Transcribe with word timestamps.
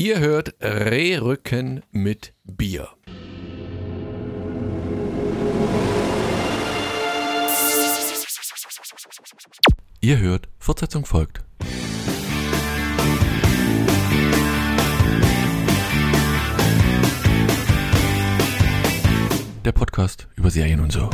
Ihr 0.00 0.18
hört 0.18 0.54
Rehrücken 0.62 1.82
mit 1.90 2.32
Bier. 2.44 2.88
Ihr 10.00 10.18
hört, 10.18 10.48
Fortsetzung 10.58 11.04
folgt. 11.04 11.42
Der 19.66 19.72
Podcast 19.72 20.28
über 20.34 20.50
Serien 20.50 20.80
und 20.80 20.92
so. 20.92 21.10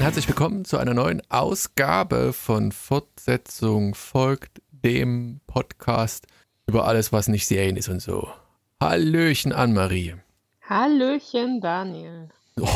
Und 0.00 0.04
herzlich 0.04 0.28
willkommen 0.28 0.64
zu 0.64 0.78
einer 0.78 0.94
neuen 0.94 1.20
Ausgabe 1.28 2.32
von 2.32 2.72
Fortsetzung 2.72 3.94
folgt 3.94 4.62
dem 4.70 5.42
Podcast 5.46 6.26
über 6.66 6.86
alles, 6.86 7.12
was 7.12 7.28
nicht 7.28 7.46
Serien 7.46 7.76
ist 7.76 7.90
und 7.90 8.00
so. 8.00 8.26
Hallöchen, 8.82 9.52
Anne-Marie. 9.52 10.14
Hallöchen, 10.66 11.60
Daniel. 11.60 12.30
Oh, 12.58 12.66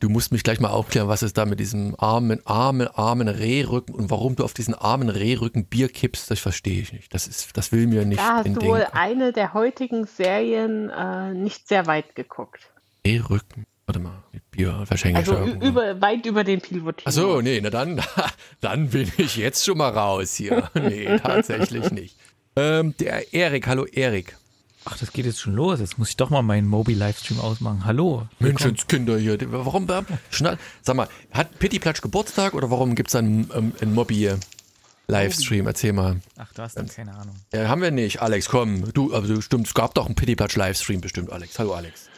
du 0.00 0.08
musst 0.08 0.32
mich 0.32 0.42
gleich 0.42 0.58
mal 0.58 0.70
aufklären, 0.70 1.06
was 1.06 1.22
es 1.22 1.32
da 1.32 1.44
mit 1.44 1.60
diesem 1.60 1.94
armen, 1.96 2.44
armen, 2.44 2.88
armen 2.88 3.28
Rehrücken 3.28 3.94
und 3.94 4.10
warum 4.10 4.34
du 4.34 4.42
auf 4.42 4.52
diesen 4.52 4.74
armen 4.74 5.10
Rehrücken 5.10 5.66
Bier 5.66 5.88
kippst, 5.88 6.28
das 6.28 6.40
verstehe 6.40 6.82
ich 6.82 6.92
nicht. 6.92 7.14
Das, 7.14 7.28
ist, 7.28 7.56
das 7.56 7.70
will 7.70 7.86
mir 7.86 8.04
nicht 8.04 8.18
Da 8.18 8.38
hast 8.38 8.48
du 8.48 8.62
wohl 8.62 8.84
eine 8.94 9.32
der 9.32 9.54
heutigen 9.54 10.06
Serien 10.06 10.90
äh, 10.90 11.34
nicht 11.34 11.68
sehr 11.68 11.86
weit 11.86 12.16
geguckt. 12.16 12.68
Rehrücken. 13.06 13.64
Warte 13.86 14.00
mal, 14.00 14.24
mit 14.32 14.50
Bier 14.50 14.82
verschenke 14.84 15.20
ich 15.20 15.28
Also 15.28 15.44
über, 15.44 16.00
weit 16.00 16.26
über 16.26 16.42
den 16.42 16.60
Pivot. 16.60 17.02
Ach 17.04 17.12
so, 17.12 17.40
nee, 17.40 17.60
na 17.60 17.70
dann, 17.70 18.02
dann 18.60 18.88
bin 18.90 19.10
ich 19.16 19.36
jetzt 19.36 19.64
schon 19.64 19.78
mal 19.78 19.90
raus 19.90 20.34
hier. 20.34 20.68
Nee, 20.74 21.18
tatsächlich 21.18 21.92
nicht. 21.92 22.16
Ähm, 22.56 22.94
der 22.98 23.32
Erik, 23.32 23.68
hallo 23.68 23.84
Erik. 23.84 24.36
Ach, 24.84 24.96
das 24.98 25.12
geht 25.12 25.26
jetzt 25.26 25.40
schon 25.40 25.54
los. 25.54 25.78
Jetzt 25.78 25.98
muss 25.98 26.10
ich 26.10 26.16
doch 26.16 26.30
mal 26.30 26.42
meinen 26.42 26.68
Mobi-Livestream 26.68 27.40
ausmachen. 27.40 27.84
Hallo. 27.84 28.26
Menschenskinder 28.38 29.18
hier. 29.18 29.38
Warum, 29.52 29.86
sag 30.30 30.96
mal, 30.96 31.08
hat 31.32 31.58
Pitti 31.58 31.78
Platsch 31.78 32.02
Geburtstag 32.02 32.54
oder 32.54 32.70
warum 32.70 32.94
gibt 32.94 33.08
es 33.10 33.14
einen, 33.16 33.50
ähm, 33.54 33.72
einen 33.80 33.94
Mobby-Livestream? 33.94 35.66
Erzähl 35.66 35.92
mal. 35.92 36.20
Ach, 36.36 36.52
du 36.52 36.62
hast 36.62 36.76
dann 36.76 36.88
keine 36.88 37.14
Ahnung. 37.14 37.36
Ja, 37.52 37.68
haben 37.68 37.82
wir 37.82 37.90
nicht. 37.92 38.20
Alex, 38.22 38.48
komm. 38.48 38.92
Du, 38.92 39.14
aber 39.14 39.26
du 39.26 39.40
stimmt, 39.40 39.66
es 39.68 39.74
gab 39.74 39.94
doch 39.94 40.06
einen 40.06 40.14
Pitti 40.16 40.34
Platsch 40.34 40.56
Livestream 40.56 41.00
bestimmt, 41.00 41.30
Alex. 41.32 41.58
Hallo 41.58 41.74
Alex. 41.74 42.08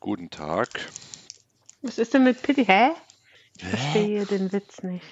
Guten 0.00 0.30
Tag. 0.30 0.68
Was 1.86 1.98
ist 1.98 2.14
denn 2.14 2.24
mit 2.24 2.42
Pitti? 2.42 2.64
Hä? 2.64 2.90
Ich 3.58 3.64
verstehe 3.64 4.26
den 4.26 4.52
Witz 4.52 4.82
nicht. 4.82 5.04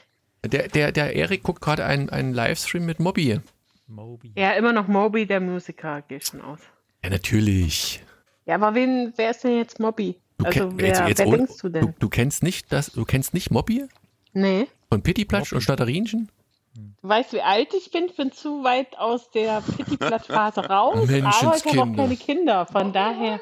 Der, 0.45 0.69
der, 0.69 0.93
der 0.93 1.15
Erik 1.15 1.43
guckt 1.43 1.63
gerade 1.63 1.85
einen, 1.85 2.11
einen 2.11 2.35
Livestream 2.35 2.85
mit 2.85 3.01
Mobby. 3.01 3.41
Mobi. 3.87 4.33
Ja, 4.37 4.53
immer 4.53 4.73
noch 4.73 4.89
Moby, 4.89 5.27
der 5.27 5.41
Musiker, 5.41 6.03
gehe 6.03 6.19
ich 6.19 6.27
schon 6.27 6.43
aus. 6.43 6.59
Ja, 7.03 7.11
natürlich. 7.11 8.03
Ja, 8.47 8.57
aber 8.57 8.75
wen, 8.75 9.13
wer 9.17 9.31
ist 9.31 9.45
denn 9.45 9.57
jetzt 9.57 9.81
Moby? 9.81 10.17
Du, 10.39 10.45
Also, 10.47 10.71
wer, 10.77 11.07
wer 11.17 11.27
ohne- 11.27 11.37
denkst 11.39 11.57
du 11.63 11.69
denn? 11.69 11.81
Du, 11.87 11.95
du 11.99 12.09
kennst 12.09 12.43
nicht 12.43 12.73
das, 12.73 12.93
du 12.93 13.05
kennst 13.05 13.33
nicht 13.35 13.51
Mobby? 13.51 13.87
Nee. 14.33 14.67
Von 14.91 15.03
Pitti 15.03 15.25
Platsch 15.25 15.53
und 15.53 15.61
Stadterinchen? 15.63 16.29
Du 16.75 17.09
weißt, 17.09 17.33
wie 17.33 17.41
alt 17.41 17.73
ich 17.73 17.91
bin? 17.93 18.07
Ich 18.07 18.17
bin 18.17 18.33
zu 18.33 18.65
weit 18.65 18.99
aus 18.99 19.31
der 19.31 19.63
Pitti-Platt-Phase 19.63 20.67
raus. 20.67 20.97
aber 21.09 21.57
ich 21.57 21.65
habe 21.65 21.83
auch 21.83 21.97
keine 21.97 22.17
Kinder. 22.17 22.67
Von 22.67 22.93
daher. 22.93 23.41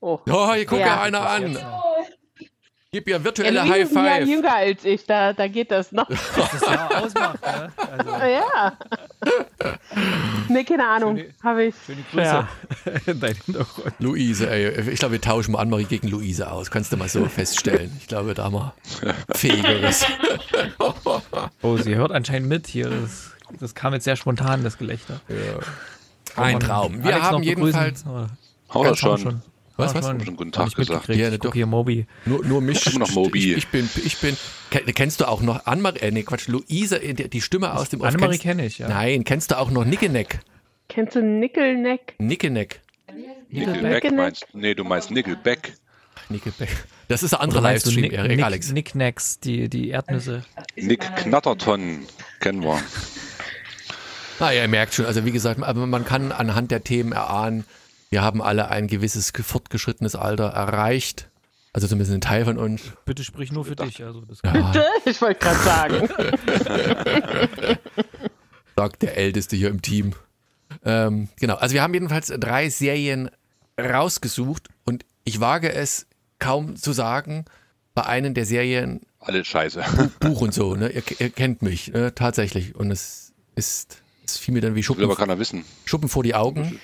Oh. 0.00 0.18
Oh, 0.28 0.52
hier 0.52 0.66
guckt 0.66 0.80
ja, 0.80 0.86
Ja. 0.88 1.00
einer 1.02 1.26
an. 1.28 1.56
Gib 2.94 3.08
ihr 3.08 3.16
Ja, 3.16 3.24
virtuelle 3.24 3.58
Louise 3.58 3.72
High 3.72 3.82
ist 3.82 3.96
ein 3.96 4.04
Jahr 4.04 4.16
Five. 4.18 4.28
jünger 4.28 4.54
als 4.54 4.84
ich, 4.84 5.04
da, 5.04 5.32
da 5.32 5.48
geht 5.48 5.72
das 5.72 5.90
noch. 5.90 6.08
Das 6.36 6.60
ja 6.60 6.88
ausmacht, 6.90 7.42
ne? 7.42 7.72
Also, 7.90 8.10
Ja. 8.24 8.72
Nee, 10.48 10.62
keine 10.62 10.86
Ahnung. 10.86 11.20
Habe 11.42 11.64
ich. 11.64 11.74
schöne 11.84 12.04
Grüße 12.12 12.24
Ja. 12.24 12.48
in 13.06 13.18
deinem 13.18 13.34
Hintergrund. 13.46 13.94
Luise, 13.98 14.48
ey. 14.48 14.88
Ich 14.92 15.00
glaube, 15.00 15.14
wir 15.14 15.20
tauschen 15.20 15.50
mal 15.50 15.58
Annemarie 15.58 15.86
gegen 15.86 16.06
Luise 16.06 16.48
aus. 16.48 16.70
Kannst 16.70 16.92
du 16.92 16.96
mal 16.96 17.08
so 17.08 17.24
feststellen. 17.24 17.90
Ich 17.98 18.06
glaube, 18.06 18.32
da 18.34 18.48
mal 18.48 18.74
fähigeres. 19.34 20.06
Oh, 21.62 21.76
sie 21.76 21.96
hört 21.96 22.12
anscheinend 22.12 22.48
mit 22.48 22.68
hier. 22.68 22.90
Das, 22.90 23.32
das 23.58 23.74
kam 23.74 23.92
jetzt 23.94 24.04
sehr 24.04 24.14
spontan, 24.14 24.62
das 24.62 24.78
Gelächter. 24.78 25.20
Ein 26.36 26.60
Traum. 26.60 27.02
Wir 27.02 27.14
Alex 27.14 27.26
haben 27.26 27.42
jedenfalls 27.42 28.04
Haben 28.04 28.28
wir 28.72 28.96
schon. 28.96 29.42
Was, 29.76 29.94
was? 29.94 30.06
Schon, 30.06 30.24
Schon 30.24 30.36
guten 30.36 30.52
Tag 30.52 30.68
ich 30.68 30.74
gesagt. 30.76 31.08
Ja, 31.08 31.30
ich 31.30 31.38
doch. 31.38 31.52
hier 31.52 31.66
Mobi. 31.66 32.06
nur, 32.26 32.44
nur 32.44 32.60
mich. 32.60 32.86
Immer 32.86 33.00
noch 33.00 33.10
Moby. 33.12 33.52
Ich, 33.52 33.56
ich 33.58 33.68
bin, 33.68 33.88
ich 34.04 34.18
bin. 34.18 34.36
Ken- 34.70 34.86
Kennst 34.94 35.20
du 35.20 35.28
auch 35.28 35.40
noch 35.42 35.66
Annemarie? 35.66 35.98
Äh, 35.98 36.10
nee, 36.12 36.22
Quatsch, 36.22 36.46
Luise, 36.48 37.02
äh, 37.02 37.14
die 37.14 37.40
Stimme 37.40 37.74
aus 37.74 37.88
dem. 37.88 38.02
Annemarie 38.02 38.38
kenne 38.38 38.66
ich, 38.66 38.78
ja. 38.78 38.88
Nein, 38.88 39.24
kennst 39.24 39.50
du 39.50 39.58
auch 39.58 39.70
noch 39.70 39.84
Nickelneck? 39.84 40.38
Kennst 40.88 41.16
du 41.16 41.22
Nickelneck? 41.22 42.14
Nickelneck. 42.18 42.80
Nickelback 43.50 43.82
Nickelback? 44.04 44.12
meinst 44.12 44.46
Nee, 44.52 44.74
du 44.74 44.84
meinst 44.84 45.10
Nickelback. 45.10 45.74
Nickelback. 46.28 46.68
Das 47.08 47.22
ist 47.22 47.34
ein 47.34 47.40
anderer 47.40 47.60
Oder 47.60 47.68
meinst 47.70 47.86
du 47.86 47.90
Livestream, 47.90 48.10
Nick, 48.10 48.18
Erik, 48.18 48.36
Nick, 48.36 48.44
Alex. 48.44 48.72
Nicknacks, 48.72 49.40
die, 49.40 49.68
die 49.68 49.90
Erdnüsse. 49.90 50.42
Nick 50.76 51.00
Knatterton 51.16 52.00
kennen 52.40 52.62
wir. 52.62 52.80
Ah, 54.40 54.50
ja, 54.50 54.62
ihr 54.62 54.68
merkt 54.68 54.94
schon, 54.94 55.06
also 55.06 55.24
wie 55.24 55.30
gesagt, 55.32 55.62
aber 55.62 55.86
man 55.86 56.04
kann 56.04 56.32
anhand 56.32 56.70
der 56.70 56.82
Themen 56.82 57.12
erahnen, 57.12 57.64
wir 58.14 58.22
haben 58.22 58.40
alle 58.40 58.68
ein 58.70 58.86
gewisses 58.86 59.32
fortgeschrittenes 59.36 60.14
Alter 60.14 60.44
erreicht. 60.44 61.30
Also 61.72 61.88
zumindest 61.88 62.12
ein 62.12 62.20
Teil 62.20 62.44
von 62.44 62.58
uns. 62.58 62.80
Bitte 63.06 63.24
sprich 63.24 63.50
nur 63.50 63.64
für 63.64 63.74
dich. 63.74 64.04
Also 64.04 64.20
das 64.20 64.38
Ja, 64.44 64.84
Ich 65.04 65.20
wollte 65.20 65.40
gerade 65.40 65.58
sagen. 65.58 66.08
sagt 68.76 69.02
der 69.02 69.16
Älteste 69.16 69.56
hier 69.56 69.68
im 69.68 69.82
Team. 69.82 70.12
Ähm, 70.84 71.26
genau, 71.40 71.56
also 71.56 71.74
wir 71.74 71.82
haben 71.82 71.92
jedenfalls 71.92 72.28
drei 72.28 72.68
Serien 72.68 73.30
rausgesucht 73.80 74.68
und 74.84 75.04
ich 75.24 75.40
wage 75.40 75.72
es 75.72 76.06
kaum 76.38 76.76
zu 76.76 76.92
sagen, 76.92 77.46
bei 77.94 78.06
einem 78.06 78.34
der 78.34 78.46
Serien 78.46 79.00
Alle 79.18 79.44
scheiße. 79.44 79.82
Buch 80.20 80.40
und 80.40 80.54
so, 80.54 80.76
ne? 80.76 80.88
Ihr, 80.90 81.02
ihr 81.18 81.30
kennt 81.30 81.62
mich, 81.62 81.88
ne? 81.88 82.14
tatsächlich. 82.14 82.76
Und 82.76 82.92
es 82.92 83.32
ist, 83.56 84.02
es 84.24 84.38
fiel 84.38 84.54
mir 84.54 84.60
dann 84.60 84.74
wie 84.74 84.76
Will 84.76 84.82
Schuppen, 84.84 85.02
aber 85.02 85.16
keiner 85.16 85.40
wissen. 85.40 85.64
Schuppen 85.84 86.08
vor 86.08 86.22
die 86.22 86.36
Augen. 86.36 86.78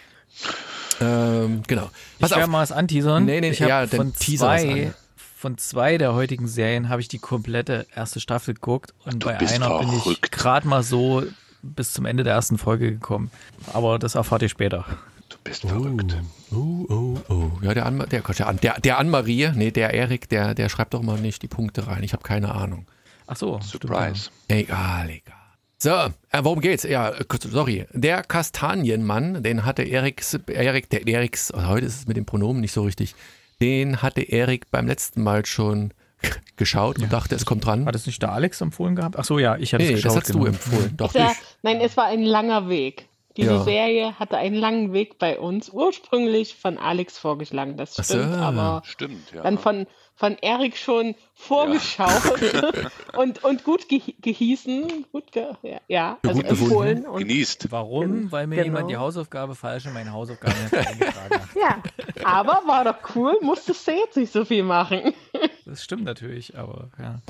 Ähm, 1.00 1.62
genau. 1.66 1.90
Ich 2.18 2.30
werde 2.30 2.46
mal 2.46 2.62
was 2.62 2.72
anteasern. 2.72 3.24
Nee, 3.24 3.40
nee, 3.40 3.50
ich 3.50 3.58
ja, 3.58 3.86
von 3.86 4.14
zwei, 4.14 4.86
an. 4.86 4.94
von 5.16 5.58
zwei 5.58 5.98
der 5.98 6.14
heutigen 6.14 6.46
Serien 6.46 6.88
habe 6.88 7.00
ich 7.00 7.08
die 7.08 7.18
komplette 7.18 7.86
erste 7.94 8.20
Staffel 8.20 8.54
geguckt 8.54 8.92
und 9.04 9.24
bei 9.24 9.34
bist 9.34 9.54
einer 9.54 9.78
bin 9.78 9.88
ich 9.92 10.20
gerade 10.20 10.68
mal 10.68 10.82
so 10.82 11.22
bis 11.62 11.92
zum 11.92 12.04
Ende 12.04 12.24
der 12.24 12.34
ersten 12.34 12.58
Folge 12.58 12.92
gekommen. 12.92 13.30
Aber 13.72 13.98
das 13.98 14.14
erfahrt 14.14 14.42
ihr 14.42 14.48
später. 14.48 14.84
Du 15.28 15.36
bist 15.44 15.62
verrückt. 15.62 16.16
Oh, 16.50 16.86
oh, 16.88 17.18
oh. 17.28 17.50
Ja, 17.62 17.72
der, 17.72 17.86
Anma 17.86 18.04
der, 18.06 18.22
der, 18.22 18.48
An 18.48 18.58
der, 18.60 18.98
Anmarie, 18.98 19.52
nee, 19.54 19.70
der 19.70 19.94
Erik, 19.94 20.28
der, 20.28 20.54
der 20.54 20.68
schreibt 20.68 20.94
doch 20.94 21.02
mal 21.02 21.20
nicht 21.20 21.42
die 21.42 21.48
Punkte 21.48 21.86
rein. 21.86 22.02
Ich 22.02 22.12
habe 22.12 22.22
keine 22.22 22.54
Ahnung. 22.54 22.86
Ach 23.26 23.36
so, 23.36 23.60
stimmt, 23.60 23.84
Surprise. 23.84 24.30
Egal, 24.48 25.08
egal. 25.10 25.39
So, 25.82 25.88
äh, 25.90 26.10
worum 26.42 26.60
geht's? 26.60 26.82
Ja, 26.82 27.08
äh, 27.08 27.24
kurz, 27.26 27.44
sorry. 27.44 27.86
Der 27.92 28.22
Kastanienmann, 28.22 29.42
den 29.42 29.64
hatte 29.64 29.82
Eriks, 29.82 30.34
Erik, 30.46 30.90
der 30.90 31.06
Eriks, 31.08 31.50
oh, 31.54 31.66
heute 31.68 31.86
ist 31.86 32.00
es 32.00 32.06
mit 32.06 32.18
dem 32.18 32.26
Pronomen 32.26 32.60
nicht 32.60 32.72
so 32.72 32.82
richtig, 32.82 33.14
den 33.62 34.02
hatte 34.02 34.20
Erik 34.20 34.70
beim 34.70 34.86
letzten 34.86 35.22
Mal 35.22 35.46
schon 35.46 35.94
geschaut 36.56 36.98
und 36.98 37.10
dachte, 37.10 37.34
es 37.34 37.46
kommt 37.46 37.64
ja. 37.64 37.70
dran. 37.70 37.86
Hat 37.86 37.94
es 37.94 38.04
nicht 38.06 38.20
der 38.20 38.32
Alex 38.32 38.60
empfohlen 38.60 38.94
gehabt? 38.94 39.16
Ach 39.18 39.24
so, 39.24 39.38
ja, 39.38 39.56
ich 39.56 39.72
hatte 39.72 39.84
Nee, 39.84 39.92
es 39.94 40.02
das 40.02 40.12
geschaut. 40.12 40.22
hast 40.22 40.32
genau. 40.32 40.44
du 40.44 40.50
empfohlen. 40.50 40.96
Doch, 40.98 41.14
Ja, 41.14 41.30
ich. 41.32 41.38
nein, 41.62 41.80
es 41.80 41.96
war 41.96 42.04
ein 42.06 42.22
langer 42.24 42.68
Weg. 42.68 43.06
Diese 43.38 43.52
Ja. 43.54 43.62
Serie 43.62 44.18
hatte 44.18 44.36
einen 44.36 44.56
langen 44.56 44.92
Weg 44.92 45.18
bei 45.18 45.38
uns, 45.38 45.70
ursprünglich 45.70 46.56
von 46.56 46.76
Alex 46.76 47.16
vorgeschlagen, 47.16 47.78
das 47.78 47.92
Ach 47.98 48.04
so. 48.04 48.14
stimmt, 48.18 48.34
aber 48.36 48.82
Stimmt, 48.84 49.32
ja. 49.34 49.42
dann 49.42 49.56
von, 49.56 49.86
von 50.20 50.36
Erik 50.42 50.76
schon 50.76 51.14
vorgeschaut 51.34 52.10
und, 53.16 53.42
und 53.42 53.64
gut 53.64 53.88
ge 53.88 54.02
gehießen, 54.20 55.06
gut 55.12 55.32
ge 55.32 55.46
ja, 55.62 55.80
ja, 55.88 56.18
also 56.22 56.42
gut 56.42 56.50
empfohlen. 56.50 57.06
Und, 57.06 57.20
Genießt. 57.26 57.68
Warum? 57.72 58.30
Weil 58.30 58.46
mir 58.46 58.56
Genau. 58.56 58.66
jemand 58.66 58.90
die 58.90 58.98
Hausaufgabe 58.98 59.54
falsch 59.54 59.86
in 59.86 59.94
meine 59.94 60.12
Hausaufgaben 60.12 60.54
eingetragen 60.70 61.34
hat. 61.34 61.48
ja, 61.56 61.82
aber 62.22 62.60
war 62.66 62.84
doch 62.84 63.16
cool, 63.16 63.34
musstest 63.40 63.88
du 63.88 63.92
jetzt 63.92 64.18
nicht 64.18 64.30
so 64.32 64.44
viel 64.44 64.62
machen. 64.62 65.14
Das 65.66 65.84
stimmt 65.84 66.02
natürlich, 66.02 66.58
aber 66.58 66.88
ja. 66.98 67.20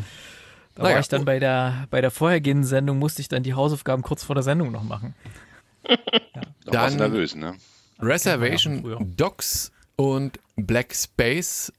Da 0.74 0.82
Naja, 0.82 0.94
war 0.94 1.00
ich 1.00 1.08
dann 1.08 1.26
bei 1.26 1.38
der, 1.38 1.86
bei 1.90 2.00
der 2.00 2.10
vorhergehenden 2.10 2.64
Sendung, 2.64 2.98
musste 2.98 3.20
ich 3.20 3.28
dann 3.28 3.42
die 3.42 3.52
Hausaufgaben 3.52 4.02
kurz 4.02 4.24
vor 4.24 4.34
der 4.34 4.42
Sendung 4.42 4.72
noch 4.72 4.82
machen. 4.82 5.14
Da 5.84 5.92
warst 5.92 6.14
du 6.64 6.70
Dann- 6.70 6.96
nervös, 6.96 7.34
ne? 7.34 7.54
Reservation. 8.00 9.12
Dogs 9.16 9.72
und 9.96 10.38
Black 10.56 10.94
Space, 10.94 11.70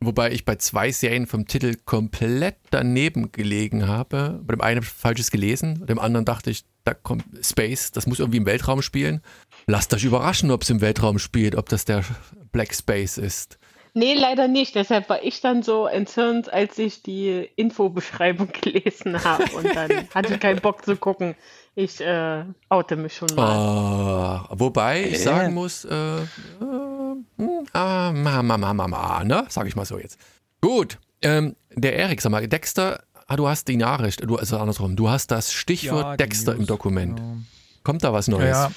wobei 0.00 0.32
ich 0.32 0.44
bei 0.44 0.56
zwei 0.56 0.90
Serien 0.90 1.26
vom 1.26 1.46
Titel 1.46 1.76
komplett 1.84 2.56
daneben 2.70 3.32
gelegen 3.32 3.86
habe. 3.86 4.40
Bei 4.42 4.54
dem 4.54 4.60
einen 4.60 4.76
habe 4.76 4.86
ich 4.86 4.92
falsches 4.92 5.30
gelesen, 5.30 5.80
bei 5.80 5.86
dem 5.86 5.98
anderen 5.98 6.24
dachte 6.24 6.50
ich, 6.50 6.64
da 6.84 6.94
kommt 6.94 7.24
Space, 7.42 7.92
das 7.92 8.06
muss 8.06 8.20
irgendwie 8.20 8.38
im 8.38 8.46
Weltraum 8.46 8.82
spielen. 8.82 9.20
Lasst 9.66 9.92
euch 9.94 10.04
überraschen, 10.04 10.50
ob 10.50 10.62
es 10.62 10.70
im 10.70 10.80
Weltraum 10.80 11.18
spielt, 11.18 11.54
ob 11.54 11.68
das 11.68 11.84
der 11.84 12.04
Black 12.52 12.74
Space 12.74 13.18
ist. 13.18 13.58
Nee, 13.92 14.14
leider 14.14 14.48
nicht. 14.48 14.74
Deshalb 14.74 15.08
war 15.08 15.22
ich 15.22 15.40
dann 15.40 15.62
so 15.62 15.86
entzürnt, 15.86 16.52
als 16.52 16.78
ich 16.78 17.02
die 17.02 17.48
Infobeschreibung 17.56 18.48
gelesen 18.60 19.22
habe. 19.24 19.44
Und 19.56 19.74
dann 19.74 19.90
hatte 20.14 20.34
ich 20.34 20.40
keinen 20.40 20.60
Bock 20.60 20.84
zu 20.84 20.96
gucken. 20.96 21.34
Ich 21.82 21.98
äh, 22.02 22.44
oute 22.68 22.96
mich 22.96 23.16
schon 23.16 23.28
mal. 23.34 24.46
Äh, 24.50 24.58
wobei 24.58 25.02
ich 25.02 25.22
sagen 25.22 25.54
muss, 25.54 25.86
äh, 25.86 25.94
äh, 25.94 26.24
hm, 26.60 27.66
ah, 27.72 28.12
ma, 28.14 28.42
ma, 28.42 28.58
ma, 28.58 28.74
ma, 28.74 28.86
ma, 28.86 29.24
ne? 29.24 29.46
Sag 29.48 29.66
ich 29.66 29.76
mal 29.76 29.86
so 29.86 29.98
jetzt. 29.98 30.18
Gut, 30.60 30.98
ähm, 31.22 31.56
der 31.74 31.96
Erik, 31.96 32.20
sag 32.20 32.32
mal, 32.32 32.46
Dexter, 32.46 33.02
ah, 33.26 33.36
du 33.36 33.48
hast 33.48 33.66
die 33.68 33.78
Nachricht, 33.78 34.22
du, 34.28 34.36
also 34.36 34.58
andersrum, 34.58 34.94
du 34.94 35.08
hast 35.08 35.30
das 35.30 35.54
Stichwort 35.54 36.04
Ja, 36.04 36.16
Dexter 36.18 36.52
im 36.52 36.58
News, 36.58 36.68
Dokument. 36.68 37.16
genau. 37.16 37.36
Kommt 37.82 38.04
da 38.04 38.12
was 38.12 38.28
Neues? 38.28 38.50
Ja, 38.50 38.70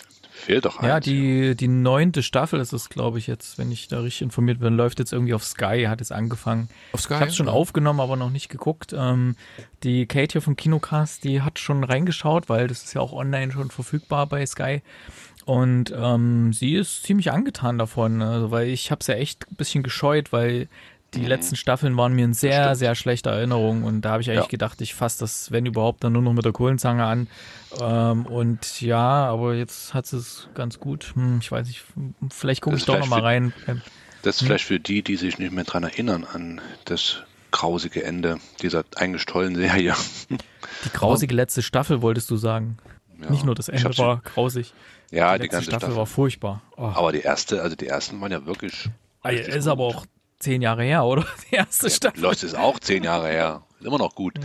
Fehlt 0.46 0.66
doch 0.66 0.84
ja 0.84 0.96
eins. 0.96 1.06
die, 1.06 1.56
die 1.56 1.68
neunte 1.68 2.22
Staffel 2.22 2.60
ist 2.60 2.74
es, 2.74 2.90
glaube 2.90 3.18
ich, 3.18 3.28
jetzt, 3.28 3.58
wenn 3.58 3.72
ich 3.72 3.88
da 3.88 4.02
richtig 4.02 4.24
informiert 4.24 4.60
bin, 4.60 4.76
läuft 4.76 5.00
jetzt 5.00 5.14
irgendwie 5.14 5.34
auf 5.34 5.44
Sky, 5.44 5.86
hat 5.88 6.02
jetzt 6.02 6.12
angefangen. 6.12 6.68
Auf 6.92 7.02
Sky? 7.02 7.14
Ich 7.14 7.20
habe 7.22 7.30
es 7.30 7.36
schon 7.36 7.48
aufgenommen, 7.48 8.02
aber 8.02 8.18
noch 8.18 8.30
nicht 8.30 8.50
geguckt. 8.50 8.94
Ähm, 8.98 9.36
die 9.84 10.06
Kate 10.06 10.34
hier 10.34 10.42
vom 10.42 10.58
Kinocast, 10.58 11.24
die 11.24 11.42
hat 11.42 11.60
schon 11.60 11.84
reingeschaut, 11.84 12.50
weil 12.50 12.68
das 12.68 12.84
ist 12.84 12.94
ja 12.94 13.02
auch 13.02 13.14
online 13.14 13.54
schon 13.54 13.72
verfügbar 13.72 14.28
bei 14.28 14.46
Sky. 14.46 14.82
Und 15.46 15.94
ähm, 15.96 16.54
sie 16.54 16.76
ist 16.76 17.04
ziemlich 17.04 17.32
angetan 17.32 17.78
davon, 17.78 18.22
also, 18.22 18.52
weil 18.52 18.68
ich 18.68 18.92
habe 18.92 19.00
es 19.00 19.08
ja 19.08 19.16
echt 19.16 19.50
ein 19.50 19.56
bisschen 19.56 19.84
gescheut, 19.84 20.32
weil 20.32 20.68
die 21.16 21.26
letzten 21.26 21.56
Staffeln 21.56 21.96
waren 21.98 22.14
mir 22.14 22.26
in 22.26 22.34
sehr, 22.34 22.64
Stimmt. 22.64 22.78
sehr 22.78 22.96
schlechter 22.96 23.32
Erinnerung. 23.32 23.84
Und 23.84 24.02
da 24.02 24.12
habe 24.12 24.22
ich 24.22 24.30
eigentlich 24.30 24.44
Ja. 24.46 24.50
gedacht, 24.50 24.82
ich 24.82 24.94
fasse 24.94 25.20
das, 25.20 25.52
wenn 25.52 25.66
überhaupt, 25.66 26.04
dann 26.04 26.14
nur 26.14 26.22
noch 26.22 26.34
mit 26.34 26.46
der 26.46 26.52
Kohlenzange 26.52 27.04
an. 27.06 27.28
Ähm, 27.82 28.26
und 28.26 28.82
ja, 28.82 29.26
aber 29.26 29.54
jetzt 29.56 29.94
hat 29.94 30.12
es 30.14 30.48
ganz 30.56 30.80
gut. 30.80 31.12
Hm, 31.16 31.40
ich 31.42 31.52
weiß 31.52 31.68
nicht, 31.68 31.84
vielleicht 32.30 32.62
gucke 32.62 32.76
ich 32.78 32.86
doch 32.86 32.96
ist 32.96 33.00
noch 33.02 33.08
mal 33.10 33.22
rein. 33.22 33.54
Das 34.22 34.38
ist 34.42 34.48
vielleicht 34.48 34.66
für 34.66 34.80
die, 34.80 35.02
die 35.04 35.16
sich 35.18 35.38
nicht 35.40 35.52
mehr 35.52 35.64
dran 35.66 35.84
erinnern 35.84 36.24
an 36.24 36.62
das 36.86 37.24
grausige 37.52 38.04
Ende 38.04 38.38
dieser 38.62 38.84
eingestollenen 38.96 39.56
Serie. 39.56 39.94
Die 40.30 40.90
grausige 40.94 41.36
letzte 41.36 41.62
Staffel, 41.62 42.02
wolltest 42.02 42.30
du 42.32 42.38
sagen. 42.38 42.78
Ja, 43.22 43.30
Nicht 43.30 43.46
nur 43.46 43.54
das 43.56 43.70
Ende 43.70 43.96
war 43.98 44.22
grausig. 44.24 44.74
Ja, 45.12 45.38
die 45.38 45.44
die, 45.44 45.50
ganze 45.50 45.66
Staffel, 45.66 45.80
Staffel. 45.82 45.96
war 45.98 46.06
furchtbar. 46.08 46.62
Oh. 46.76 46.92
Aber 46.96 47.12
die 47.12 47.20
erste, 47.22 47.62
also 47.62 47.76
die 47.76 47.88
ersten 47.88 48.20
waren 48.22 48.32
ja 48.32 48.46
wirklich. 48.46 48.90
Ah, 49.22 49.30
ist 49.30 49.68
aber 49.68 49.84
auch 49.84 50.06
zehn 50.44 50.62
Jahre 50.62 50.84
her, 50.84 51.04
oder? 51.04 51.26
Die 51.52 51.56
erste 51.56 51.90
Staffel. 51.90 52.22
Lost 52.22 52.44
ist 52.44 52.56
auch 52.56 52.80
zehn 52.80 53.04
Jahre 53.04 53.30
her. 53.30 53.64
Ist 53.80 53.88
immer 53.88 53.98
noch 53.98 54.14
gut. 54.16 54.40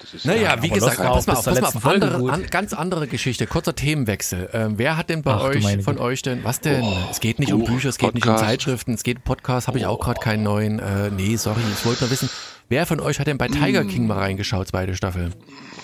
Das 0.00 0.12
ist 0.12 0.26
Naja, 0.26 0.52
aber 0.52 0.62
wie 0.62 0.68
gesagt, 0.68 0.96
pass 0.96 1.26
mal 1.26 1.34
auf, 1.34 1.44
pass 1.44 1.46
mal 1.46 1.64
auf 1.64 1.86
andere, 1.86 2.32
an, 2.32 2.46
ganz 2.46 2.72
andere 2.72 3.06
Geschichte, 3.06 3.46
kurzer 3.46 3.74
Themenwechsel. 3.74 4.50
Ähm, 4.52 4.74
wer 4.76 4.96
hat 4.96 5.08
denn 5.08 5.22
bei 5.22 5.32
Ach, 5.32 5.44
euch, 5.44 5.82
von 5.82 5.98
euch 5.98 6.22
denn, 6.22 6.44
was 6.44 6.60
denn? 6.60 6.82
Oh, 6.82 6.98
es 7.10 7.20
geht 7.20 7.38
nicht 7.38 7.52
um 7.52 7.60
Buch, 7.60 7.68
Bücher, 7.68 7.88
es 7.88 7.98
geht 7.98 8.14
nicht 8.14 8.26
um 8.26 8.32
Podcast. 8.32 8.50
Zeitschriften, 8.50 8.94
es 8.94 9.02
geht 9.02 9.18
um 9.18 9.22
Podcast, 9.22 9.66
habe 9.66 9.78
ich 9.78 9.86
auch 9.86 10.00
gerade 10.00 10.20
keinen 10.20 10.42
neuen. 10.42 10.78
Äh, 10.78 11.10
nee, 11.10 11.36
sorry, 11.36 11.60
ich 11.72 11.84
wollte 11.86 12.04
nur 12.04 12.10
wissen, 12.10 12.28
wer 12.68 12.86
von 12.86 13.00
euch 13.00 13.18
hat 13.18 13.26
denn 13.26 13.38
bei 13.38 13.48
Tiger 13.48 13.80
Hm. 13.80 13.88
King 13.88 14.06
mal 14.06 14.18
reingeschaut, 14.18 14.68
zweite 14.68 14.94
Staffel? 14.94 15.30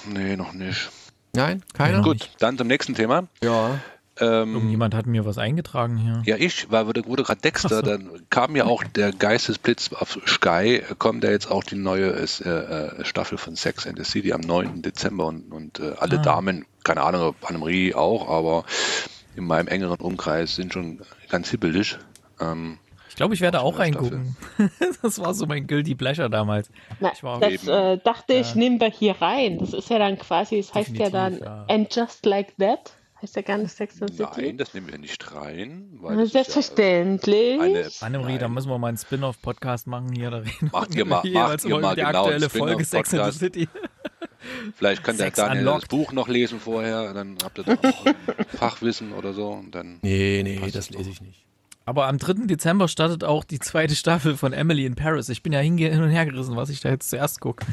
Nee, 0.06 0.36
noch 0.36 0.52
nicht. 0.52 0.90
Nein? 1.34 1.62
Keiner? 1.74 1.98
Ja. 1.98 2.02
Gut, 2.02 2.30
dann 2.38 2.58
zum 2.58 2.66
nächsten 2.66 2.94
Thema. 2.94 3.28
Ja. 3.42 3.80
Ähm, 4.20 4.54
Irgendjemand 4.54 4.94
hat 4.94 5.06
mir 5.06 5.24
was 5.24 5.38
eingetragen 5.38 5.96
hier. 5.96 6.22
ja, 6.26 6.36
ich, 6.36 6.70
weil 6.70 6.86
wurde, 6.86 7.04
wurde 7.06 7.22
gerade 7.22 7.40
Dexter, 7.40 7.68
so. 7.76 7.82
dann 7.82 8.10
kam 8.30 8.54
ja 8.54 8.64
auch 8.66 8.84
der 8.84 9.12
Geistesblitz 9.12 9.92
auf 9.94 10.18
Sky, 10.26 10.82
kommt 10.98 11.24
ja 11.24 11.30
jetzt 11.30 11.50
auch 11.50 11.64
die 11.64 11.76
neue 11.76 12.10
äh, 12.10 12.22
äh, 12.48 13.04
Staffel 13.04 13.38
von 13.38 13.56
Sex 13.56 13.86
and 13.86 13.98
the 13.98 14.04
City 14.04 14.32
am 14.32 14.40
9. 14.42 14.82
Dezember 14.82 15.26
und, 15.26 15.50
und 15.52 15.80
äh, 15.80 15.94
alle 15.98 16.18
Ah. 16.18 16.22
Damen, 16.22 16.66
keine 16.84 17.02
Ahnung, 17.02 17.22
ob 17.22 17.48
Annemarie 17.48 17.94
auch, 17.94 18.28
aber 18.28 18.64
in 19.36 19.44
meinem 19.44 19.68
engeren 19.68 20.00
Umkreis 20.00 20.54
sind 20.56 20.72
schon 20.72 21.00
ganz 21.28 21.48
hibbelig. 21.50 21.96
Ähm, 22.40 22.78
Ich 23.08 23.16
glaube, 23.16 23.32
ich 23.34 23.40
werde 23.40 23.60
auch 23.60 23.74
Staffel. 23.76 23.94
reingucken. 23.94 24.36
das 25.02 25.18
war 25.18 25.32
so 25.34 25.46
mein 25.46 25.66
Guilty 25.66 25.94
Pleasure 25.94 26.28
damals. 26.28 26.68
Na, 27.00 27.12
Ich 27.14 27.22
war 27.22 27.38
das 27.40 27.52
eben- 27.52 27.68
äh, 27.68 27.98
dachte 28.04 28.34
ich, 28.34 28.54
nehmen 28.54 28.80
wir 28.80 28.90
hier 28.90 29.14
rein. 29.20 29.58
Das 29.58 29.72
ist 29.72 29.88
ja 29.88 29.98
dann 29.98 30.18
quasi, 30.18 30.58
es 30.58 30.74
heißt 30.74 30.96
ja 30.96 31.10
dann 31.10 31.38
ja. 31.38 31.64
And 31.68 31.94
Just 31.94 32.26
Like 32.26 32.56
That. 32.58 32.92
Heißt 33.22 33.36
ja 33.36 33.42
gar 33.42 33.58
nicht 33.58 33.70
Sex 33.72 34.00
and 34.00 34.14
the 34.16 34.22
nein, 34.22 34.32
City. 34.34 34.56
das 34.56 34.72
nehmen 34.72 34.88
wir 34.90 34.98
nicht 34.98 35.34
rein. 35.34 35.90
Weil 36.00 36.16
Na, 36.16 36.20
das 36.22 36.28
ist 36.28 36.34
ja, 36.34 36.42
Selbstverständlich. 36.44 37.60
eine- 37.60 37.90
Annemarie, 38.00 38.38
da 38.38 38.48
müssen 38.48 38.70
wir 38.70 38.78
mal 38.78 38.88
einen 38.88 38.96
Spin-off-Podcast 38.96 39.86
machen 39.86 40.10
hier. 40.12 40.30
Da 40.30 40.38
reden 40.38 40.70
Macht 40.72 40.94
wir 40.94 40.98
ihr 41.00 41.04
mal- 41.04 41.22
macht 41.30 41.64
ihr 41.66 41.78
mal 41.78 41.94
die 41.94 42.00
genau 42.02 42.22
aktuelle 42.24 42.48
Folge 42.48 42.84
Sex 42.84 43.12
and 43.14 43.24
the 43.32 43.38
Spin-off-Podcast. 43.38 43.38
City. 43.38 43.68
Vielleicht 44.76 45.04
kann 45.04 45.16
der 45.18 45.26
Sex 45.26 45.36
Daniel 45.36 45.58
Unlocked. 45.68 45.82
das 45.82 45.88
Buch 45.90 46.12
noch 46.12 46.28
lesen 46.28 46.60
vorher, 46.60 47.12
dann 47.12 47.36
habt 47.44 47.58
ihr 47.58 47.64
da 47.64 47.74
auch 47.74 48.04
Fachwissen 48.58 49.12
oder 49.12 49.34
so. 49.34 49.48
Und 49.50 49.74
dann 49.74 49.98
Nee, 50.00 50.40
nee, 50.42 50.70
das 50.72 50.88
lese 50.88 51.10
ich 51.10 51.20
nicht. 51.20 51.44
Aber 51.86 52.06
am 52.06 52.18
3. 52.18 52.46
Dezember 52.46 52.88
startet 52.88 53.24
auch 53.24 53.42
die 53.42 53.58
zweite 53.58 53.96
Staffel 53.96 54.36
von 54.36 54.52
Emily 54.52 54.86
in 54.86 54.94
Paris. 54.94 55.28
Ich 55.28 55.42
bin 55.42 55.52
ja 55.52 55.60
hin 55.60 56.02
und 56.02 56.10
her 56.10 56.26
gerissen, 56.26 56.54
was 56.56 56.70
ich 56.70 56.80
da 56.80 56.90
jetzt 56.90 57.10
zuerst 57.10 57.40
gucke. 57.40 57.66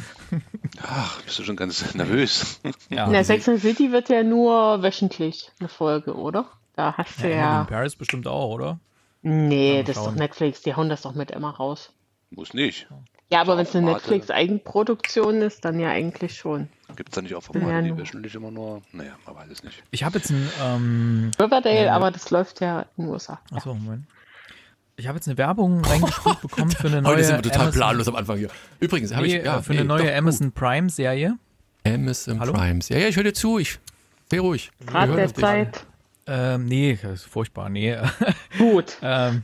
Ach, 0.81 1.21
bist 1.21 1.37
du 1.39 1.43
schon 1.43 1.55
ganz 1.55 1.93
nervös. 1.93 2.59
Ja, 2.89 3.07
Na, 3.07 3.23
Sex 3.23 3.47
and 3.47 3.59
the 3.59 3.67
City 3.67 3.91
wird 3.91 4.09
ja 4.09 4.23
nur 4.23 4.81
wöchentlich 4.81 5.51
eine 5.59 5.69
Folge, 5.69 6.15
oder? 6.15 6.45
Da 6.75 6.95
hast 6.97 7.19
du 7.19 7.23
Emily 7.23 7.35
in 7.35 7.39
ja. 7.39 7.63
Paris 7.65 7.95
bestimmt 7.95 8.27
auch, 8.27 8.49
oder? 8.49 8.79
Nee, 9.21 9.83
das 9.83 9.97
ist 9.97 10.05
doch. 10.05 10.15
Netflix. 10.15 10.61
Die 10.61 10.75
hauen 10.75 10.89
das 10.89 11.01
doch 11.01 11.13
mit 11.13 11.31
immer 11.31 11.49
raus. 11.51 11.91
Muss 12.29 12.53
nicht. 12.53 12.87
Ja, 13.29 13.41
aber 13.41 13.57
wenn 13.57 13.63
es 13.65 13.75
eine. 13.75 13.91
Netflix-Eigenproduktion 13.91 15.41
ist, 15.41 15.65
dann 15.65 15.79
ja 15.79 15.89
eigentlich 15.89 16.37
schon. 16.37 16.69
Gibt 16.95 17.09
es 17.09 17.15
da 17.15 17.21
nicht 17.21 17.35
auch 17.35 17.41
Ja, 17.43 17.59
Formate, 17.59 17.83
die 17.83 17.89
nur. 17.89 17.97
wöchentlich 17.99 18.33
immer 18.35 18.51
nur? 18.51 18.81
Naja, 18.93 19.11
man 19.25 19.35
weiß 19.35 19.49
es 19.51 19.63
nicht. 19.63 19.83
Ich 19.91 20.03
habe 20.03 20.17
jetzt 20.19 20.29
ein, 20.31 20.49
ähm, 20.63 21.31
Riverdale, 21.39 21.85
Ja. 21.85 21.95
aber 21.95 22.11
das 22.11 22.29
läuft 22.31 22.61
ja 22.61 22.85
in 22.95 23.03
den 23.05 23.11
USA. 23.13 23.39
achso, 23.53 23.73
Moment. 23.73 24.05
Ich 24.95 25.07
habe 25.07 25.17
jetzt 25.17 25.27
eine 25.27 25.37
Werbung 25.37 25.83
reingespielt 25.83 26.41
bekommen 26.41 26.71
für 26.71 26.87
eine 26.87 27.01
neue 27.03 27.13
Heute 27.15 27.23
sind 27.25 27.35
wir 27.35 27.43
total 27.43 27.61
Amazon, 27.63 27.79
planlos 27.79 28.07
am 28.07 28.15
Anfang 28.15 28.37
hier. 28.37 28.49
Übrigens, 28.79 29.13
habe 29.13 29.27
nee, 29.27 29.37
ich 29.37 29.45
ja, 29.45 29.59
äh, 29.59 29.61
für 29.61 29.73
eine 29.73 29.81
nee, 29.81 29.87
neue 29.87 30.07
doch, 30.09 30.17
Amazon 30.17 30.51
Prime 30.53 30.89
Serie. 30.89 31.37
gut. 31.83 31.93
Amazon 31.93 32.39
Hallo? 32.39 32.53
Primes. 32.53 32.89
Ja, 32.89 32.97
ja, 32.97 33.07
ich 33.09 33.15
höre 33.15 33.25
dir 33.25 33.33
zu. 33.33 33.59
Ich 33.59 33.77
sei 34.31 34.39
ruhig. 34.39 34.71
Gerade 34.85 35.15
der. 35.15 35.33
Zeit. 35.33 35.85
Ähm, 36.27 36.65
nee, 36.65 36.99
das 37.01 37.21
ist 37.21 37.25
furchtbar. 37.25 37.69
Nee, 37.69 37.97
Gut. 38.57 38.97
ähm, 39.01 39.43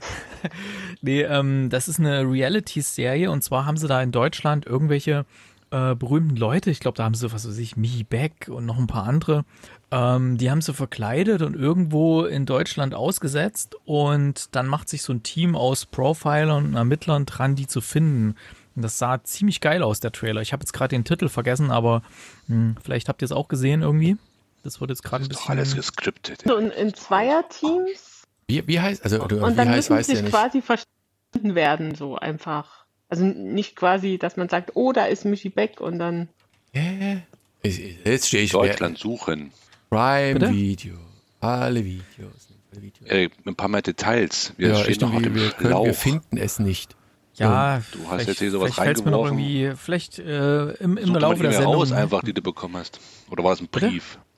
nee 1.01 1.21
ähm, 1.21 1.69
das 1.69 1.87
ist 1.87 1.99
eine 1.99 2.29
Reality-Serie 2.29 3.31
und 3.31 3.41
zwar 3.43 3.65
haben 3.65 3.77
sie 3.77 3.87
da 3.87 4.01
in 4.01 4.11
Deutschland 4.11 4.65
irgendwelche 4.65 5.25
äh, 5.71 5.95
berühmten 5.95 6.35
Leute, 6.35 6.69
ich 6.69 6.79
glaube, 6.79 6.97
da 6.97 7.03
haben 7.03 7.15
sie, 7.15 7.31
was 7.31 7.47
weiß 7.47 7.57
ich, 7.57 7.77
Michi 7.77 8.03
Beck 8.03 8.47
und 8.47 8.65
noch 8.65 8.77
ein 8.77 8.87
paar 8.87 9.05
andere, 9.05 9.43
ähm, 9.91 10.37
die 10.37 10.51
haben 10.51 10.61
sie 10.61 10.73
verkleidet 10.73 11.41
und 11.41 11.55
irgendwo 11.55 12.25
in 12.25 12.45
Deutschland 12.45 12.93
ausgesetzt 12.93 13.75
und 13.85 14.55
dann 14.55 14.67
macht 14.67 14.89
sich 14.89 15.01
so 15.01 15.13
ein 15.13 15.23
Team 15.23 15.55
aus 15.55 15.85
Profilern 15.85 16.65
und 16.65 16.75
Ermittlern 16.75 17.25
dran, 17.25 17.55
die 17.55 17.65
zu 17.65 17.81
finden. 17.81 18.35
Und 18.75 18.81
das 18.81 18.97
sah 18.97 19.23
ziemlich 19.23 19.61
geil 19.61 19.83
aus, 19.83 19.99
der 19.99 20.11
Trailer. 20.11 20.41
Ich 20.41 20.51
habe 20.51 20.61
jetzt 20.61 20.73
gerade 20.73 20.95
den 20.95 21.05
Titel 21.05 21.29
vergessen, 21.29 21.71
aber 21.71 22.01
hm, 22.47 22.75
vielleicht 22.83 23.09
habt 23.09 23.21
ihr 23.21 23.25
es 23.25 23.31
auch 23.31 23.47
gesehen 23.47 23.81
irgendwie. 23.81 24.17
Das 24.63 24.79
wird 24.81 24.89
jetzt 24.89 25.03
gerade 25.03 25.25
ein 25.25 25.29
ist 25.31 25.39
doch 25.39 25.49
alles 25.49 25.69
bisschen. 25.75 25.77
gescriptet. 25.81 26.43
So 26.45 26.55
in, 26.57 26.71
in 26.71 26.93
Zweierteams 26.93 28.23
Wie, 28.47 28.65
wie 28.67 28.79
heißt, 28.79 29.03
also 29.03 29.25
du, 29.27 29.43
und 29.43 29.53
wie 29.53 29.55
dann 29.57 29.69
heißt, 29.69 29.89
müssen 29.89 30.03
sich 30.03 30.15
ja 30.15 30.21
nicht. 30.21 30.31
quasi 30.31 30.61
verstanden 30.61 31.55
werden, 31.55 31.95
so 31.95 32.15
einfach. 32.17 32.85
Also 33.09 33.25
nicht 33.25 33.75
quasi, 33.75 34.17
dass 34.17 34.37
man 34.37 34.49
sagt, 34.49 34.71
oh, 34.75 34.91
da 34.93 35.05
ist 35.05 35.25
Michi 35.25 35.49
Beck 35.49 35.79
und 35.81 35.99
dann. 35.99 36.29
Hä? 36.71 37.21
Ich- 37.61 37.97
Jetzt 38.03 38.27
stehe 38.27 38.43
ich 38.43 38.51
Deutschland 38.51 38.97
suchen. 38.97 39.51
Prime 39.89 40.33
Bitte? 40.39 40.51
Video. 40.51 40.95
Alle 41.39 41.83
Videos. 41.85 42.47
Alle 42.71 42.81
Videos. 42.81 43.09
Ey, 43.09 43.29
ein 43.45 43.55
paar 43.55 43.67
mehr 43.67 43.81
Details. 43.81 44.53
Wir 44.57 44.69
ja, 44.69 44.75
stehen 44.77 44.97
noch 45.01 45.21
dem 45.21 45.35
wir, 45.35 45.51
können, 45.51 45.85
wir 45.85 45.93
finden 45.93 46.37
es 46.37 46.59
nicht. 46.59 46.95
Ja, 47.35 47.81
Du 47.91 48.07
hast 48.09 48.27
jetzt 48.27 48.39
hier 48.39 48.51
sowas 48.51 48.73
vielleicht 48.73 48.85
fällt's 48.85 49.05
mir 49.05 49.11
noch 49.11 49.25
reingeworfen. 49.25 49.39
irgendwie, 49.39 49.75
vielleicht 49.77 50.19
äh, 50.19 50.71
im, 50.73 50.97
im 50.97 51.15
Laufe 51.15 51.41
der 51.43 51.51
Sendung. 51.53 51.75
raus, 51.75 51.91
einfach, 51.91 52.23
die 52.23 52.33
du 52.33 52.41
bekommen 52.41 52.77
hast. 52.77 52.99
Oder 53.31 53.43
war 53.43 53.51
das 53.51 53.61
ein 53.61 53.67
Bitte? 53.67 53.87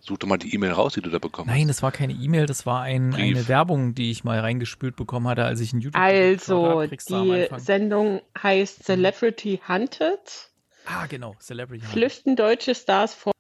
Such 0.05 0.19
doch 0.19 0.27
mal 0.27 0.37
die 0.37 0.53
E-Mail 0.53 0.71
raus, 0.71 0.93
die 0.93 1.01
du 1.01 1.09
da 1.09 1.17
bekommen 1.17 1.49
Nein, 1.49 1.67
das 1.67 1.81
war 1.81 1.91
keine 1.91 2.13
E-Mail, 2.13 2.45
das 2.45 2.67
war 2.67 2.81
ein, 2.81 3.15
eine 3.15 3.47
Werbung, 3.47 3.95
die 3.95 4.11
ich 4.11 4.23
mal 4.23 4.39
reingespült 4.39 4.95
bekommen 4.95 5.27
hatte, 5.27 5.45
als 5.45 5.59
ich 5.61 5.73
ein 5.73 5.81
YouTube 5.81 5.99
Also, 5.99 6.85
die. 6.85 7.47
Sendung 7.57 8.21
heißt 8.41 8.83
Celebrity 8.83 9.61
Hunted. 9.67 10.51
Ah, 10.85 11.07
genau, 11.07 11.35
Celebrity. 11.39 11.81
Hunter. 11.81 11.93
Flüchten 11.93 12.35
deutsche 12.35 12.75
Stars 12.75 13.15
vor. 13.15 13.33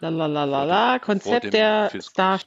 Lalalala. 0.00 0.98
Konzept 0.98 1.52
der 1.52 1.90
Fiskus. 1.90 2.10
Star. 2.10 2.40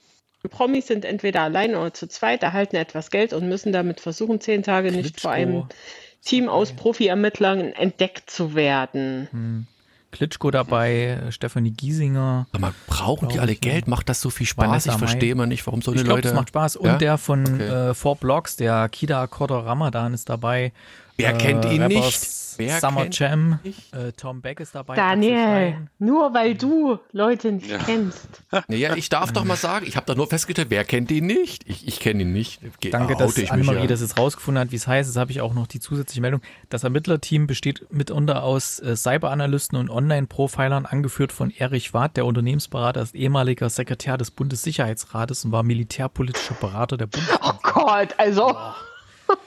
Promis 0.49 0.87
sind 0.87 1.03
entweder 1.05 1.41
allein 1.41 1.75
oder 1.75 1.93
zu 1.93 2.07
zweit, 2.07 2.43
erhalten 2.43 2.75
etwas 2.77 3.11
Geld 3.11 3.33
und 3.33 3.47
müssen 3.49 3.73
damit 3.73 3.99
versuchen, 3.99 4.39
zehn 4.39 4.63
Tage 4.63 4.91
nicht 4.91 5.19
vor 5.19 5.31
einem 5.31 5.67
Klitschko. 5.67 5.75
Team 6.23 6.49
aus 6.49 6.73
Profi-Ermittlern 6.73 7.73
entdeckt 7.73 8.29
zu 8.29 8.55
werden. 8.55 9.27
Hm. 9.31 9.67
Klitschko 10.11 10.51
dabei, 10.51 11.19
äh, 11.27 11.31
Stefanie 11.31 11.71
Giesinger. 11.71 12.47
Sag 12.51 12.61
mal, 12.61 12.73
brauchen 12.87 13.29
die 13.29 13.39
alle 13.39 13.51
ich, 13.51 13.63
ja. 13.63 13.71
Geld? 13.71 13.87
Macht 13.87 14.09
das 14.09 14.21
so 14.21 14.29
viel 14.29 14.47
Spaß? 14.47 14.67
Vanessa 14.67 14.91
ich 14.93 14.97
verstehe 14.97 15.35
mal 15.35 15.45
nicht, 15.47 15.65
warum 15.67 15.81
so 15.81 15.91
eine 15.91 15.99
Ich 15.99 16.05
glaube, 16.05 16.17
Leute. 16.19 16.29
das 16.29 16.35
macht 16.35 16.49
Spaß. 16.49 16.75
Und 16.77 16.87
Ja? 16.87 16.97
der 16.97 17.17
von 17.17 17.45
Okay. 17.45 17.89
äh, 17.89 17.93
Four 17.93 18.15
Blocks, 18.15 18.55
der 18.55 18.89
Kida 18.89 19.27
Kodor 19.27 19.65
Ramadan 19.65 20.13
ist 20.13 20.29
dabei. 20.29 20.71
Wer 21.19 21.33
kennt 21.37 21.65
ihn 21.65 21.81
Rappers 21.83 22.21
nicht? 22.21 22.39
Wer 22.57 22.81
Summer 22.81 23.03
kennt 23.03 23.19
Jam. 23.19 23.59
nicht? 23.63 23.93
Äh, 23.95 24.11
Tom 24.11 24.41
Beck 24.41 24.59
ist 24.59 24.75
dabei. 24.75 24.93
Daniel, 24.97 25.87
nur 25.97 26.33
weil 26.33 26.55
du 26.55 26.99
Leute 27.13 27.53
nicht 27.53 27.69
Ja. 27.69 27.77
kennst. 27.77 28.27
Naja, 28.67 28.95
ich 28.97 29.07
darf 29.07 29.31
doch 29.31 29.45
mal 29.45 29.55
sagen, 29.55 29.85
ich 29.87 29.95
habe 29.95 30.05
doch 30.05 30.15
nur 30.17 30.27
festgestellt, 30.27 30.69
wer 30.69 30.83
kennt 30.83 31.09
ihn 31.11 31.25
nicht? 31.25 31.63
Ich, 31.69 31.87
ich 31.87 32.01
kenne 32.01 32.23
ihn 32.23 32.33
nicht. 32.33 32.59
Ge- 32.81 32.91
Danke, 32.91 33.15
oute 33.15 33.41
dass 33.43 33.51
Annemarie 33.51 33.79
ja. 33.81 33.87
das 33.87 34.01
jetzt 34.01 34.17
rausgefunden 34.17 34.59
hat, 34.61 34.71
wie 34.73 34.75
es 34.75 34.87
heißt. 34.87 35.07
Jetzt 35.09 35.15
habe 35.17 35.31
ich 35.31 35.39
auch 35.39 35.53
noch 35.53 35.67
die 35.67 35.79
zusätzliche 35.79 36.19
Meldung. 36.19 36.41
Das 36.69 36.83
Ermittlerteam 36.83 37.47
besteht 37.47 37.85
mitunter 37.93 38.43
aus 38.43 38.79
äh, 38.79 38.95
Cyberanalysten 38.97 39.77
und 39.77 39.89
Online-Profilern, 39.89 40.85
angeführt 40.85 41.31
von 41.31 41.51
Erich 41.51 41.93
Wath, 41.93 42.17
der 42.17 42.25
Unternehmensberater, 42.25 43.01
ist 43.01 43.15
ehemaliger 43.15 43.69
Sekretär 43.69 44.17
des 44.17 44.31
Bundessicherheitsrates 44.31 45.45
und 45.45 45.53
war 45.53 45.63
militärpolitischer 45.63 46.55
Berater 46.55 46.97
der 46.97 47.05
Bundes. 47.07 47.29
Oh 47.41 47.53
Gott, 47.63 48.09
also. 48.17 48.53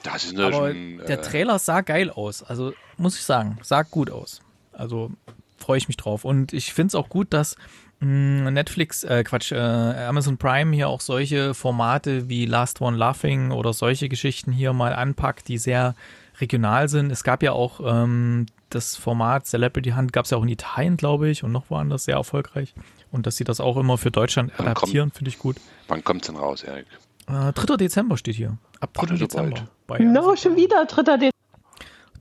Das 0.03 0.25
ist 0.25 0.39
Aber 0.39 0.69
schon. 0.69 0.97
der 0.97 1.19
äh, 1.19 1.21
Trailer 1.21 1.59
sah 1.59 1.81
geil 1.81 2.09
aus. 2.09 2.43
Also 2.43 2.73
muss 2.97 3.15
ich 3.15 3.23
sagen, 3.23 3.57
sah 3.61 3.83
gut 3.83 4.11
aus. 4.11 4.41
Also 4.71 5.11
freue 5.57 5.77
ich 5.77 5.87
mich 5.87 5.97
drauf. 5.97 6.25
Und 6.25 6.53
ich 6.53 6.73
finde 6.73 6.87
es 6.89 6.95
auch 6.95 7.09
gut, 7.09 7.33
dass 7.33 7.55
mh, 7.99 8.51
Netflix, 8.51 9.03
äh, 9.03 9.23
Quatsch, 9.23 9.51
äh, 9.51 9.57
Amazon 9.57 10.37
Prime 10.37 10.75
hier 10.75 10.89
auch 10.89 11.01
solche 11.01 11.53
Formate 11.53 12.29
wie 12.29 12.45
Last 12.45 12.81
One 12.81 12.97
Laughing 12.97 13.51
oder 13.51 13.73
solche 13.73 14.09
Geschichten 14.09 14.51
hier 14.51 14.73
mal 14.73 14.93
anpackt, 14.93 15.47
die 15.47 15.57
sehr 15.57 15.95
regional 16.39 16.89
sind. 16.89 17.11
Es 17.11 17.23
gab 17.23 17.43
ja 17.43 17.53
auch 17.53 17.79
ähm, 17.85 18.47
das 18.69 18.95
Format 18.95 19.45
Celebrity 19.45 19.91
Hunt, 19.91 20.13
gab 20.13 20.25
es 20.25 20.31
ja 20.31 20.37
auch 20.37 20.43
in 20.43 20.49
Italien, 20.49 20.97
glaube 20.97 21.29
ich, 21.29 21.43
und 21.43 21.51
noch 21.51 21.69
woanders 21.69 22.05
sehr 22.05 22.15
erfolgreich. 22.15 22.73
Und 23.11 23.27
dass 23.27 23.37
sie 23.37 23.43
das 23.43 23.59
auch 23.59 23.77
immer 23.77 23.97
für 23.97 24.09
Deutschland 24.09 24.59
adaptieren, 24.59 25.11
finde 25.11 25.29
ich 25.29 25.37
gut. 25.37 25.57
Wann 25.87 26.03
kommt 26.03 26.23
es 26.23 26.27
denn 26.27 26.37
raus, 26.37 26.63
Erik? 26.63 26.87
Äh, 27.27 27.53
3. 27.53 27.77
Dezember 27.77 28.17
steht 28.17 28.35
hier. 28.35 28.57
Ab 28.79 28.93
3. 28.93 29.01
Ach, 29.01 29.07
das 29.09 29.21
ist 29.21 29.21
Dezember. 29.33 29.67
No, 29.99 30.35
schon 30.35 30.55
wieder 30.55 30.85
dritter 30.85 31.17
Dezember. 31.17 31.33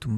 Du, 0.01 0.09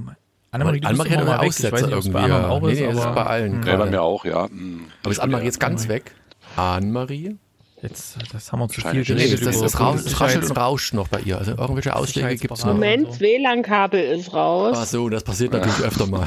Annemarie, 0.50 0.80
du 0.80 0.88
Annemarie 0.88 1.10
hat 1.10 1.20
immer 1.22 1.40
Aussetzer 1.40 1.88
irgendwie. 1.88 2.10
bei 2.10 2.28
Ja. 2.28 2.48
auch 2.48 2.62
Nee, 2.62 2.72
ist, 2.72 2.80
nee, 2.80 2.86
das 2.86 2.96
ist 2.96 3.02
aber 3.02 3.14
bei 3.14 3.26
allen. 3.26 3.62
Ja, 3.64 3.76
bei 3.76 3.86
mir 3.90 4.02
auch, 4.02 4.24
ja. 4.24 4.48
Hm. 4.48 4.86
Aber 5.02 5.10
ist 5.10 5.18
Annemarie 5.18 5.44
jetzt 5.46 5.60
ganz 5.60 5.88
weg? 5.88 6.14
Annemarie? 6.56 7.36
jetzt, 7.84 8.16
das 8.32 8.50
haben 8.50 8.60
wir 8.60 8.68
zu 8.68 8.74
viel 8.80 8.84
Wahrscheinlich 8.84 9.08
Nee, 9.08 9.14
geredet. 9.14 9.46
das, 9.46 9.60
das, 9.60 9.72
das, 9.72 10.04
das 10.04 10.20
raschelt 10.20 10.44
und 10.50 10.56
rauscht 10.56 10.94
noch 10.94 11.08
bei 11.08 11.20
ihr. 11.20 11.38
Also 11.38 11.52
irgendwelche 11.52 11.94
Ausschläge 11.94 12.36
gibt 12.36 12.52
es 12.52 12.64
noch. 12.64 12.72
Moment, 12.72 13.12
so. 13.14 13.20
WLAN-Kabel 13.20 14.00
ist 14.18 14.32
raus. 14.32 14.76
Ach 14.80 14.86
so, 14.86 15.08
das 15.08 15.22
passiert 15.22 15.52
natürlich 15.52 15.80
öfter 15.80 16.06
mal. 16.06 16.26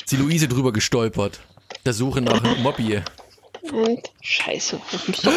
Ist 0.00 0.10
die 0.12 0.16
Luise 0.16 0.48
drüber 0.48 0.72
gestolpert. 0.72 1.40
Der 1.86 1.92
Suche 1.92 2.20
nach 2.20 2.42
einem 2.42 2.62
Mobby. 2.62 3.00
Und 3.72 4.00
scheiße. 4.20 4.76
Muss, 4.76 5.22
doch, 5.22 5.32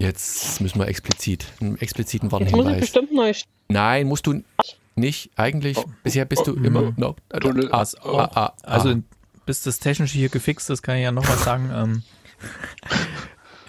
Jetzt 0.00 0.62
müssen 0.62 0.78
wir 0.78 0.88
explizit, 0.88 1.46
einen 1.60 1.76
expliziten 1.76 2.30
jetzt 2.30 2.32
muss 2.32 2.40
ich 2.48 2.52
Warnhinweis. 2.54 2.80
bestimmt 2.80 3.12
neu. 3.12 3.32
Nein, 3.68 4.06
musst 4.06 4.26
du 4.26 4.42
nicht. 4.96 5.30
Eigentlich, 5.36 5.76
bisher 6.02 6.24
bist 6.24 6.46
du 6.46 6.54
immer 6.54 6.94
noch. 6.96 7.16
Tunnel. 7.38 7.68
Ah, 7.70 7.80
Was 7.80 7.94
ah, 7.96 8.04
auch. 8.08 8.36
ah, 8.36 8.54
Also, 8.62 8.94
bis 9.44 9.62
das 9.62 9.78
Technische 9.78 10.16
hier 10.16 10.30
gefixt 10.30 10.70
ist, 10.70 10.82
kann 10.82 10.96
ich 10.96 11.02
ja 11.02 11.12
noch 11.12 11.28
was 11.28 11.44
sagen. 11.44 11.70
ähm, 11.74 12.02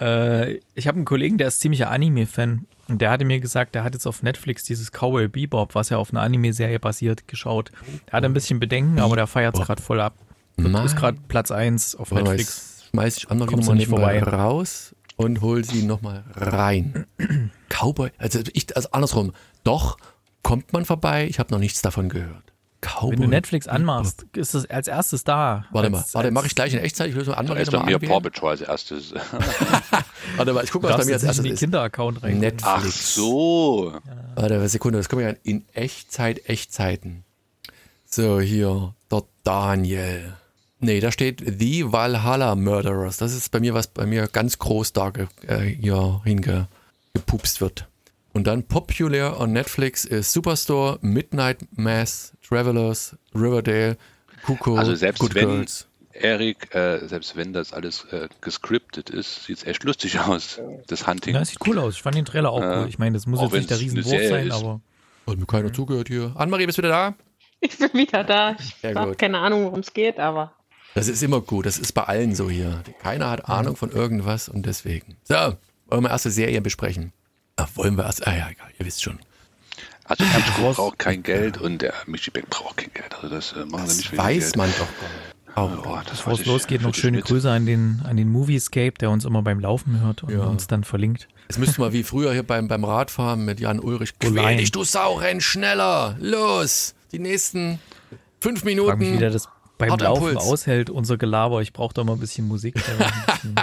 äh, 0.00 0.54
ich 0.74 0.88
habe 0.88 0.96
einen 0.96 1.04
Kollegen, 1.04 1.36
der 1.36 1.48
ist 1.48 1.60
ziemlicher 1.60 1.90
Anime-Fan. 1.90 2.66
Und 2.88 3.00
der 3.02 3.10
hatte 3.10 3.26
mir 3.26 3.38
gesagt, 3.38 3.74
der 3.74 3.84
hat 3.84 3.92
jetzt 3.92 4.06
auf 4.06 4.22
Netflix 4.22 4.64
dieses 4.64 4.90
Cowboy 4.90 5.28
Bebop, 5.28 5.74
was 5.74 5.90
ja 5.90 5.98
auf 5.98 6.12
einer 6.12 6.22
Anime-Serie 6.22 6.80
basiert, 6.80 7.28
geschaut. 7.28 7.70
Er 8.06 8.14
hat 8.14 8.24
ein 8.24 8.32
bisschen 8.32 8.58
Bedenken, 8.58 9.00
aber 9.00 9.16
der 9.16 9.26
feiert 9.26 9.54
es 9.58 9.66
gerade 9.66 9.82
voll 9.82 10.00
ab. 10.00 10.14
Mann. 10.56 10.84
Ist 10.86 10.96
gerade 10.96 11.18
Platz 11.28 11.50
1 11.50 11.94
auf 11.96 12.10
Netflix. 12.10 12.84
schmeiß 12.90 13.16
ich 13.18 13.30
andere 13.30 13.50
nochmal 13.50 13.76
nicht 13.76 13.88
vorbei. 13.88 14.22
raus 14.22 14.94
und 15.22 15.40
hol 15.40 15.64
sie 15.64 15.82
nochmal 15.82 16.24
rein. 16.34 17.06
Cowboy, 17.68 18.10
also 18.18 18.40
ich, 18.52 18.74
also 18.76 18.90
andersrum. 18.92 19.32
Doch, 19.64 19.96
kommt 20.42 20.72
man 20.72 20.84
vorbei, 20.84 21.26
ich 21.28 21.38
habe 21.38 21.52
noch 21.52 21.58
nichts 21.58 21.82
davon 21.82 22.08
gehört. 22.08 22.52
Cowboy. 22.82 23.12
Wenn 23.12 23.20
du 23.20 23.28
Netflix 23.28 23.68
anmachst, 23.68 24.26
ist 24.34 24.54
es 24.54 24.68
als 24.68 24.88
erstes 24.88 25.22
da. 25.22 25.64
Warte 25.70 25.88
mal, 25.88 25.98
als, 25.98 26.14
warte, 26.14 26.28
als, 26.28 26.34
mache 26.34 26.46
ich 26.46 26.54
gleich 26.56 26.74
in 26.74 26.80
Echtzeit. 26.80 27.10
Ich 27.10 27.14
löse 27.14 27.30
mal 27.30 27.36
Da 27.36 27.40
andere 27.40 27.60
ist 27.60 27.70
bei 27.70 27.78
mal 27.78 27.86
mir. 27.86 27.98
Paw 28.00 28.20
Patrol 28.20 28.50
als 28.50 28.60
erstes. 28.60 29.14
Warte 30.36 30.52
mal, 30.52 30.64
ich 30.64 30.72
gucke 30.72 30.86
mal, 30.86 30.92
was 30.92 31.02
bei 31.02 31.04
mir 31.06 31.14
als 31.14 31.22
jetzt 31.22 31.22
nicht 31.22 31.22
in 31.22 31.26
erstes 31.28 31.44
den 31.44 31.52
ist. 31.52 31.60
Kinder-Account 31.60 32.22
rein. 32.24 32.38
Netflix. 32.40 32.64
Ach 32.66 32.84
so. 32.84 34.00
Warte, 34.34 34.54
eine 34.54 34.68
Sekunde, 34.68 34.98
das 34.98 35.08
kommen 35.08 35.22
ja 35.22 35.34
in 35.44 35.64
Echtzeit, 35.74 36.48
Echtzeiten. 36.48 37.24
So, 38.04 38.40
hier, 38.40 38.94
der 39.10 39.22
Daniel. 39.44 40.34
Nee, 40.84 40.98
da 41.00 41.12
steht 41.12 41.42
The 41.46 41.92
Valhalla 41.92 42.54
Murderers. 42.56 43.16
Das 43.16 43.32
ist 43.34 43.50
bei 43.52 43.60
mir, 43.60 43.72
was 43.72 43.86
bei 43.86 44.04
mir 44.04 44.26
ganz 44.26 44.58
groß 44.58 44.92
da 44.92 45.10
ge, 45.10 45.26
äh, 45.46 45.60
hier 45.60 46.20
hingepupst 46.24 47.60
wird. 47.60 47.86
Und 48.32 48.46
dann 48.46 48.64
populär 48.64 49.38
on 49.40 49.52
Netflix 49.52 50.04
ist 50.04 50.32
Superstore, 50.32 50.98
Midnight 51.00 51.58
Mass, 51.76 52.32
Travelers, 52.46 53.16
Riverdale, 53.34 53.96
Kuko, 54.44 54.76
Also 54.76 54.94
selbst 54.96 55.20
Good 55.20 55.34
wenn- 55.36 55.48
Girls. 55.48 55.86
Erik, 56.14 56.74
äh, 56.74 57.06
selbst 57.08 57.36
wenn 57.36 57.54
das 57.54 57.72
alles 57.72 58.04
äh, 58.10 58.28
gescriptet 58.42 59.08
ist, 59.08 59.44
sieht 59.46 59.58
es 59.58 59.64
echt 59.64 59.82
lustig 59.84 60.18
aus, 60.20 60.60
das 60.88 61.06
Hunting. 61.06 61.32
Ja, 61.34 61.40
das 61.40 61.48
sieht 61.50 61.66
cool 61.66 61.78
aus. 61.78 61.94
Ich 61.94 62.02
fand 62.02 62.16
den 62.16 62.26
Trailer 62.26 62.50
auch 62.50 62.60
Ja. 62.60 62.82
cool. 62.82 62.88
Ich 62.88 62.98
meine, 62.98 63.14
das 63.14 63.26
muss 63.26 63.40
jetzt 63.40 63.52
nicht 63.52 63.70
der 63.70 63.80
Riesenwurf 63.80 64.28
sein, 64.28 64.48
ist. 64.48 64.52
aber 64.54 64.80
Hat 65.26 65.38
mir 65.38 65.46
keiner 65.46 65.72
zugehört 65.72 66.08
hier. 66.08 66.32
Annemarie, 66.36 66.66
bist 66.66 66.76
du 66.76 66.82
wieder 66.82 66.90
da? 66.90 67.14
Ich 67.60 67.78
bin 67.78 67.92
wieder 67.94 68.24
da. 68.24 68.56
Ich 68.58 68.84
habe 68.94 69.14
keine 69.14 69.38
Ahnung, 69.38 69.64
worum 69.64 69.80
es 69.80 69.94
geht, 69.94 70.18
aber. 70.18 70.52
Das 70.94 71.08
ist 71.08 71.22
immer 71.22 71.40
gut. 71.40 71.66
Das 71.66 71.78
ist 71.78 71.92
bei 71.92 72.02
allen 72.04 72.34
so 72.34 72.50
hier. 72.50 72.82
Keiner 73.02 73.30
hat 73.30 73.48
Ahnung 73.48 73.76
von 73.76 73.90
irgendwas 73.90 74.48
und 74.48 74.66
deswegen. 74.66 75.16
So, 75.24 75.56
wollen 75.86 76.02
wir 76.04 76.10
erste 76.10 76.30
Serie 76.30 76.60
besprechen? 76.60 77.12
Ah, 77.56 77.66
wollen 77.74 77.96
wir 77.96 78.04
erst? 78.04 78.26
Ah 78.26 78.34
ja, 78.36 78.48
egal, 78.50 78.68
ihr 78.78 78.86
wisst 78.86 79.02
schon. 79.02 79.18
Also 80.04 80.24
Ernst 80.24 80.76
braucht 80.76 80.98
kein 80.98 81.22
Geld 81.22 81.58
und 81.58 81.80
der 81.80 81.94
Michi 82.06 82.30
Beck 82.30 82.48
braucht 82.50 82.76
kein 82.78 82.90
Geld. 82.92 83.14
Also 83.14 83.28
das 83.28 83.52
äh, 83.52 83.60
machen 83.60 83.70
wir 83.72 83.78
Das 83.86 83.96
nicht 83.98 84.16
weiß 84.16 84.42
Geld. 84.44 84.56
man 84.56 84.70
doch 84.70 84.78
gar 84.78 85.68
nicht. 85.68 85.86
Oh, 85.86 85.98
das 86.08 86.16
bevor 86.18 86.32
es 86.32 86.46
losgeht, 86.46 86.80
noch 86.82 86.94
schöne. 86.94 87.20
Grüße 87.20 87.50
an 87.50 87.66
den, 87.66 88.02
an 88.06 88.16
den 88.16 88.28
Moviescape, 88.30 88.92
der 88.92 89.10
uns 89.10 89.24
immer 89.26 89.42
beim 89.42 89.60
Laufen 89.60 90.00
hört 90.00 90.22
und 90.22 90.32
Ja. 90.32 90.44
uns 90.44 90.66
dann 90.66 90.82
verlinkt. 90.82 91.28
Es 91.48 91.58
müsste 91.58 91.80
mal 91.82 91.92
wie 91.92 92.02
früher 92.04 92.32
hier 92.32 92.42
beim, 92.42 92.68
beim 92.68 92.84
Radfahren 92.84 93.44
mit 93.44 93.60
Jan 93.60 93.78
Ulrich. 93.78 94.18
Quäl 94.18 94.32
Nein. 94.32 94.58
dich, 94.58 94.72
du 94.72 94.82
Sau, 94.82 95.14
renn 95.14 95.40
schneller. 95.42 96.16
Los. 96.20 96.94
Die 97.12 97.18
nächsten 97.18 97.78
fünf 98.40 98.64
Ich 98.64 98.76
frage 98.78 98.96
mich, 98.96 99.12
wie 99.12 99.18
der 99.18 99.30
Minuten. 99.30 99.32
das 99.32 99.48
beim 99.82 99.90
Harter 99.92 100.04
Laufen 100.06 100.28
Impuls. 100.30 100.44
aushält, 100.46 100.90
unser 100.90 101.16
Gelaber. 101.18 101.60
Ich 101.62 101.72
brauche 101.72 101.94
da 101.94 102.02
mal 102.04 102.14
ein 102.14 102.20
bisschen 102.20 102.48
Musik. 102.48 102.74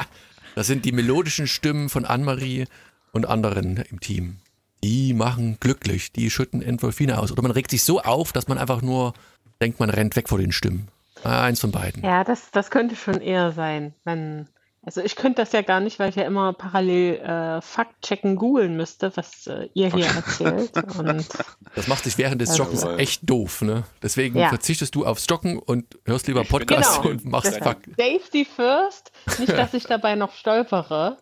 Das 0.55 0.67
sind 0.67 0.83
die 0.83 0.91
melodischen 0.91 1.47
Stimmen 1.47 1.87
von 1.89 2.03
Annemarie 2.05 2.65
und 3.13 3.25
anderen 3.27 3.77
im 3.77 3.99
Team. 4.01 4.37
Die 4.83 5.13
machen 5.13 5.57
glücklich. 5.59 6.11
Die 6.11 6.29
schütten 6.29 6.61
Endorphine 6.61 7.19
aus. 7.19 7.31
Oder 7.31 7.43
man 7.43 7.51
regt 7.51 7.71
sich 7.71 7.83
so 7.83 8.01
auf, 8.01 8.33
dass 8.33 8.47
man 8.47 8.57
einfach 8.57 8.81
nur 8.81 9.13
denkt, 9.61 9.79
man 9.79 9.89
rennt 9.89 10.15
weg 10.15 10.27
vor 10.27 10.37
den 10.37 10.51
Stimmen. 10.51 10.89
Ah, 11.23 11.43
Eins 11.43 11.61
von 11.61 11.71
beiden. 11.71 12.03
Ja, 12.03 12.23
das, 12.23 12.51
das 12.51 12.71
könnte 12.71 12.95
schon 12.95 13.21
eher 13.21 13.51
sein. 13.51 13.93
Wenn, 14.03 14.47
also 14.83 15.01
ich 15.01 15.15
könnte 15.15 15.41
das 15.41 15.51
ja 15.51 15.61
gar 15.61 15.79
nicht, 15.81 15.99
weil 15.99 16.09
ich 16.09 16.15
ja 16.15 16.23
immer 16.23 16.53
parallel 16.53 17.15
äh, 17.17 17.61
Faktchecken 17.61 18.35
googeln 18.37 18.77
müsste, 18.77 19.11
was 19.15 19.45
äh, 19.47 19.67
ihr 19.73 19.93
hier 19.93 20.05
erzählt. 20.07 20.71
Und 20.97 21.27
Das 21.75 21.87
macht 21.87 22.03
sich 22.05 22.17
während 22.17 22.41
des 22.41 22.51
Also- 22.51 22.63
Joggens 22.63 22.83
echt 22.99 23.29
doof, 23.29 23.61
ne? 23.61 23.83
Deswegen 24.01 24.37
Ja. 24.37 24.49
verzichtest 24.49 24.95
du 24.95 25.05
aufs 25.05 25.25
Joggen 25.29 25.59
und 25.59 25.85
hörst 26.05 26.27
lieber 26.27 26.43
Podcasts 26.43 26.97
genau. 27.01 27.09
und 27.11 27.25
machst 27.25 27.47
deshalb 27.47 27.63
Fakt. 27.63 27.85
Safety 27.97 28.45
first, 28.45 29.11
nicht, 29.37 29.51
dass 29.51 29.73
ich 29.73 29.83
dabei 29.83 30.15
noch 30.15 30.33
stolpere. 30.33 31.17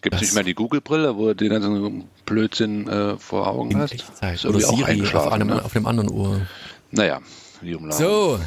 Gibt 0.00 0.16
es 0.16 0.20
nicht 0.22 0.34
mehr 0.34 0.44
die 0.44 0.54
Google-Brille, 0.54 1.16
wo 1.16 1.28
du 1.28 1.34
den 1.34 1.48
ganzen 1.50 2.04
Blödsinn 2.26 2.86
äh, 2.88 3.16
vor 3.16 3.46
Augen 3.46 3.70
In 3.70 3.78
hast? 3.78 3.92
Echtzeit. 3.94 4.44
Oder 4.44 4.60
Siri 4.60 5.02
auf 5.16 5.32
einem, 5.32 5.48
ne? 5.48 5.64
auf 5.64 5.74
einem 5.74 5.86
anderen 5.86 6.10
Uhr. 6.10 6.42
Naja, 6.90 7.20
wie 7.62 7.74
umlagen. 7.74 7.96
So, 8.02 8.38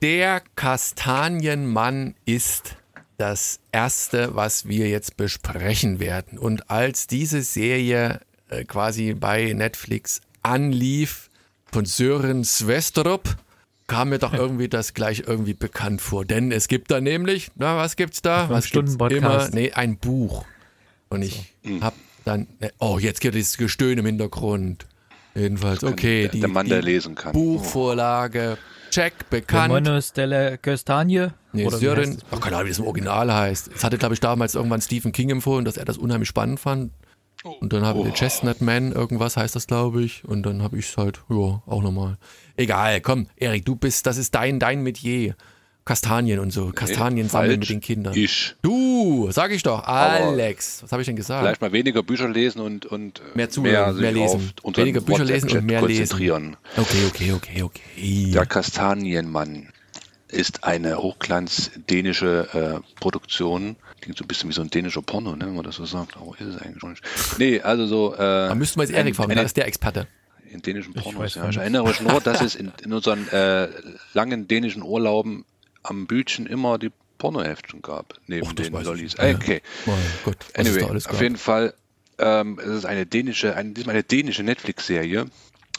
der 0.00 0.40
Kastanienmann 0.56 2.14
ist 2.24 2.76
das 3.16 3.60
erste, 3.72 4.34
was 4.34 4.66
wir 4.66 4.88
jetzt 4.88 5.16
besprechen 5.16 6.00
werden. 6.00 6.38
Und 6.38 6.70
als 6.70 7.06
diese 7.06 7.42
Serie 7.42 8.20
äh, 8.48 8.64
quasi 8.64 9.14
bei 9.14 9.52
Netflix 9.52 10.20
anlief 10.42 11.30
von 11.70 11.84
Sören 11.84 12.44
Svestrup, 12.44 13.36
kam 13.86 14.10
mir 14.10 14.18
doch 14.18 14.32
irgendwie 14.34 14.68
das 14.68 14.94
gleich 14.94 15.24
irgendwie 15.26 15.54
bekannt 15.54 16.00
vor. 16.00 16.24
Denn 16.24 16.52
es 16.52 16.68
gibt 16.68 16.90
da 16.90 17.00
nämlich, 17.00 17.50
na, 17.56 17.76
was 17.76 17.96
gibt's 17.96 18.22
da? 18.22 18.48
Was 18.50 18.70
gibt's 18.70 18.96
immer? 19.10 19.48
Nee, 19.52 19.72
ein 19.72 19.96
Buch. 19.96 20.44
Und 21.08 21.22
ich 21.22 21.54
hab 21.80 21.94
dann, 22.24 22.48
oh, 22.78 22.98
jetzt 22.98 23.20
geht 23.20 23.34
dieses 23.34 23.56
Gestöhn 23.56 23.98
im 23.98 24.06
Hintergrund. 24.06 24.86
Jedenfalls, 25.34 25.82
okay. 25.82 26.22
der, 26.22 26.30
die, 26.30 26.40
der 26.40 26.48
Mann, 26.48 26.66
die 26.66 26.70
der 26.70 26.82
lesen 26.82 27.14
kann. 27.14 27.32
Buchvorlage, 27.32 28.56
check, 28.94 29.30
bekannt. 29.30 29.68
Monos 29.72 30.12
delle 30.12 30.58
Castagne. 30.58 31.34
Nee, 31.52 31.66
Oder 31.66 31.78
Sören, 31.78 32.18
oh, 32.30 32.36
keine 32.36 32.56
Ahnung, 32.56 32.66
wie 32.66 32.70
das 32.70 32.78
im 32.78 32.86
Original 32.86 33.32
heißt. 33.32 33.70
Es 33.74 33.84
hatte, 33.84 33.98
glaube 33.98 34.14
ich, 34.14 34.20
damals 34.20 34.54
irgendwann 34.54 34.80
Stephen 34.80 35.12
King 35.12 35.30
empfohlen, 35.30 35.64
dass 35.64 35.76
er 35.76 35.84
das 35.84 35.98
unheimlich 35.98 36.28
spannend 36.28 36.60
fand. 36.60 36.92
Und 37.60 37.72
dann 37.74 37.84
habe 37.84 37.98
ich 37.98 38.04
Oh. 38.04 38.08
den 38.08 38.14
Chestnut 38.14 38.60
Man, 38.62 38.92
irgendwas 38.92 39.36
heißt 39.36 39.54
das, 39.54 39.66
glaube 39.66 40.02
ich. 40.02 40.24
Und 40.24 40.44
dann 40.44 40.62
habe 40.62 40.78
ich 40.78 40.88
es 40.88 40.96
halt, 40.96 41.20
ja, 41.28 41.62
auch 41.66 41.82
nochmal. 41.82 42.16
Egal, 42.56 43.00
komm, 43.02 43.26
Erik, 43.36 43.64
du 43.66 43.76
bist, 43.76 44.06
das 44.06 44.16
ist 44.16 44.34
dein, 44.34 44.58
dein 44.58 44.82
Metier. 44.82 45.36
Kastanien 45.84 46.38
und 46.38 46.50
so. 46.50 46.70
Kastanien 46.74 47.28
sammeln 47.28 47.60
mit 47.60 47.68
den 47.68 47.80
Kindern. 47.80 48.14
Ich. 48.16 48.54
Du, 48.62 49.28
sag 49.30 49.52
ich 49.52 49.62
doch. 49.62 49.84
Alex, 49.84 50.82
was 50.82 50.92
habe 50.92 51.02
ich 51.02 51.06
denn 51.06 51.16
gesagt? 51.16 51.42
Vielleicht 51.42 51.60
mal 51.60 51.72
weniger 51.72 52.02
Bücher 52.02 52.28
lesen 52.28 52.60
und, 52.60 52.86
und 52.86 53.20
äh, 53.20 53.22
Mehr 53.36 53.50
zuhören, 53.50 53.96
mehr 54.00 54.12
lesen. 54.12 54.50
Weniger 54.74 55.00
Bücher 55.02 55.24
lesen 55.24 55.50
und 55.50 55.66
mehr 55.66 55.82
lesen. 55.82 56.00
konzentrieren. 56.08 56.56
Okay, 56.76 57.04
okay, 57.06 57.32
okay, 57.32 57.62
okay. 57.62 58.30
Der 58.32 58.46
Kastanienmann 58.46 59.68
ist 60.28 60.64
eine 60.64 60.96
hochglanz-dänische 60.98 62.80
äh, 62.82 62.98
Produktion. 63.00 63.76
Klingt 64.00 64.18
so 64.18 64.24
ein 64.24 64.28
bisschen 64.28 64.48
wie 64.50 64.54
so 64.54 64.62
ein 64.62 64.70
dänischer 64.70 65.02
Porno, 65.02 65.36
ne, 65.36 65.46
wenn 65.46 65.54
man 65.54 65.64
das 65.64 65.76
so 65.76 65.84
sagt. 65.84 66.16
Aber 66.16 66.32
ist 66.38 66.46
es 66.46 66.62
eigentlich 66.62 66.80
schon 66.80 66.90
nicht. 66.90 67.04
Nee, 67.38 67.60
also 67.60 67.86
so. 67.86 68.14
Äh, 68.14 68.18
Da 68.18 68.54
müssten 68.54 68.80
wir 68.80 68.84
jetzt 68.86 68.94
Erik 68.96 69.14
fragen, 69.16 69.34
der 69.34 69.44
ist 69.44 69.56
der 69.56 69.66
Experte. 69.66 70.06
in 70.50 70.62
dänischen 70.62 70.94
Ich 70.96 71.02
Pornos. 71.02 71.20
weiß 71.20 71.34
Ja. 71.36 71.48
Ich 71.50 71.56
erinnere 71.58 71.86
mich 71.86 72.00
nur, 72.00 72.20
dass 72.20 72.40
es 72.40 72.54
in, 72.54 72.72
in 72.82 72.92
unseren 72.92 73.28
äh, 73.28 73.68
langen 74.14 74.48
dänischen 74.48 74.82
Urlauben 74.82 75.44
am 75.84 76.06
Bildchen 76.06 76.46
immer 76.46 76.78
die 76.78 76.90
Pornoheftchen 77.18 77.82
gab, 77.82 78.14
neben 78.26 78.46
Och, 78.46 78.52
den 78.54 78.72
Lollis. 78.72 79.14
Ja. 79.16 79.30
Okay. 79.30 79.62
Mein 79.86 79.96
Gott, 80.24 80.36
Anyway, 80.56 80.82
auf 80.82 81.20
jeden 81.20 81.36
Fall, 81.36 81.74
ähm, 82.18 82.58
es 82.58 82.66
ist 82.68 82.84
eine 82.84 83.06
dänische, 83.06 83.54
ein, 83.54 83.74
diesmal 83.74 83.94
eine 83.94 84.02
dänische 84.02 84.42
Netflix-Serie, 84.42 85.26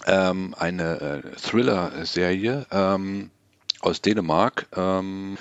ähm, 0.06 0.56
eine 0.58 1.24
äh, 1.24 1.36
Thriller-Serie 1.36 2.66
ähm, 2.72 3.32
aus 3.82 4.02
Dänemark, 4.02 4.68
ähm, 4.76 5.38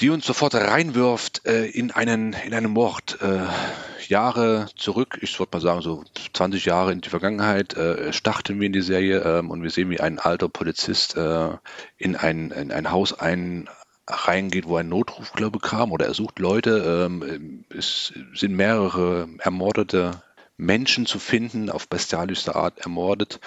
die 0.00 0.10
uns 0.10 0.26
sofort 0.26 0.54
reinwirft 0.54 1.46
äh, 1.46 1.66
in 1.66 1.90
einen 1.90 2.32
in 2.32 2.52
einen 2.52 2.72
Mord. 2.72 3.18
Äh, 3.20 3.46
Jahre 4.08 4.66
zurück, 4.76 5.18
ich 5.22 5.38
würde 5.38 5.50
mal 5.54 5.60
sagen 5.60 5.82
so 5.82 6.04
20 6.32 6.64
Jahre 6.64 6.92
in 6.92 7.00
die 7.00 7.08
Vergangenheit, 7.08 7.74
äh, 7.74 8.12
starten 8.12 8.60
wir 8.60 8.66
in 8.66 8.72
die 8.72 8.82
Serie 8.82 9.20
ähm, 9.20 9.50
und 9.50 9.62
wir 9.62 9.70
sehen, 9.70 9.90
wie 9.90 10.00
ein 10.00 10.18
alter 10.18 10.48
Polizist 10.48 11.16
äh, 11.16 11.50
in, 11.96 12.16
ein, 12.16 12.50
in 12.50 12.72
ein 12.72 12.90
Haus 12.90 13.18
ein 13.18 13.68
reingeht, 14.06 14.68
wo 14.68 14.76
ein 14.76 14.88
Notruf, 14.88 15.32
glaube 15.32 15.58
ich, 15.62 15.68
kam 15.68 15.92
oder 15.92 16.06
er 16.06 16.14
sucht 16.14 16.38
Leute. 16.38 17.06
Ähm, 17.06 17.64
es 17.70 18.12
sind 18.34 18.54
mehrere 18.54 19.28
ermordete 19.38 20.22
Menschen 20.56 21.06
zu 21.06 21.18
finden, 21.18 21.70
auf 21.70 21.88
bestialischste 21.88 22.54
Art 22.54 22.78
ermordet. 22.80 23.40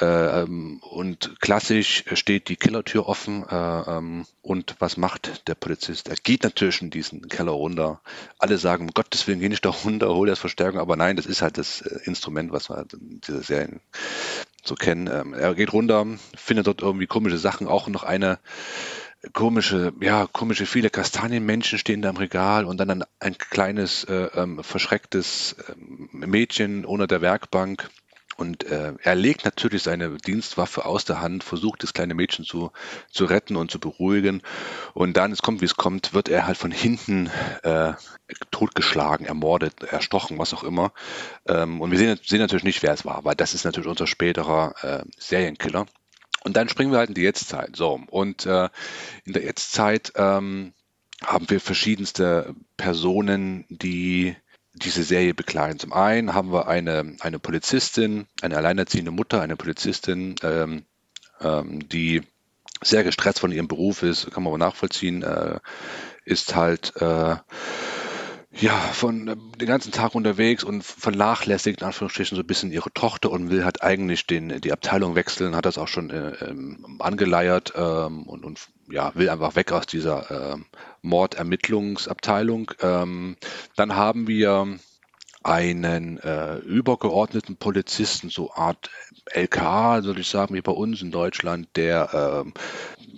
Äh, 0.00 0.42
ähm, 0.42 0.80
und 0.90 1.40
klassisch 1.40 2.04
steht 2.14 2.48
die 2.48 2.56
Kellertür 2.56 3.08
offen. 3.08 3.44
Äh, 3.48 3.54
ähm, 3.54 4.26
und 4.40 4.76
was 4.78 4.96
macht 4.96 5.48
der 5.48 5.54
Polizist? 5.54 6.08
Er 6.08 6.16
geht 6.16 6.42
natürlich 6.42 6.80
in 6.82 6.90
diesen 6.90 7.28
Keller 7.28 7.52
runter. 7.52 8.00
Alle 8.38 8.58
sagen, 8.58 8.86
um 8.86 8.94
Gottes 8.94 9.26
Willen, 9.26 9.40
geh 9.40 9.48
nicht 9.48 9.64
da 9.64 9.70
runter, 9.70 10.08
hol 10.08 10.26
das 10.26 10.38
Verstärkung. 10.38 10.80
Aber 10.80 10.96
nein, 10.96 11.16
das 11.16 11.26
ist 11.26 11.42
halt 11.42 11.58
das 11.58 11.82
äh, 11.82 12.00
Instrument, 12.04 12.52
was 12.52 12.70
wir 12.70 12.76
halt 12.76 12.94
in 12.94 13.20
dieser 13.20 13.42
Serien 13.42 13.80
so 14.64 14.74
kennen. 14.74 15.08
Ähm, 15.12 15.34
er 15.34 15.54
geht 15.54 15.72
runter, 15.72 16.06
findet 16.36 16.66
dort 16.66 16.82
irgendwie 16.82 17.06
komische 17.06 17.38
Sachen, 17.38 17.66
auch 17.66 17.88
noch 17.88 18.02
eine 18.02 18.38
komische, 19.32 19.92
ja, 20.00 20.26
komische 20.26 20.66
viele 20.66 20.90
Kastanienmenschen 20.90 21.78
stehen 21.78 22.02
da 22.02 22.10
im 22.10 22.16
Regal 22.16 22.64
und 22.64 22.78
dann 22.78 22.90
ein, 22.90 23.04
ein 23.20 23.38
kleines, 23.38 24.04
äh, 24.04 24.28
ähm, 24.34 24.62
verschrecktes 24.62 25.56
ähm, 25.68 26.08
Mädchen 26.12 26.84
unter 26.84 27.06
der 27.06 27.20
Werkbank. 27.20 27.88
Und 28.36 28.64
äh, 28.64 28.94
er 29.02 29.14
legt 29.14 29.44
natürlich 29.44 29.82
seine 29.82 30.16
Dienstwaffe 30.16 30.86
aus 30.86 31.04
der 31.04 31.20
Hand, 31.20 31.44
versucht 31.44 31.82
das 31.82 31.92
kleine 31.92 32.14
Mädchen 32.14 32.44
zu, 32.46 32.72
zu 33.10 33.26
retten 33.26 33.56
und 33.56 33.70
zu 33.70 33.78
beruhigen. 33.78 34.42
Und 34.94 35.16
dann, 35.16 35.32
es 35.32 35.42
kommt 35.42 35.60
wie 35.60 35.66
es 35.66 35.76
kommt, 35.76 36.14
wird 36.14 36.28
er 36.28 36.46
halt 36.46 36.56
von 36.56 36.70
hinten 36.70 37.30
äh, 37.62 37.92
totgeschlagen, 38.50 39.26
ermordet, 39.26 39.82
erstochen, 39.82 40.38
was 40.38 40.54
auch 40.54 40.64
immer. 40.64 40.92
Ähm, 41.46 41.80
und 41.80 41.90
wir 41.90 41.98
sehen, 41.98 42.18
sehen 42.24 42.40
natürlich 42.40 42.64
nicht, 42.64 42.82
wer 42.82 42.94
es 42.94 43.04
war, 43.04 43.24
weil 43.24 43.34
das 43.34 43.52
ist 43.54 43.64
natürlich 43.64 43.88
unser 43.88 44.06
späterer 44.06 44.74
äh, 44.82 45.04
Serienkiller. 45.18 45.86
Und 46.44 46.56
dann 46.56 46.68
springen 46.68 46.92
wir 46.92 46.98
halt 46.98 47.08
in 47.08 47.14
die 47.14 47.22
Jetztzeit. 47.22 47.76
So, 47.76 48.00
und 48.10 48.46
äh, 48.46 48.68
in 49.24 49.32
der 49.32 49.44
Jetztzeit 49.44 50.12
ähm, 50.16 50.72
haben 51.22 51.48
wir 51.48 51.60
verschiedenste 51.60 52.54
Personen, 52.76 53.64
die 53.68 54.36
diese 54.74 55.02
Serie 55.04 55.34
begleiten. 55.34 55.78
Zum 55.78 55.92
einen 55.92 56.34
haben 56.34 56.52
wir 56.52 56.66
eine, 56.66 57.16
eine 57.20 57.38
Polizistin, 57.38 58.26
eine 58.40 58.56
alleinerziehende 58.56 59.10
Mutter, 59.10 59.40
eine 59.40 59.56
Polizistin, 59.56 60.34
ähm, 60.42 60.84
ähm, 61.40 61.88
die 61.88 62.22
sehr 62.82 63.04
gestresst 63.04 63.40
von 63.40 63.52
ihrem 63.52 63.68
Beruf 63.68 64.02
ist, 64.02 64.30
kann 64.32 64.42
man 64.42 64.50
aber 64.52 64.58
nachvollziehen, 64.58 65.22
äh, 65.22 65.60
ist 66.24 66.56
halt 66.56 66.94
äh, 66.96 67.36
ja, 68.60 68.76
von 68.76 69.28
äh, 69.28 69.36
den 69.58 69.66
ganzen 69.66 69.92
Tag 69.92 70.14
unterwegs 70.14 70.64
und 70.64 70.84
vernachlässigt 70.84 71.80
in 71.80 71.86
Anführungsstrichen 71.86 72.36
so 72.36 72.42
ein 72.42 72.46
bisschen 72.46 72.70
ihre 72.70 72.92
Tochter 72.92 73.30
und 73.30 73.50
will 73.50 73.64
halt 73.64 73.82
eigentlich 73.82 74.26
den, 74.26 74.60
die 74.60 74.72
Abteilung 74.72 75.14
wechseln, 75.14 75.56
hat 75.56 75.66
das 75.66 75.78
auch 75.78 75.88
schon 75.88 76.10
äh, 76.10 76.32
ähm, 76.44 76.96
angeleiert 76.98 77.72
ähm, 77.76 78.24
und, 78.24 78.44
und 78.44 78.60
ja, 78.90 79.14
will 79.14 79.30
einfach 79.30 79.56
weg 79.56 79.72
aus 79.72 79.86
dieser 79.86 80.54
ähm, 80.54 80.66
Mordermittlungsabteilung. 81.00 82.72
Ähm, 82.80 83.36
dann 83.76 83.96
haben 83.96 84.26
wir 84.26 84.78
einen 85.42 86.18
äh, 86.18 86.58
übergeordneten 86.58 87.56
Polizisten, 87.56 88.28
so 88.28 88.52
Art 88.52 88.90
LKA, 89.30 90.04
würde 90.04 90.20
ich 90.20 90.28
sagen, 90.28 90.54
wie 90.54 90.62
bei 90.62 90.72
uns 90.72 91.00
in 91.00 91.10
Deutschland, 91.10 91.68
der 91.76 92.42
ähm, 92.42 92.54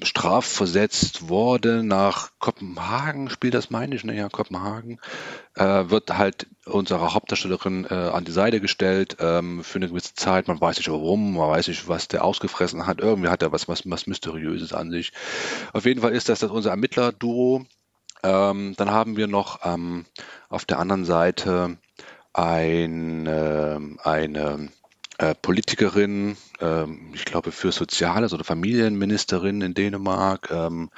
strafversetzt 0.02 1.28
wurde 1.28 1.82
nach 1.82 2.30
Kopenhagen, 2.38 3.30
spielt 3.30 3.54
das 3.54 3.70
meine 3.70 3.94
ich, 3.94 4.04
ne? 4.04 4.14
Ja, 4.14 4.28
Kopenhagen, 4.28 5.00
äh, 5.54 5.84
wird 5.88 6.16
halt 6.16 6.46
unserer 6.66 7.14
Hauptdarstellerin 7.14 7.86
äh, 7.88 7.94
an 7.94 8.24
die 8.24 8.32
Seite 8.32 8.60
gestellt 8.60 9.16
ähm, 9.20 9.64
für 9.64 9.76
eine 9.76 9.88
gewisse 9.88 10.14
Zeit. 10.14 10.48
Man 10.48 10.60
weiß 10.60 10.76
nicht 10.78 10.90
warum, 10.90 11.34
man 11.34 11.50
weiß 11.50 11.68
nicht, 11.68 11.88
was 11.88 12.08
der 12.08 12.24
ausgefressen 12.24 12.86
hat. 12.86 13.00
Irgendwie 13.00 13.28
hat 13.28 13.42
er 13.42 13.52
was, 13.52 13.68
was, 13.68 13.82
was 13.86 14.06
Mysteriöses 14.06 14.72
an 14.72 14.90
sich. 14.90 15.12
Auf 15.72 15.86
jeden 15.86 16.02
Fall 16.02 16.12
ist 16.12 16.28
das, 16.28 16.40
das 16.40 16.50
unser 16.50 16.70
Ermittler-Duo. 16.70 17.64
Ähm, 18.22 18.74
dann 18.76 18.90
haben 18.90 19.16
wir 19.16 19.26
noch 19.26 19.60
ähm, 19.64 20.06
auf 20.48 20.64
der 20.64 20.78
anderen 20.78 21.04
Seite 21.04 21.76
ein, 22.32 23.26
ähm, 23.28 23.98
eine 24.02 24.70
äh, 25.18 25.34
Politikerin, 25.34 26.36
ähm, 26.60 27.12
ich 27.14 27.24
glaube 27.24 27.52
für 27.52 27.70
Soziales 27.70 28.32
oder 28.32 28.42
Familienministerin 28.42 29.60
in 29.60 29.72
Dänemark, 29.72 30.50
ähm, 30.50 30.90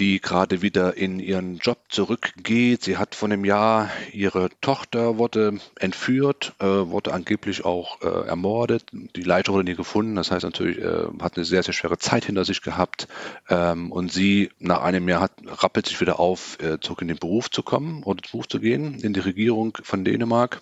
die 0.00 0.20
gerade 0.20 0.60
wieder 0.60 0.96
in 0.96 1.20
ihren 1.20 1.58
Job 1.58 1.78
zurückgeht. 1.88 2.82
Sie 2.82 2.96
hat 2.96 3.14
vor 3.14 3.28
einem 3.28 3.44
Jahr 3.44 3.90
ihre 4.12 4.48
Tochter 4.60 5.18
wurde 5.18 5.58
entführt, 5.78 6.54
äh, 6.58 6.64
wurde 6.64 7.14
angeblich 7.14 7.64
auch 7.64 8.02
äh, 8.02 8.26
ermordet. 8.26 8.86
Die 8.92 9.22
Leiche 9.22 9.52
wurde 9.52 9.70
nie 9.70 9.76
gefunden. 9.76 10.16
Das 10.16 10.32
heißt 10.32 10.44
natürlich, 10.44 10.84
hat 11.20 11.36
eine 11.36 11.44
sehr, 11.44 11.62
sehr 11.62 11.74
schwere 11.74 11.98
Zeit 11.98 12.24
hinter 12.24 12.44
sich 12.44 12.60
gehabt. 12.60 13.06
Ähm, 13.48 13.92
und 13.92 14.12
sie 14.12 14.50
nach 14.58 14.82
einem 14.82 15.08
Jahr 15.08 15.20
hat, 15.20 15.32
rappelt 15.46 15.86
sich 15.86 16.00
wieder 16.00 16.18
auf, 16.18 16.58
zurück 16.80 17.02
in 17.02 17.08
den 17.08 17.18
Beruf 17.18 17.50
zu 17.50 17.62
kommen 17.62 18.02
oder 18.02 18.22
zum 18.22 18.32
Beruf 18.32 18.48
zu 18.48 18.58
gehen, 18.58 18.98
in 19.00 19.12
die 19.12 19.20
Regierung 19.20 19.78
von 19.82 20.04
Dänemark. 20.04 20.60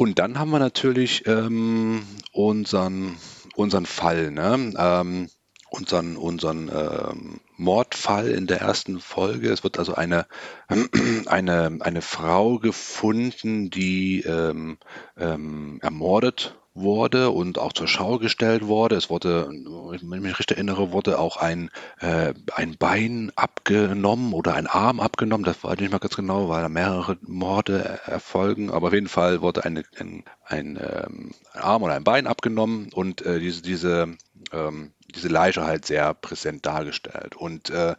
Und 0.00 0.18
dann 0.18 0.38
haben 0.38 0.50
wir 0.50 0.58
natürlich 0.58 1.26
ähm, 1.26 2.06
unseren, 2.32 3.18
unseren 3.54 3.84
Fall, 3.84 4.30
ne? 4.30 4.72
ähm, 4.78 5.28
unseren, 5.68 6.16
unseren 6.16 6.70
ähm, 6.74 7.40
Mordfall 7.58 8.30
in 8.30 8.46
der 8.46 8.62
ersten 8.62 8.98
Folge. 8.98 9.50
Es 9.50 9.62
wird 9.62 9.78
also 9.78 9.94
eine, 9.94 10.26
eine, 11.26 11.76
eine 11.80 12.00
Frau 12.00 12.58
gefunden, 12.58 13.68
die 13.68 14.22
ähm, 14.22 14.78
ähm, 15.18 15.80
ermordet 15.82 16.58
wurde 16.74 17.30
und 17.30 17.58
auch 17.58 17.72
zur 17.72 17.88
Schau 17.88 18.18
gestellt 18.18 18.66
wurde. 18.66 18.96
Es 18.96 19.10
wurde, 19.10 19.48
wenn 19.48 19.94
ich 19.94 20.02
mich 20.02 20.38
richtig 20.38 20.56
erinnere, 20.56 20.92
wurde 20.92 21.18
auch 21.18 21.36
ein, 21.36 21.70
äh, 22.00 22.32
ein 22.54 22.76
Bein 22.78 23.32
abgenommen 23.34 24.32
oder 24.32 24.54
ein 24.54 24.66
Arm 24.66 25.00
abgenommen. 25.00 25.44
Das 25.44 25.62
weiß 25.64 25.74
ich 25.74 25.80
nicht 25.80 25.92
mal 25.92 25.98
ganz 25.98 26.16
genau, 26.16 26.48
weil 26.48 26.62
da 26.62 26.68
mehrere 26.68 27.18
Morde 27.22 28.00
erfolgen. 28.06 28.70
Aber 28.70 28.88
auf 28.88 28.92
jeden 28.92 29.08
Fall 29.08 29.42
wurde 29.42 29.64
eine, 29.64 29.82
ein, 29.98 30.24
ein, 30.44 30.76
ähm, 30.76 31.30
ein 31.52 31.60
Arm 31.60 31.82
oder 31.82 31.94
ein 31.94 32.04
Bein 32.04 32.26
abgenommen 32.26 32.90
und 32.92 33.22
äh, 33.22 33.40
diese, 33.40 33.62
diese, 33.62 34.16
ähm, 34.52 34.92
diese 35.14 35.28
Leiche 35.28 35.64
halt 35.64 35.86
sehr 35.86 36.14
präsent 36.14 36.66
dargestellt. 36.66 37.34
Und 37.36 37.70
äh, 37.70 37.96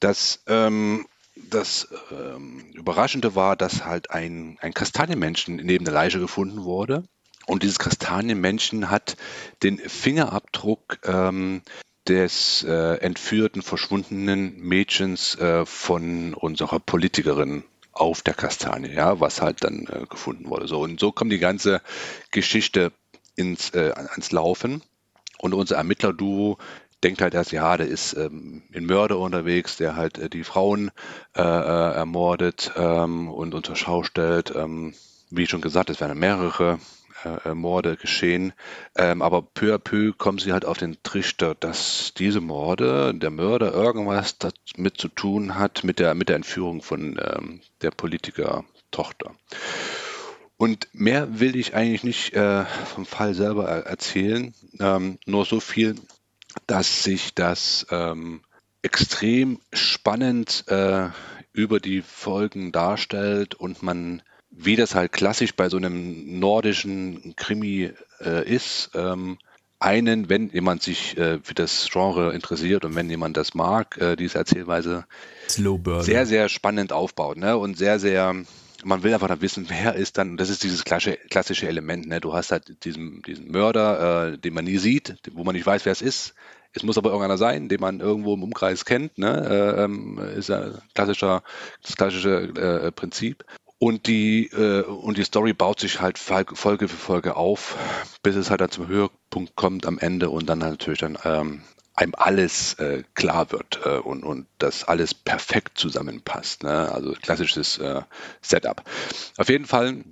das 0.00 0.42
ähm, 0.48 1.06
das 1.34 1.88
ähm, 2.10 2.60
Überraschende 2.74 3.34
war, 3.34 3.56
dass 3.56 3.84
halt 3.84 4.10
ein, 4.10 4.58
ein 4.60 4.74
Kastanienmenschen 4.74 5.56
neben 5.56 5.84
der 5.84 5.94
Leiche 5.94 6.20
gefunden 6.20 6.64
wurde. 6.64 7.04
Und 7.46 7.62
dieses 7.62 7.78
Kastanienmännchen 7.78 8.90
hat 8.90 9.16
den 9.62 9.78
Fingerabdruck 9.78 10.98
ähm, 11.04 11.62
des 12.08 12.64
äh, 12.64 12.96
entführten, 12.96 13.62
verschwundenen 13.62 14.58
Mädchens 14.58 15.36
äh, 15.36 15.64
von 15.66 16.34
unserer 16.34 16.80
Politikerin 16.80 17.64
auf 17.92 18.22
der 18.22 18.34
Kastanie, 18.34 18.92
ja, 18.92 19.20
was 19.20 19.42
halt 19.42 19.62
dann 19.64 19.86
äh, 19.86 20.06
gefunden 20.06 20.48
wurde. 20.48 20.66
So 20.66 20.80
und 20.80 20.98
so 20.98 21.12
kommt 21.12 21.32
die 21.32 21.38
ganze 21.38 21.82
Geschichte 22.30 22.92
ins 23.36 23.70
äh, 23.70 23.92
ans 23.94 24.32
Laufen 24.32 24.82
und 25.38 25.54
unser 25.54 25.76
Ermittlerduo 25.76 26.58
denkt 27.02 27.20
halt 27.20 27.34
erst, 27.34 27.52
ja, 27.52 27.76
der 27.76 27.88
ist 27.88 28.14
ähm, 28.14 28.62
ein 28.74 28.86
Mörder 28.86 29.18
unterwegs, 29.18 29.76
der 29.76 29.96
halt 29.96 30.18
äh, 30.18 30.30
die 30.30 30.44
Frauen 30.44 30.90
äh, 31.36 31.42
äh, 31.42 31.94
ermordet 31.94 32.72
ähm, 32.76 33.28
und 33.28 33.54
unter 33.54 33.76
Schau 33.76 34.04
stellt. 34.04 34.54
Ähm, 34.54 34.94
wie 35.30 35.46
schon 35.46 35.60
gesagt, 35.60 35.90
es 35.90 36.00
werden 36.00 36.18
mehrere 36.18 36.78
äh, 37.24 37.50
äh, 37.50 37.54
Morde 37.54 37.96
geschehen. 37.96 38.52
Ähm, 38.96 39.22
aber 39.22 39.42
peu 39.42 39.74
à 39.74 39.78
peu 39.78 40.12
kommen 40.12 40.38
sie 40.38 40.52
halt 40.52 40.64
auf 40.64 40.78
den 40.78 41.02
Trichter, 41.02 41.54
dass 41.54 42.12
diese 42.16 42.40
Morde, 42.40 43.14
der 43.14 43.30
Mörder 43.30 43.72
irgendwas 43.72 44.38
damit 44.38 44.98
zu 44.98 45.08
tun 45.08 45.56
hat 45.56 45.84
mit 45.84 45.98
der, 45.98 46.14
mit 46.14 46.28
der 46.28 46.36
Entführung 46.36 46.82
von 46.82 47.18
ähm, 47.20 47.60
der 47.82 47.90
Politiker-Tochter. 47.90 49.34
Und 50.56 50.88
mehr 50.92 51.40
will 51.40 51.56
ich 51.56 51.74
eigentlich 51.74 52.04
nicht 52.04 52.34
äh, 52.34 52.64
vom 52.64 53.04
Fall 53.04 53.34
selber 53.34 53.68
erzählen, 53.68 54.54
ähm, 54.78 55.18
nur 55.26 55.44
so 55.44 55.58
viel, 55.58 55.96
dass 56.66 57.02
sich 57.02 57.34
das 57.34 57.86
ähm, 57.90 58.42
extrem 58.82 59.60
spannend 59.72 60.64
äh, 60.68 61.08
über 61.52 61.80
die 61.80 62.02
Folgen 62.02 62.72
darstellt 62.72 63.54
und 63.54 63.82
man, 63.82 64.22
wie 64.52 64.76
das 64.76 64.94
halt 64.94 65.12
klassisch 65.12 65.54
bei 65.54 65.68
so 65.68 65.78
einem 65.78 66.38
nordischen 66.38 67.34
Krimi 67.36 67.90
äh, 68.20 68.48
ist, 68.48 68.90
ähm, 68.94 69.38
einen, 69.80 70.28
wenn 70.28 70.50
jemand 70.50 70.82
sich 70.82 71.16
äh, 71.18 71.40
für 71.42 71.54
das 71.54 71.88
Genre 71.90 72.32
interessiert 72.32 72.84
und 72.84 72.94
wenn 72.94 73.10
jemand 73.10 73.36
das 73.36 73.54
mag, 73.54 73.98
äh, 73.98 74.14
diese 74.14 74.38
Erzählweise 74.38 75.04
sehr, 76.02 76.24
sehr 76.24 76.48
spannend 76.48 76.92
aufbaut 76.92 77.36
ne? 77.36 77.56
und 77.56 77.76
sehr, 77.76 77.98
sehr, 77.98 78.34
man 78.84 79.02
will 79.02 79.12
einfach 79.12 79.26
dann 79.26 79.40
wissen, 79.40 79.66
wer 79.68 79.94
ist 79.96 80.18
dann, 80.18 80.36
das 80.36 80.50
ist 80.50 80.62
dieses 80.62 80.84
klassische, 80.84 81.18
klassische 81.30 81.66
Element, 81.66 82.06
ne? 82.06 82.20
du 82.20 82.32
hast 82.32 82.52
halt 82.52 82.84
diesen, 82.84 83.22
diesen 83.22 83.50
Mörder, 83.50 84.34
äh, 84.34 84.38
den 84.38 84.54
man 84.54 84.66
nie 84.66 84.78
sieht, 84.78 85.16
wo 85.32 85.42
man 85.42 85.54
nicht 85.54 85.66
weiß, 85.66 85.84
wer 85.84 85.92
es 85.92 86.02
ist, 86.02 86.34
es 86.74 86.82
muss 86.82 86.96
aber 86.96 87.10
irgendeiner 87.10 87.36
sein, 87.36 87.68
den 87.68 87.80
man 87.80 88.00
irgendwo 88.00 88.34
im 88.34 88.42
Umkreis 88.42 88.84
kennt. 88.84 89.18
Ne? 89.18 89.46
Äh, 89.46 89.84
ähm, 89.84 90.18
ist 90.36 90.48
ja 90.48 90.70
klassischer, 90.94 91.42
das 91.82 91.96
klassische 91.96 92.30
äh, 92.56 92.92
Prinzip. 92.92 93.44
Und 93.82 94.06
die, 94.06 94.46
äh, 94.52 94.82
und 94.82 95.18
die 95.18 95.24
Story 95.24 95.54
baut 95.54 95.80
sich 95.80 96.00
halt 96.00 96.16
Folge 96.16 96.86
für 96.86 96.96
Folge 96.96 97.34
auf, 97.34 97.76
bis 98.22 98.36
es 98.36 98.48
halt 98.48 98.60
dann 98.60 98.70
zum 98.70 98.86
Höhepunkt 98.86 99.56
kommt 99.56 99.86
am 99.86 99.98
Ende 99.98 100.30
und 100.30 100.48
dann 100.48 100.60
natürlich 100.60 101.00
dann 101.00 101.18
ähm, 101.24 101.62
einem 101.94 102.14
alles 102.16 102.74
äh, 102.74 103.02
klar 103.14 103.50
wird 103.50 103.80
äh, 103.84 103.96
und, 103.96 104.22
und 104.22 104.46
das 104.58 104.84
alles 104.84 105.14
perfekt 105.14 105.78
zusammenpasst. 105.78 106.62
Ne? 106.62 106.92
Also 106.92 107.14
klassisches 107.20 107.78
äh, 107.78 108.02
Setup. 108.40 108.84
Auf 109.36 109.48
jeden 109.48 109.66
Fall 109.66 110.04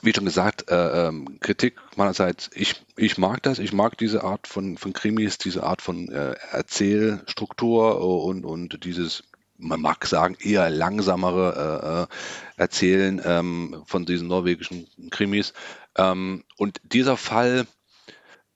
wie 0.00 0.14
schon 0.14 0.24
gesagt, 0.24 0.70
äh, 0.70 1.08
ähm, 1.08 1.38
Kritik 1.40 1.74
meinerseits, 1.96 2.48
ich, 2.54 2.76
ich 2.96 3.18
mag 3.18 3.42
das, 3.42 3.58
ich 3.58 3.74
mag 3.74 3.98
diese 3.98 4.24
Art 4.24 4.46
von, 4.46 4.78
von 4.78 4.94
Krimis, 4.94 5.36
diese 5.36 5.64
Art 5.64 5.82
von 5.82 6.08
äh, 6.08 6.34
Erzählstruktur 6.52 8.00
und, 8.24 8.46
und 8.46 8.84
dieses, 8.84 9.24
man 9.58 9.80
mag 9.80 10.06
sagen, 10.06 10.36
eher 10.40 10.70
langsamere 10.70 11.52
äh, 11.82 12.02
äh 12.02 12.62
Erzählen 12.62 13.20
ähm, 13.24 13.82
von 13.86 14.04
diesen 14.04 14.26
norwegischen 14.26 14.88
Krimis. 15.10 15.52
Ähm, 15.96 16.44
und 16.56 16.80
dieser 16.82 17.16
Fall 17.16 17.66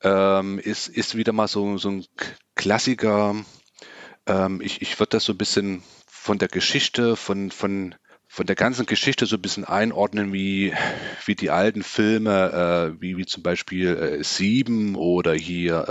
ähm, 0.02 0.58
ist, 0.58 0.88
ist 0.88 1.16
wieder 1.16 1.32
mal 1.32 1.46
so, 1.46 1.78
so 1.78 1.90
ein 1.90 2.04
Klassiker. 2.56 3.36
Ähm, 4.26 4.60
ich 4.60 4.82
ich 4.82 4.98
würde 4.98 5.10
das 5.10 5.24
so 5.24 5.34
ein 5.34 5.38
bisschen 5.38 5.84
von 6.06 6.38
der 6.38 6.48
Geschichte, 6.48 7.14
von, 7.14 7.50
von 7.52 7.94
von 8.32 8.46
der 8.46 8.56
ganzen 8.56 8.86
Geschichte 8.86 9.26
so 9.26 9.36
ein 9.36 9.42
bisschen 9.42 9.66
einordnen, 9.66 10.32
wie, 10.32 10.72
wie 11.26 11.34
die 11.34 11.50
alten 11.50 11.82
Filme, 11.82 12.94
äh, 12.96 13.00
wie, 13.00 13.18
wie 13.18 13.26
zum 13.26 13.42
Beispiel 13.42 13.88
äh, 13.88 14.24
Sieben 14.24 14.94
oder 14.94 15.34
hier 15.34 15.84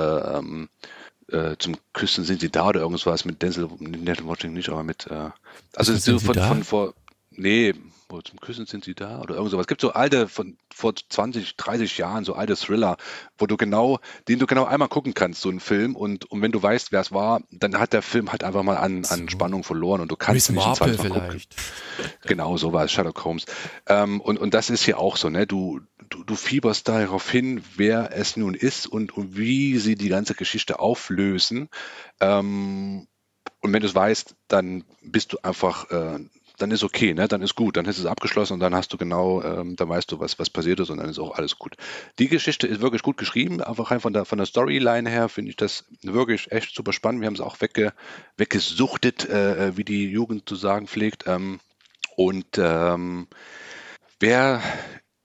äh, 1.31 1.55
zum 1.57 1.77
Küssen 1.93 2.23
sind 2.23 2.41
sie 2.41 2.49
da 2.49 2.67
oder 2.67 2.81
irgendwas 2.81 3.25
mit 3.25 3.41
Denzel, 3.41 3.69
Denzel 3.79 4.25
Washington 4.25 4.53
nicht, 4.53 4.69
aber 4.69 4.83
mit, 4.83 5.07
äh, 5.07 5.29
also 5.75 5.95
so 5.95 6.19
von, 6.19 6.35
von 6.35 6.63
vor, 6.63 6.93
nee, 7.31 7.73
zum 8.19 8.41
Küssen 8.41 8.65
sind 8.65 8.83
sie 8.83 8.93
da 8.93 9.21
oder 9.21 9.35
irgend 9.35 9.51
sowas. 9.51 9.63
Es 9.63 9.67
gibt 9.67 9.79
so 9.79 9.91
alte 9.93 10.27
von 10.27 10.57
vor 10.73 10.93
20, 10.95 11.55
30 11.55 11.97
Jahren, 11.97 12.25
so 12.25 12.33
alte 12.33 12.57
Thriller, 12.57 12.97
wo 13.37 13.45
du 13.45 13.55
genau, 13.55 13.99
den 14.27 14.39
du 14.39 14.47
genau 14.47 14.65
einmal 14.65 14.89
gucken 14.89 15.13
kannst, 15.13 15.41
so 15.41 15.49
einen 15.49 15.61
Film 15.61 15.95
und, 15.95 16.29
und 16.29 16.41
wenn 16.41 16.51
du 16.51 16.61
weißt, 16.61 16.91
wer 16.91 16.99
es 16.99 17.13
war, 17.13 17.41
dann 17.51 17.79
hat 17.79 17.93
der 17.93 18.01
Film 18.01 18.31
halt 18.31 18.43
einfach 18.43 18.63
mal 18.63 18.75
an, 18.75 19.05
an 19.05 19.29
Spannung 19.29 19.63
verloren 19.63 20.01
und 20.01 20.11
du 20.11 20.17
kannst 20.17 20.49
Miss 20.49 20.57
nicht 20.57 20.65
Marple 20.65 20.97
vielleicht. 20.97 21.55
Gucken. 21.55 22.11
Genau, 22.23 22.57
so 22.57 22.73
war 22.73 22.83
es, 22.85 22.91
Sherlock 22.91 23.23
Holmes. 23.23 23.45
Ähm, 23.87 24.19
und, 24.19 24.37
und 24.37 24.53
das 24.53 24.69
ist 24.69 24.83
hier 24.83 24.99
auch 24.99 25.15
so, 25.15 25.29
ne? 25.29 25.47
Du, 25.47 25.79
du, 26.11 26.23
du 26.23 26.35
fieberst 26.35 26.87
darauf 26.87 27.29
hin, 27.29 27.63
wer 27.75 28.11
es 28.13 28.37
nun 28.37 28.53
ist 28.53 28.85
und, 28.85 29.11
und 29.17 29.37
wie 29.37 29.77
sie 29.79 29.95
die 29.95 30.09
ganze 30.09 30.35
Geschichte 30.35 30.79
auflösen. 30.79 31.69
Ähm, 32.19 33.07
und 33.61 33.73
wenn 33.73 33.81
du 33.81 33.87
es 33.87 33.95
weißt, 33.95 34.35
dann 34.47 34.83
bist 35.01 35.33
du 35.33 35.37
einfach 35.43 35.89
äh, 35.89 36.19
dann 36.61 36.71
ist 36.71 36.83
okay, 36.83 37.13
ne? 37.13 37.27
dann 37.27 37.41
ist 37.41 37.55
gut, 37.55 37.77
dann 37.77 37.85
ist 37.85 37.97
es 37.97 38.05
abgeschlossen 38.05 38.53
und 38.53 38.59
dann 38.59 38.75
hast 38.75 38.93
du 38.93 38.97
genau, 38.97 39.41
ähm, 39.41 39.75
dann 39.75 39.89
weißt 39.89 40.11
du, 40.11 40.19
was, 40.19 40.37
was 40.39 40.49
passiert 40.49 40.79
ist 40.79 40.89
und 40.89 40.97
dann 40.97 41.09
ist 41.09 41.19
auch 41.19 41.35
alles 41.37 41.57
gut. 41.57 41.75
Die 42.19 42.27
Geschichte 42.27 42.67
ist 42.67 42.81
wirklich 42.81 43.01
gut 43.01 43.17
geschrieben, 43.17 43.61
einfach 43.61 43.91
rein 43.91 43.99
von 43.99 44.13
der, 44.13 44.25
von 44.25 44.37
der 44.37 44.45
Storyline 44.45 45.09
her 45.09 45.29
finde 45.29 45.49
ich 45.49 45.57
das 45.57 45.85
wirklich 46.03 46.51
echt 46.51 46.75
super 46.75 46.93
spannend. 46.93 47.21
Wir 47.21 47.27
haben 47.27 47.33
es 47.33 47.41
auch 47.41 47.59
wegge, 47.61 47.93
weggesuchtet, 48.37 49.27
äh, 49.27 49.67
äh, 49.67 49.77
wie 49.77 49.83
die 49.83 50.09
Jugend 50.09 50.47
zu 50.47 50.55
sagen 50.55 50.87
pflegt. 50.87 51.25
Ähm, 51.27 51.59
und 52.15 52.57
ähm, 52.57 53.27
wer, 54.19 54.61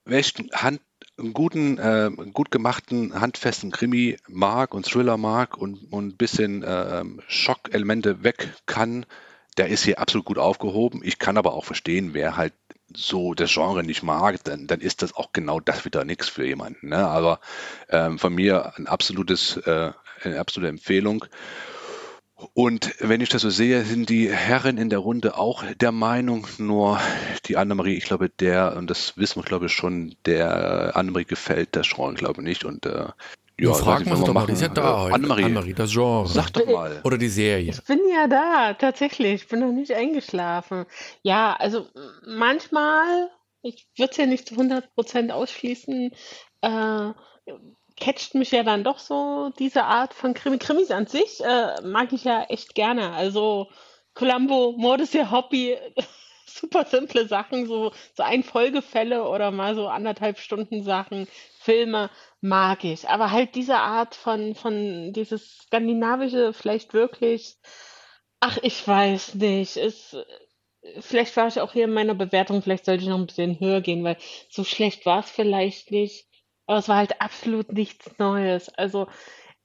wer 0.07 0.21
Hand, 0.53 0.81
einen 1.17 1.33
guten, 1.33 1.77
äh, 1.77 2.11
gut 2.33 2.51
gemachten, 2.51 3.19
handfesten 3.19 3.71
Krimi 3.71 4.17
mag 4.27 4.73
und 4.73 4.85
Thriller 4.85 5.17
mag 5.17 5.57
und, 5.57 5.91
und 5.91 6.07
ein 6.07 6.17
bisschen 6.17 6.63
äh, 6.63 7.03
Schockelemente 7.27 8.23
weg 8.23 8.53
kann, 8.65 9.05
der 9.57 9.69
ist 9.69 9.83
hier 9.83 9.99
absolut 9.99 10.25
gut 10.25 10.37
aufgehoben. 10.37 11.01
Ich 11.03 11.17
kann 11.17 11.37
aber 11.37 11.53
auch 11.53 11.65
verstehen, 11.65 12.13
wer 12.13 12.37
halt 12.37 12.53
so 12.93 13.33
das 13.33 13.51
Genre 13.51 13.83
nicht 13.83 14.03
mag, 14.03 14.43
dann, 14.43 14.67
dann 14.67 14.79
ist 14.79 15.01
das 15.01 15.15
auch 15.15 15.31
genau 15.33 15.59
das 15.59 15.85
wieder 15.85 16.05
nichts 16.05 16.29
für 16.29 16.45
jemanden. 16.45 16.89
Ne? 16.89 17.05
Aber 17.05 17.39
ähm, 17.89 18.19
von 18.19 18.33
mir 18.33 18.73
ein 18.77 18.87
absolutes, 18.87 19.57
äh, 19.57 19.91
eine 20.23 20.39
absolute 20.39 20.69
Empfehlung. 20.69 21.25
Und 22.53 22.93
wenn 22.99 23.21
ich 23.21 23.29
das 23.29 23.41
so 23.41 23.49
sehe, 23.49 23.83
sind 23.83 24.09
die 24.09 24.29
Herren 24.29 24.77
in 24.77 24.89
der 24.89 24.99
Runde 24.99 25.37
auch 25.37 25.63
der 25.81 25.91
Meinung, 25.91 26.45
nur 26.59 26.99
die 27.45 27.57
Annemarie, 27.57 27.95
ich 27.95 28.05
glaube, 28.05 28.29
der, 28.29 28.75
und 28.77 28.89
das 28.89 29.17
wissen 29.17 29.41
wir, 29.41 29.43
glaube 29.43 29.65
ich, 29.65 29.71
schon, 29.71 30.15
der 30.25 30.95
Annemarie 30.95 31.25
gefällt 31.25 31.75
das 31.75 31.89
Genre, 31.89 32.13
glaube 32.13 32.41
ich, 32.41 32.47
nicht. 32.47 32.63
Und 32.63 32.85
äh, 32.85 33.07
ja, 33.59 33.73
fragen 33.73 34.05
wir 34.05 34.15
doch 34.15 34.33
mal, 34.33 34.45
die 34.45 34.53
ist 34.53 34.61
ja 34.61 34.67
da 34.67 35.01
heute. 35.01 35.15
Annemarie, 35.15 35.45
Annemarie, 35.45 35.73
das 35.73 35.91
Genre. 35.91 36.27
Sag 36.27 36.51
doch 36.51 36.67
mal. 36.67 37.01
Oder 37.03 37.17
die 37.17 37.29
Serie. 37.29 37.71
Ich 37.71 37.83
bin 37.85 37.99
ja 38.07 38.27
da, 38.27 38.75
tatsächlich. 38.75 39.41
Ich 39.41 39.47
bin 39.47 39.61
noch 39.61 39.71
nicht 39.71 39.93
eingeschlafen. 39.93 40.85
Ja, 41.23 41.55
also 41.57 41.87
manchmal, 42.23 43.31
ich 43.63 43.87
würde 43.97 44.11
es 44.11 44.17
ja 44.17 44.27
nicht 44.27 44.47
zu 44.47 44.55
100% 44.55 45.31
ausschließen, 45.31 46.11
äh, 46.61 47.11
catcht 47.99 48.35
mich 48.35 48.51
ja 48.51 48.63
dann 48.63 48.83
doch 48.83 48.99
so 48.99 49.51
diese 49.59 49.83
Art 49.83 50.13
von 50.13 50.33
Krimi. 50.33 50.57
Krimis 50.57 50.91
an 50.91 51.07
sich 51.07 51.43
äh, 51.43 51.81
mag 51.83 52.13
ich 52.13 52.23
ja 52.23 52.43
echt 52.43 52.75
gerne. 52.75 53.13
Also 53.13 53.69
Columbo, 54.13 54.73
Mord 54.77 55.01
ist 55.01 55.13
ja 55.13 55.31
Hobby. 55.31 55.77
Super 56.45 56.85
simple 56.85 57.27
Sachen, 57.27 57.67
so, 57.67 57.91
so 58.15 58.23
Einfolgefälle 58.23 59.27
oder 59.27 59.51
mal 59.51 59.75
so 59.75 59.87
anderthalb 59.87 60.39
Stunden 60.39 60.81
Sachen, 60.83 61.27
Filme 61.59 62.09
mag 62.41 62.83
ich. 62.83 63.09
Aber 63.09 63.31
halt 63.31 63.53
diese 63.53 63.77
Art 63.77 64.15
von, 64.15 64.55
von 64.55 65.13
dieses 65.13 65.57
skandinavische 65.63 66.53
vielleicht 66.53 66.93
wirklich, 66.93 67.57
ach, 68.39 68.57
ich 68.63 68.87
weiß 68.87 69.35
nicht, 69.35 69.75
ist, 69.75 70.15
vielleicht 70.99 71.35
war 71.37 71.47
ich 71.47 71.59
auch 71.59 71.73
hier 71.73 71.83
in 71.85 71.93
meiner 71.93 72.15
Bewertung, 72.15 72.61
vielleicht 72.61 72.85
sollte 72.85 73.03
ich 73.03 73.09
noch 73.09 73.19
ein 73.19 73.27
bisschen 73.27 73.59
höher 73.59 73.81
gehen, 73.81 74.03
weil 74.03 74.17
so 74.49 74.63
schlecht 74.63 75.05
war 75.05 75.19
es 75.19 75.29
vielleicht 75.29 75.91
nicht. 75.91 76.27
Aber 76.67 76.77
es 76.77 76.89
war 76.89 76.97
halt 76.97 77.21
absolut 77.21 77.71
nichts 77.71 78.11
Neues. 78.19 78.69
Also 78.69 79.07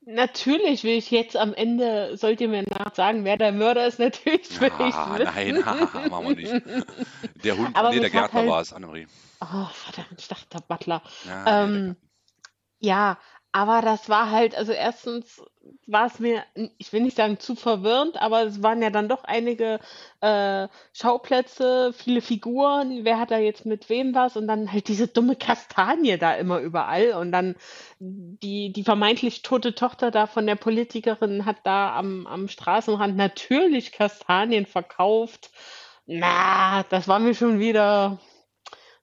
natürlich 0.07 0.85
will 0.85 0.97
ich 0.97 1.11
jetzt 1.11 1.37
am 1.37 1.53
Ende, 1.55 2.17
sollt 2.17 2.41
ihr 2.41 2.49
mir 2.49 2.63
nach 2.63 2.95
sagen, 2.95 3.25
wer 3.25 3.37
der 3.37 3.53
Mörder 3.53 3.87
ist, 3.87 3.99
natürlich 3.99 4.61
will 4.61 4.69
ich 4.69 4.95
ah, 4.95 5.19
Nein, 5.19 5.65
haha, 5.65 6.09
machen 6.09 6.29
wir 6.29 6.37
nicht. 6.37 6.53
Der 7.45 7.57
Hund, 7.57 7.77
Aber 7.77 7.91
nee, 7.91 8.01
der 8.01 8.11
Gärtner 8.11 8.41
halt, 8.41 8.51
war 8.51 8.61
es, 8.61 8.73
Annemarie. 8.73 9.07
Oh, 9.41 9.67
verdammt, 9.73 10.15
ich 10.17 10.29
dachte 10.29 10.47
der 10.53 10.61
Butler. 10.61 11.03
Ja, 11.27 11.65
ähm, 11.65 11.97
ja, 12.79 13.19
aber 13.53 13.83
das 13.83 14.09
war 14.09 14.31
halt, 14.31 14.55
also 14.55 14.73
erstens 14.73 15.43
war 15.87 16.07
es 16.07 16.19
mir, 16.19 16.43
ich 16.79 16.91
will 16.93 17.03
nicht 17.03 17.19
sagen 17.19 17.39
zu 17.39 17.55
verwirrend, 17.55 18.21
aber 18.21 18.45
es 18.45 18.63
waren 18.63 18.81
ja 18.81 18.89
dann 18.89 19.11
doch 19.11 19.25
einige 19.25 19.79
äh, 20.23 20.69
Schauplätze, 20.95 21.93
viele 21.93 22.23
Figuren, 22.23 23.05
wer 23.05 23.21
hat 23.21 23.31
da 23.31 23.39
jetzt 23.39 23.67
mit 23.67 23.91
wem 23.91 24.15
was 24.15 24.39
und 24.39 24.49
dann 24.49 24.73
halt 24.73 24.89
diese 24.89 25.07
dumme 25.07 25.37
Kastanie 25.37 26.17
da 26.17 26.35
immer 26.35 26.61
überall 26.61 27.13
und 27.13 27.31
dann 27.31 27.55
die, 27.99 28.73
die 28.73 28.85
vermeintlich 28.85 29.43
tote 29.43 29.75
Tochter 29.75 30.11
da 30.11 30.27
von 30.27 30.47
der 30.47 30.57
Politikerin 30.57 31.45
hat 31.45 31.59
da 31.65 31.95
am, 31.95 32.27
am 32.27 32.49
Straßenrand 32.49 33.17
natürlich 33.17 33.93
Kastanien 33.93 34.65
verkauft. 34.65 35.51
Na, 36.07 36.85
das 36.85 37.07
war 37.07 37.19
mir 37.19 37.35
schon 37.35 37.61
wieder 37.61 38.19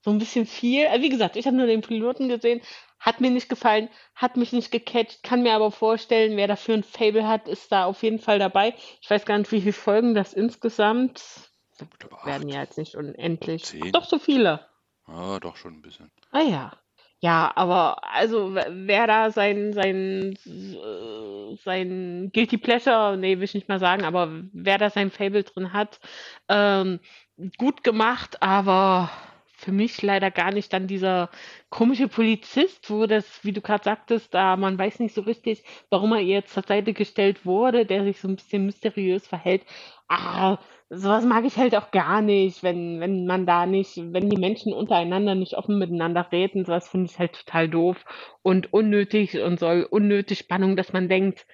so 0.02 0.12
ein 0.12 0.18
bisschen 0.18 0.46
viel. 0.46 0.88
Also 0.88 1.04
wie 1.04 1.10
gesagt, 1.10 1.36
ich 1.36 1.46
habe 1.46 1.56
nur 1.56 1.68
den 1.68 1.82
Piloten 1.82 2.30
gesehen, 2.30 2.62
hat 3.00 3.22
mir 3.22 3.32
nicht 3.32 3.50
gefallen, 3.50 3.90
hat 4.16 4.38
mich 4.38 4.54
nicht 4.54 4.72
gecatcht, 4.72 5.24
kann 5.24 5.44
mir 5.44 5.54
aber 5.54 5.72
vorstellen, 5.72 6.38
wer 6.38 6.48
dafür 6.48 6.76
ein 6.76 6.84
Fable 6.84 7.28
hat, 7.28 7.48
ist 7.48 7.72
da 7.72 7.86
auf 7.86 8.04
jeden 8.04 8.20
Fall 8.20 8.40
dabei. 8.40 8.74
Ich 9.02 9.10
weiß 9.10 9.26
gar 9.26 9.38
nicht, 9.38 9.52
wie 9.52 9.62
viele 9.62 9.74
Folgen 9.74 10.14
das 10.16 10.34
insgesamt 10.34 11.50
werden 12.26 12.50
ja 12.50 12.62
jetzt 12.62 12.78
nicht 12.78 12.96
unendlich. 12.96 13.74
Ach, 13.82 13.92
doch 13.92 14.06
so 14.06 14.20
viele. 14.20 14.68
Ja, 15.08 15.40
doch 15.40 15.56
schon 15.56 15.76
ein 15.76 15.82
bisschen. 15.82 16.12
Ah 16.32 16.42
ja. 16.42 16.72
Ja, 17.22 17.52
aber 17.56 18.02
also 18.14 18.56
wer 18.56 19.06
da 19.06 19.30
sein 19.32 19.74
sein 19.74 20.38
sein 21.66 22.32
Guilty 22.34 22.58
Pleasure, 22.58 23.18
nee, 23.18 23.38
will 23.38 23.44
ich 23.44 23.54
nicht 23.54 23.68
mal 23.68 23.80
sagen, 23.80 24.06
aber 24.06 24.30
wer 24.54 24.78
da 24.78 24.90
sein 24.90 25.12
Fable 25.12 25.44
drin 25.44 25.74
hat, 25.74 26.00
ähm, 26.48 27.02
gut 27.58 27.84
gemacht, 27.84 28.42
aber 28.42 29.10
für 29.60 29.72
mich 29.72 30.02
leider 30.02 30.32
gar 30.32 30.52
nicht 30.52 30.72
dann 30.74 30.88
dieser 30.88 31.30
komische 31.70 32.08
Polizist, 32.08 32.90
wo 32.90 33.06
das, 33.06 33.44
wie 33.44 33.52
du 33.52 33.62
gerade 33.62 33.84
sagtest, 33.84 34.34
da 34.34 34.56
man 34.56 34.78
weiß 34.78 35.00
nicht 35.00 35.14
so 35.14 35.22
richtig, 35.22 35.64
warum 35.90 36.14
er 36.14 36.22
jetzt 36.22 36.54
zur 36.54 36.64
Seite 36.64 36.94
gestellt 36.94 37.46
wurde, 37.46 37.86
der 37.86 38.04
sich 38.04 38.20
so 38.20 38.28
ein 38.28 38.36
bisschen 38.38 38.66
mysteriös 38.66 39.28
verhält. 39.28 39.64
Ah, 40.08 40.58
sowas 40.90 41.26
mag 41.26 41.46
ich 41.46 41.58
halt 41.58 41.76
auch 41.76 41.92
gar 41.92 42.22
nicht, 42.22 42.64
wenn, 42.64 43.00
wenn 43.00 43.26
man 43.28 43.46
da 43.46 43.66
nicht, 43.66 43.98
wenn 43.98 44.30
die 44.30 44.40
Menschen 44.40 44.74
untereinander 44.74 45.36
nicht 45.36 45.56
offen 45.56 45.78
miteinander 45.78 46.32
reden, 46.32 46.66
sowas 46.66 46.88
finde 46.90 47.10
ich 47.12 47.20
halt 47.20 47.34
total 47.34 47.70
doof 47.70 48.04
und 48.42 48.74
unnötig 48.74 49.40
und 49.40 49.60
soll 49.60 49.84
unnötig 49.90 50.40
Spannung, 50.40 50.76
dass 50.76 50.94
man 50.94 51.10
denkt, 51.10 51.46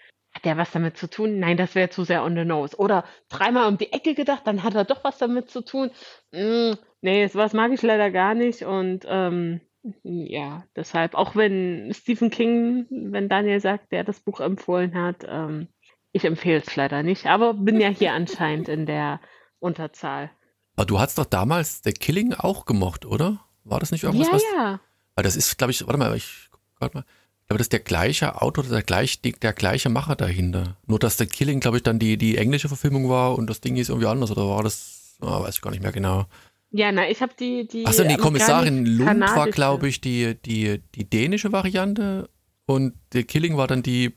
hat 0.45 0.51
der 0.51 0.57
was 0.57 0.71
damit 0.71 0.97
zu 0.97 1.09
tun? 1.09 1.39
Nein, 1.39 1.57
das 1.57 1.75
wäre 1.75 1.89
zu 1.89 2.03
sehr 2.03 2.23
on 2.23 2.35
the 2.35 2.45
nose. 2.45 2.77
Oder 2.77 3.03
dreimal 3.29 3.67
um 3.67 3.77
die 3.77 3.91
Ecke 3.91 4.13
gedacht, 4.13 4.43
dann 4.45 4.63
hat 4.63 4.75
er 4.75 4.85
doch 4.85 5.03
was 5.03 5.17
damit 5.17 5.49
zu 5.49 5.61
tun. 5.61 5.89
Mm, 6.31 6.73
nee, 7.01 7.27
sowas 7.27 7.53
mag 7.53 7.71
ich 7.71 7.81
leider 7.81 8.11
gar 8.11 8.35
nicht. 8.35 8.63
Und 8.63 9.05
ähm, 9.07 9.61
ja, 10.03 10.63
deshalb, 10.75 11.15
auch 11.15 11.35
wenn 11.35 11.91
Stephen 11.93 12.29
King, 12.29 12.85
wenn 12.89 13.29
Daniel 13.29 13.59
sagt, 13.59 13.91
der 13.91 14.03
das 14.03 14.19
Buch 14.19 14.39
empfohlen 14.39 14.95
hat, 14.95 15.25
ähm, 15.27 15.67
ich 16.11 16.25
empfehle 16.25 16.61
es 16.65 16.75
leider 16.75 17.03
nicht, 17.03 17.25
aber 17.25 17.53
bin 17.53 17.79
ja 17.81 17.89
hier 17.89 18.13
anscheinend 18.13 18.69
in 18.69 18.85
der 18.85 19.19
Unterzahl. 19.59 20.31
Aber 20.75 20.85
du 20.85 20.99
hast 20.99 21.17
doch 21.17 21.25
damals 21.25 21.81
The 21.83 21.91
Killing 21.91 22.33
auch 22.33 22.65
gemocht, 22.65 23.05
oder? 23.05 23.41
War 23.63 23.79
das 23.79 23.91
nicht 23.91 24.03
irgendwas? 24.03 24.27
Ja, 24.27 24.33
was, 24.33 24.43
ja. 24.43 24.79
Weil 25.15 25.23
das 25.23 25.35
ist, 25.35 25.57
glaube 25.57 25.71
ich, 25.71 25.85
warte 25.85 25.97
mal, 25.97 26.15
ich 26.15 26.49
guck 26.79 26.93
mal. 26.93 27.05
Aber 27.47 27.59
das 27.59 27.65
ist 27.65 27.73
der 27.73 27.79
gleiche 27.79 28.41
Autor, 28.41 28.63
der, 28.63 28.81
gleich, 28.81 29.21
der 29.21 29.53
gleiche 29.53 29.89
Macher 29.89 30.15
dahinter. 30.15 30.77
Nur, 30.87 30.97
dass 30.97 31.17
The 31.17 31.27
Killing, 31.27 31.59
glaube 31.59 31.77
ich, 31.77 31.83
dann 31.83 31.99
die, 31.99 32.17
die 32.17 32.37
englische 32.37 32.67
Verfilmung 32.67 33.07
war 33.07 33.37
und 33.37 33.47
das 33.49 33.61
Ding 33.61 33.75
ist 33.77 33.89
irgendwie 33.89 34.07
anders, 34.07 34.31
oder 34.31 34.47
war 34.47 34.63
das, 34.63 35.17
oh, 35.21 35.43
weiß 35.43 35.55
ich 35.55 35.61
gar 35.61 35.71
nicht 35.71 35.83
mehr 35.83 35.91
genau. 35.91 36.25
Ja, 36.71 36.91
na, 36.91 37.07
ich 37.07 37.21
habe 37.21 37.33
die, 37.39 37.67
die. 37.67 37.85
Achso, 37.85 38.03
die 38.03 38.17
Kommissarin 38.17 38.85
Lund 38.85 39.21
war, 39.21 39.47
glaube 39.49 39.87
ich, 39.87 40.01
die, 40.01 40.35
die, 40.35 40.81
die 40.95 41.09
dänische 41.09 41.51
Variante 41.51 42.29
und 42.65 42.95
The 43.13 43.23
Killing 43.23 43.57
war 43.57 43.67
dann 43.67 43.83
die 43.83 44.13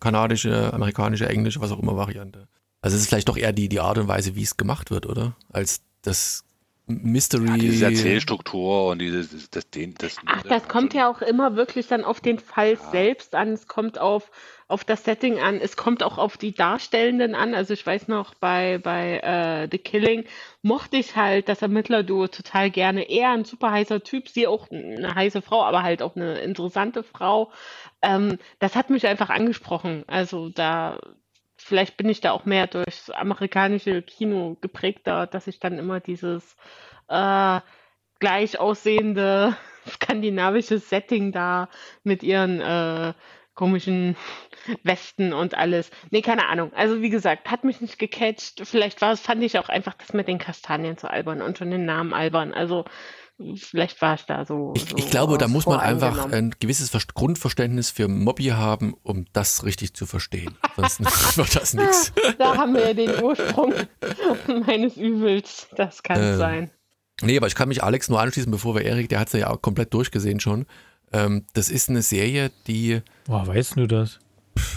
kanadische, 0.00 0.72
amerikanische, 0.72 1.28
englische, 1.28 1.60
was 1.60 1.72
auch 1.72 1.78
immer 1.78 1.96
Variante. 1.96 2.48
Also 2.80 2.96
es 2.96 3.02
ist 3.02 3.08
vielleicht 3.08 3.28
doch 3.28 3.36
eher 3.36 3.52
die, 3.52 3.68
die 3.68 3.80
Art 3.80 3.98
und 3.98 4.08
Weise, 4.08 4.34
wie 4.34 4.42
es 4.42 4.56
gemacht 4.56 4.90
wird, 4.90 5.06
oder? 5.06 5.36
Als 5.50 5.82
das 6.02 6.44
Mystery. 6.88 7.48
Ja, 7.48 7.56
diese 7.56 7.84
Erzählstruktur 7.86 8.86
und 8.86 9.00
dieses, 9.00 9.50
das, 9.50 9.68
den, 9.70 9.94
das, 9.98 10.18
Ach, 10.24 10.42
das 10.44 10.68
kommt 10.68 10.94
ja 10.94 11.10
auch 11.10 11.20
immer 11.20 11.56
wirklich 11.56 11.88
dann 11.88 12.04
auf 12.04 12.20
den 12.20 12.38
Fall 12.38 12.76
selbst 12.76 13.34
an. 13.34 13.48
Es 13.48 13.66
kommt 13.66 13.98
auf, 13.98 14.30
auf 14.68 14.84
das 14.84 15.02
Setting 15.02 15.40
an. 15.40 15.60
Es 15.60 15.76
kommt 15.76 16.04
auch 16.04 16.16
auf 16.16 16.36
die 16.36 16.54
Darstellenden 16.54 17.34
an. 17.34 17.54
Also 17.54 17.74
ich 17.74 17.84
weiß 17.84 18.06
noch, 18.06 18.34
bei, 18.34 18.78
bei 18.78 19.18
äh, 19.18 19.68
The 19.68 19.78
Killing 19.78 20.26
mochte 20.62 20.96
ich 20.96 21.16
halt 21.16 21.48
das 21.48 21.60
Ermittlerduo 21.60 22.28
total 22.28 22.70
gerne. 22.70 23.10
Er 23.10 23.30
ein 23.30 23.44
super 23.44 23.72
heißer 23.72 24.04
Typ, 24.04 24.28
sie 24.28 24.46
auch 24.46 24.70
eine 24.70 25.12
heiße 25.12 25.42
Frau, 25.42 25.64
aber 25.64 25.82
halt 25.82 26.02
auch 26.02 26.14
eine 26.14 26.38
interessante 26.38 27.02
Frau. 27.02 27.50
Ähm, 28.00 28.38
das 28.60 28.76
hat 28.76 28.90
mich 28.90 29.08
einfach 29.08 29.30
angesprochen. 29.30 30.04
Also 30.06 30.50
da, 30.50 31.00
vielleicht 31.66 31.96
bin 31.96 32.08
ich 32.08 32.20
da 32.20 32.30
auch 32.30 32.44
mehr 32.44 32.66
durchs 32.66 33.10
amerikanische 33.10 34.02
Kino 34.02 34.56
geprägter, 34.60 35.26
dass 35.26 35.46
ich 35.46 35.58
dann 35.58 35.78
immer 35.78 36.00
dieses 36.00 36.56
äh, 37.08 37.60
gleich 38.20 38.58
aussehende 38.58 39.56
skandinavische 39.86 40.78
Setting 40.78 41.32
da 41.32 41.68
mit 42.04 42.22
ihren 42.22 42.60
äh, 42.60 43.14
komischen 43.54 44.16
Westen 44.84 45.32
und 45.32 45.54
alles. 45.54 45.90
Nee, 46.10 46.22
keine 46.22 46.46
Ahnung. 46.48 46.72
Also 46.74 47.02
wie 47.02 47.10
gesagt, 47.10 47.50
hat 47.50 47.64
mich 47.64 47.80
nicht 47.80 47.98
gecatcht. 47.98 48.62
Vielleicht 48.64 49.00
war 49.02 49.12
es, 49.12 49.20
fand 49.20 49.42
ich 49.42 49.58
auch 49.58 49.68
einfach 49.68 49.94
das 49.94 50.12
mit 50.12 50.28
den 50.28 50.38
Kastanien 50.38 50.96
zu 50.96 51.10
albern 51.10 51.42
und 51.42 51.58
schon 51.58 51.70
den 51.70 51.84
Namen 51.84 52.14
albern. 52.14 52.54
Also 52.54 52.84
vielleicht 53.56 54.00
war 54.02 54.14
ich 54.14 54.22
da 54.22 54.44
so. 54.44 54.72
Ich, 54.76 54.86
so 54.88 54.96
ich 54.96 55.10
glaube, 55.10 55.38
da 55.38 55.48
muss 55.48 55.66
man 55.66 55.80
einfach 55.80 56.30
ein 56.32 56.54
gewisses 56.58 56.90
Ver- 56.90 57.00
Grundverständnis 57.14 57.90
für 57.90 58.08
Mobby 58.08 58.46
haben, 58.46 58.94
um 59.02 59.26
das 59.32 59.64
richtig 59.64 59.94
zu 59.94 60.06
verstehen. 60.06 60.54
Sonst 60.76 61.00
wird 61.36 61.54
das 61.56 61.74
nichts. 61.74 62.12
Da 62.38 62.56
haben 62.56 62.74
wir 62.74 62.92
den 62.94 63.22
Ursprung 63.22 63.72
meines 64.66 64.96
Übels. 64.96 65.68
Das 65.76 66.02
kann 66.02 66.20
Ähm, 66.22 66.36
sein. 66.38 66.70
Nee, 67.22 67.38
aber 67.38 67.46
ich 67.46 67.54
kann 67.54 67.68
mich 67.68 67.82
Alex 67.82 68.10
nur 68.10 68.20
anschließen, 68.20 68.50
bevor 68.52 68.74
wir 68.74 68.82
Erik, 68.82 69.08
der 69.08 69.20
hat 69.20 69.28
es 69.28 69.32
ja 69.32 69.48
auch 69.48 69.62
komplett 69.62 69.94
durchgesehen 69.94 70.38
schon. 70.38 70.66
Ähm, 71.12 71.46
das 71.54 71.70
ist 71.70 71.88
eine 71.88 72.02
Serie, 72.02 72.50
die 72.66 73.00
Boah, 73.26 73.46
weißt 73.46 73.76
du 73.76 73.86
das? 73.86 74.18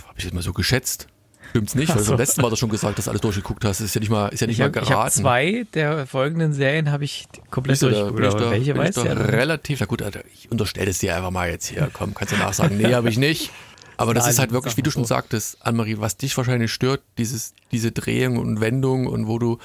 habe 0.07 0.17
ich 0.17 0.23
jetzt 0.23 0.33
mal 0.33 0.41
so 0.43 0.53
geschätzt. 0.53 1.08
Stimmt's 1.49 1.75
nicht, 1.75 1.89
weil 1.89 1.97
du 1.97 2.03
so. 2.03 2.11
beim 2.11 2.19
letzten 2.19 2.41
Mal 2.41 2.49
doch 2.49 2.57
schon 2.57 2.69
gesagt, 2.69 2.97
dass 2.97 3.05
du 3.05 3.11
alles 3.11 3.21
durchgeguckt 3.21 3.65
hast. 3.65 3.79
Das 3.79 3.85
ist 3.85 3.95
ja 3.95 3.99
nicht 3.99 4.09
mal, 4.09 4.27
ist 4.27 4.39
ja 4.41 4.47
nicht 4.47 4.55
Ich 4.55 4.59
mal 4.59 4.65
habe 4.67 4.79
hab 4.81 4.87
geraten. 4.87 5.21
zwei 5.21 5.65
der 5.73 6.05
folgenden 6.07 6.53
Serien 6.53 6.91
habe 6.91 7.03
ich 7.03 7.27
komplett 7.49 7.81
durchgeguckt. 7.81 8.19
ich 8.23 8.33
da, 8.33 8.51
welche 8.51 8.71
ich 8.71 8.77
weißt 8.77 8.97
da 8.97 9.15
du? 9.15 9.29
relativ, 9.31 9.79
na 9.79 9.85
gut, 9.85 10.01
Alter, 10.01 10.21
ich 10.33 10.51
unterstelle 10.51 10.89
es 10.89 10.99
dir 10.99 11.15
einfach 11.15 11.31
mal 11.31 11.49
jetzt 11.49 11.67
hier. 11.67 11.89
Komm, 11.93 12.13
kannst 12.13 12.33
du 12.33 12.37
nachsagen. 12.37 12.77
Nee, 12.77 12.93
habe 12.93 13.09
ich 13.09 13.17
nicht. 13.17 13.51
Aber 13.97 14.13
das 14.13 14.23
Nein, 14.23 14.31
ist 14.33 14.39
halt 14.39 14.51
wirklich, 14.53 14.77
wie 14.77 14.81
du 14.81 14.91
schon 14.91 15.03
so. 15.03 15.07
sagtest, 15.09 15.57
Annemarie, 15.65 15.97
was 15.99 16.15
dich 16.15 16.37
wahrscheinlich 16.37 16.71
stört, 16.71 17.01
dieses, 17.17 17.53
diese 17.71 17.91
Drehung 17.91 18.37
und 18.37 18.61
Wendung 18.61 19.07
und 19.07 19.27
wo 19.27 19.39
du 19.39 19.57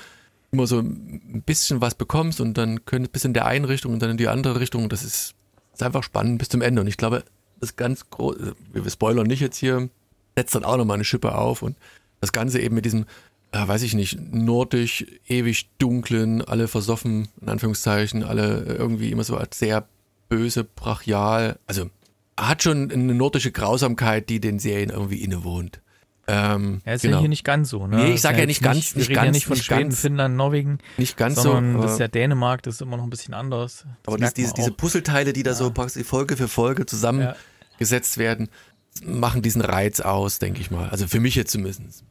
immer 0.50 0.66
so 0.66 0.80
ein 0.80 1.42
bisschen 1.46 1.80
was 1.80 1.94
bekommst 1.94 2.40
und 2.40 2.58
dann 2.58 2.84
könnte 2.84 3.08
bis 3.10 3.24
in 3.24 3.32
der 3.32 3.46
einen 3.46 3.64
Richtung 3.64 3.92
und 3.92 4.00
dann 4.02 4.10
in 4.10 4.16
die 4.16 4.26
andere 4.28 4.58
Richtung. 4.58 4.88
Das 4.88 5.04
ist, 5.04 5.34
ist 5.72 5.82
einfach 5.82 6.02
spannend 6.02 6.38
bis 6.38 6.48
zum 6.48 6.62
Ende. 6.62 6.80
Und 6.80 6.88
ich 6.88 6.96
glaube, 6.96 7.24
das 7.60 7.76
ganz 7.76 8.10
große, 8.10 8.54
wir 8.72 8.90
spoilern 8.90 9.26
nicht 9.26 9.40
jetzt 9.40 9.56
hier, 9.56 9.88
setzt 10.36 10.54
dann 10.54 10.64
auch 10.64 10.76
nochmal 10.76 10.96
eine 10.96 11.04
Schippe 11.04 11.34
auf 11.34 11.62
und 11.62 11.76
das 12.20 12.32
Ganze 12.32 12.60
eben 12.60 12.74
mit 12.74 12.84
diesem, 12.84 13.06
äh, 13.52 13.66
weiß 13.68 13.82
ich 13.82 13.94
nicht, 13.94 14.18
nordisch, 14.32 15.04
ewig 15.28 15.68
dunklen, 15.78 16.42
alle 16.42 16.68
versoffen, 16.68 17.28
in 17.40 17.48
Anführungszeichen, 17.48 18.22
alle 18.24 18.62
irgendwie 18.64 19.10
immer 19.10 19.24
so 19.24 19.36
als 19.36 19.58
sehr 19.58 19.86
böse, 20.28 20.64
brachial. 20.64 21.58
Also 21.66 21.90
hat 22.38 22.62
schon 22.62 22.90
eine 22.90 23.14
nordische 23.14 23.52
Grausamkeit, 23.52 24.28
die 24.28 24.40
den 24.40 24.58
Serien 24.58 24.90
irgendwie 24.90 25.22
innewohnt. 25.22 25.80
Ähm, 26.26 26.80
Ja, 26.86 26.94
ist 26.94 27.02
genau. 27.02 27.16
ja 27.16 27.20
hier 27.20 27.28
nicht 27.28 27.44
ganz 27.44 27.68
so. 27.68 27.86
Ne? 27.86 27.96
Nee, 27.96 28.08
ich 28.08 28.14
Ist 28.14 28.22
sag 28.22 28.32
ja 28.32 28.38
jetzt 28.38 28.48
nicht 28.48 28.62
ganz- 28.62 28.94
Wir 28.94 29.00
nicht 29.00 29.08
reden 29.10 29.16
ja 29.18 29.24
ganz- 29.24 29.34
nicht 29.34 29.46
von 29.46 29.56
nicht 29.56 29.64
Schweden, 29.66 29.82
ganz. 29.90 30.00
Finnland, 30.00 30.36
Norwegen, 30.36 30.78
nicht 30.96 31.16
ganz 31.18 31.42
sondern 31.42 31.74
so. 31.74 31.82
das 31.82 31.92
ist 31.92 31.98
ja 32.00 32.08
Dänemark, 32.08 32.62
das 32.62 32.76
ist 32.76 32.80
immer 32.80 32.96
noch 32.96 33.04
ein 33.04 33.10
bisschen 33.10 33.34
anders. 33.34 33.84
Das 34.02 34.14
Aber 34.14 34.16
diese, 34.16 34.54
diese. 34.54 34.70
Puzzleteile, 34.72 35.34
die 35.34 35.42
da 35.42 35.52
so 35.52 35.70
praktisch 35.70 36.02
Folge 36.06 36.36
für 36.38 36.48
Folge 36.48 36.86
zusammengesetzt 36.86 38.16
werden, 38.18 38.48
machen 39.02 39.42
diesen 39.42 39.62
Reiz 39.62 40.00
aus, 40.00 40.38
denke 40.38 40.60
ich 40.60 40.70
mal. 40.70 40.88
Also 40.88 41.06
für 41.06 41.20
mich 41.20 41.34
jetzt 41.34 41.50
zumindest. 41.50 42.04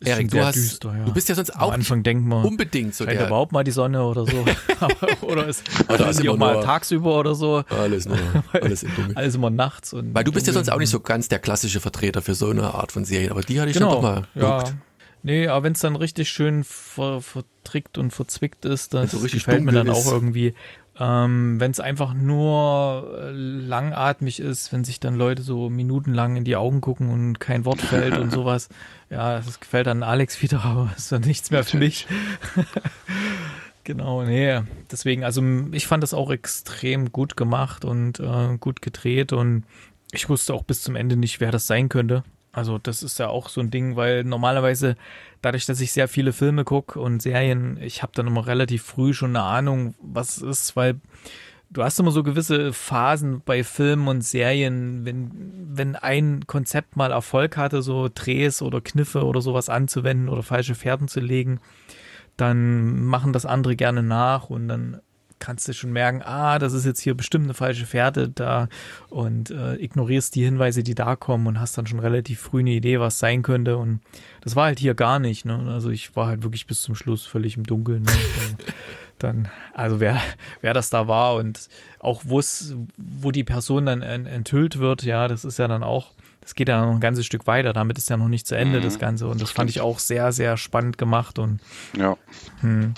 Ist 0.00 0.08
Erik, 0.08 0.30
du 0.30 0.42
hast, 0.42 0.54
düster, 0.56 0.96
ja. 0.96 1.04
du 1.04 1.12
bist 1.12 1.28
ja 1.28 1.34
sonst 1.34 1.50
Am 1.50 1.60
auch 1.60 1.66
nicht 1.66 1.74
Anfang 1.74 2.02
denkt 2.02 2.24
man, 2.26 2.42
unbedingt 2.42 2.94
so 2.94 3.04
scheint 3.04 3.20
der, 3.20 3.26
überhaupt 3.26 3.52
mal 3.52 3.64
die 3.64 3.70
Sonne 3.70 4.02
oder 4.02 4.24
so. 4.24 4.46
oder 5.20 5.46
ist 5.46 5.62
Oder 5.90 6.08
ist 6.08 6.20
immer 6.20 6.36
mal 6.38 6.62
tagsüber 6.62 7.18
oder 7.18 7.34
so. 7.34 7.64
alles 7.68 8.06
nur, 8.06 8.16
alles 8.52 8.82
im 8.82 8.94
Dunkeln. 8.94 9.16
Alles 9.16 9.34
immer 9.34 9.50
nachts. 9.50 9.92
Und 9.92 10.14
Weil 10.14 10.24
du 10.24 10.32
bist 10.32 10.46
ja 10.46 10.54
sonst 10.54 10.70
auch 10.70 10.78
nicht 10.78 10.88
so 10.88 11.00
ganz 11.00 11.28
der 11.28 11.38
klassische 11.38 11.80
Vertreter 11.80 12.22
für 12.22 12.34
so 12.34 12.48
eine 12.48 12.72
Art 12.74 12.92
von 12.92 13.04
Serien, 13.04 13.30
aber 13.30 13.42
die 13.42 13.60
hatte 13.60 13.70
ich 13.70 13.76
Genau, 13.76 14.00
dann 14.00 14.02
doch 14.02 14.02
mal 14.02 14.42
ja. 14.42 14.58
geguckt. 14.58 14.76
Nee, 15.22 15.48
aber 15.48 15.64
wenn 15.64 15.74
es 15.74 15.80
dann 15.80 15.96
richtig 15.96 16.30
schön 16.30 16.64
ver, 16.64 17.20
vertrickt 17.20 17.98
und 17.98 18.10
verzwickt 18.10 18.64
ist, 18.64 18.94
das 18.94 19.10
so 19.10 19.18
richtig 19.18 19.44
gefällt 19.44 19.64
mir 19.64 19.72
dann 19.72 19.88
ist. 19.88 20.06
auch 20.06 20.10
irgendwie. 20.10 20.54
Ähm, 21.02 21.58
wenn 21.58 21.70
es 21.70 21.80
einfach 21.80 22.12
nur 22.12 23.18
äh, 23.18 23.30
langatmig 23.30 24.38
ist, 24.38 24.70
wenn 24.70 24.84
sich 24.84 25.00
dann 25.00 25.14
Leute 25.14 25.40
so 25.40 25.70
minutenlang 25.70 26.36
in 26.36 26.44
die 26.44 26.56
Augen 26.56 26.82
gucken 26.82 27.08
und 27.08 27.40
kein 27.40 27.64
Wort 27.64 27.80
fällt 27.80 28.18
und 28.18 28.30
sowas, 28.32 28.68
ja, 29.08 29.38
das 29.38 29.60
gefällt 29.60 29.86
dann 29.86 30.02
Alex 30.02 30.42
wieder, 30.42 30.62
aber 30.64 30.92
ist 30.94 31.10
dann 31.10 31.22
nichts 31.22 31.50
mehr 31.50 31.64
für 31.64 31.78
mich. 31.78 32.06
genau, 33.84 34.24
nee. 34.24 34.60
Deswegen, 34.92 35.24
also 35.24 35.42
ich 35.72 35.86
fand 35.86 36.02
das 36.02 36.12
auch 36.12 36.30
extrem 36.30 37.12
gut 37.12 37.34
gemacht 37.34 37.86
und 37.86 38.20
äh, 38.20 38.58
gut 38.58 38.82
gedreht 38.82 39.32
und 39.32 39.64
ich 40.12 40.28
wusste 40.28 40.52
auch 40.52 40.64
bis 40.64 40.82
zum 40.82 40.96
Ende 40.96 41.16
nicht, 41.16 41.40
wer 41.40 41.50
das 41.50 41.66
sein 41.66 41.88
könnte. 41.88 42.24
Also 42.52 42.76
das 42.76 43.02
ist 43.02 43.18
ja 43.18 43.28
auch 43.28 43.48
so 43.48 43.62
ein 43.62 43.70
Ding, 43.70 43.96
weil 43.96 44.24
normalerweise 44.24 44.96
dadurch, 45.42 45.66
dass 45.66 45.80
ich 45.80 45.92
sehr 45.92 46.08
viele 46.08 46.32
Filme 46.32 46.64
gucke 46.64 47.00
und 47.00 47.22
Serien, 47.22 47.78
ich 47.80 48.02
habe 48.02 48.12
dann 48.14 48.26
immer 48.26 48.46
relativ 48.46 48.82
früh 48.82 49.12
schon 49.12 49.36
eine 49.36 49.44
Ahnung, 49.44 49.94
was 50.00 50.38
ist, 50.38 50.76
weil 50.76 51.00
du 51.70 51.82
hast 51.82 51.98
immer 52.00 52.10
so 52.10 52.22
gewisse 52.22 52.72
Phasen 52.72 53.42
bei 53.44 53.64
Filmen 53.64 54.08
und 54.08 54.22
Serien, 54.22 55.04
wenn, 55.04 55.30
wenn 55.72 55.96
ein 55.96 56.46
Konzept 56.46 56.96
mal 56.96 57.12
Erfolg 57.12 57.56
hatte, 57.56 57.82
so 57.82 58.08
Drehs 58.12 58.60
oder 58.60 58.80
Kniffe 58.80 59.24
oder 59.24 59.40
sowas 59.40 59.68
anzuwenden 59.68 60.28
oder 60.28 60.42
falsche 60.42 60.74
Fährten 60.74 61.08
zu 61.08 61.20
legen, 61.20 61.60
dann 62.36 63.04
machen 63.04 63.32
das 63.32 63.46
andere 63.46 63.76
gerne 63.76 64.02
nach 64.02 64.50
und 64.50 64.68
dann 64.68 65.00
kannst 65.40 65.66
du 65.66 65.72
schon 65.72 65.92
merken, 65.92 66.22
ah, 66.22 66.58
das 66.58 66.72
ist 66.72 66.86
jetzt 66.86 67.00
hier 67.00 67.14
bestimmt 67.16 67.46
eine 67.46 67.54
falsche 67.54 67.86
Fährte 67.86 68.28
da 68.28 68.68
und 69.08 69.50
äh, 69.50 69.74
ignorierst 69.76 70.34
die 70.36 70.44
Hinweise, 70.44 70.82
die 70.84 70.94
da 70.94 71.16
kommen 71.16 71.48
und 71.48 71.58
hast 71.58 71.76
dann 71.76 71.86
schon 71.86 71.98
relativ 71.98 72.40
früh 72.40 72.60
eine 72.60 72.70
Idee, 72.70 73.00
was 73.00 73.18
sein 73.18 73.42
könnte 73.42 73.76
und 73.76 74.00
das 74.42 74.54
war 74.54 74.66
halt 74.66 74.78
hier 74.78 74.94
gar 74.94 75.18
nicht, 75.18 75.44
ne? 75.44 75.68
Also 75.68 75.90
ich 75.90 76.14
war 76.14 76.28
halt 76.28 76.42
wirklich 76.44 76.66
bis 76.66 76.82
zum 76.82 76.94
Schluss 76.94 77.26
völlig 77.26 77.56
im 77.56 77.64
Dunkeln. 77.64 78.02
Ne? 78.02 78.12
Also, 78.12 78.56
dann, 79.22 79.48
also 79.74 80.00
wer, 80.00 80.20
wer 80.60 80.74
das 80.74 80.90
da 80.90 81.08
war 81.08 81.34
und 81.36 81.68
auch 81.98 82.22
wo 82.24 82.38
es, 82.38 82.74
wo 82.96 83.30
die 83.30 83.44
Person 83.44 83.86
dann 83.86 84.02
enthüllt 84.02 84.78
wird, 84.78 85.02
ja, 85.02 85.28
das 85.28 85.44
ist 85.44 85.58
ja 85.58 85.68
dann 85.68 85.82
auch, 85.82 86.12
das 86.40 86.54
geht 86.54 86.68
ja 86.68 86.84
noch 86.84 86.92
ein 86.92 87.00
ganzes 87.00 87.26
Stück 87.26 87.46
weiter. 87.46 87.72
Damit 87.72 87.98
ist 87.98 88.08
ja 88.08 88.16
noch 88.16 88.28
nicht 88.28 88.46
zu 88.46 88.56
Ende, 88.56 88.78
mhm. 88.78 88.82
das 88.82 88.98
Ganze. 88.98 89.28
Und 89.28 89.42
das 89.42 89.50
fand 89.50 89.70
ich 89.70 89.80
auch 89.80 89.98
sehr, 89.98 90.32
sehr 90.32 90.56
spannend 90.56 90.98
gemacht 90.98 91.38
und 91.38 91.60
ja. 91.96 92.16
Hm, 92.60 92.94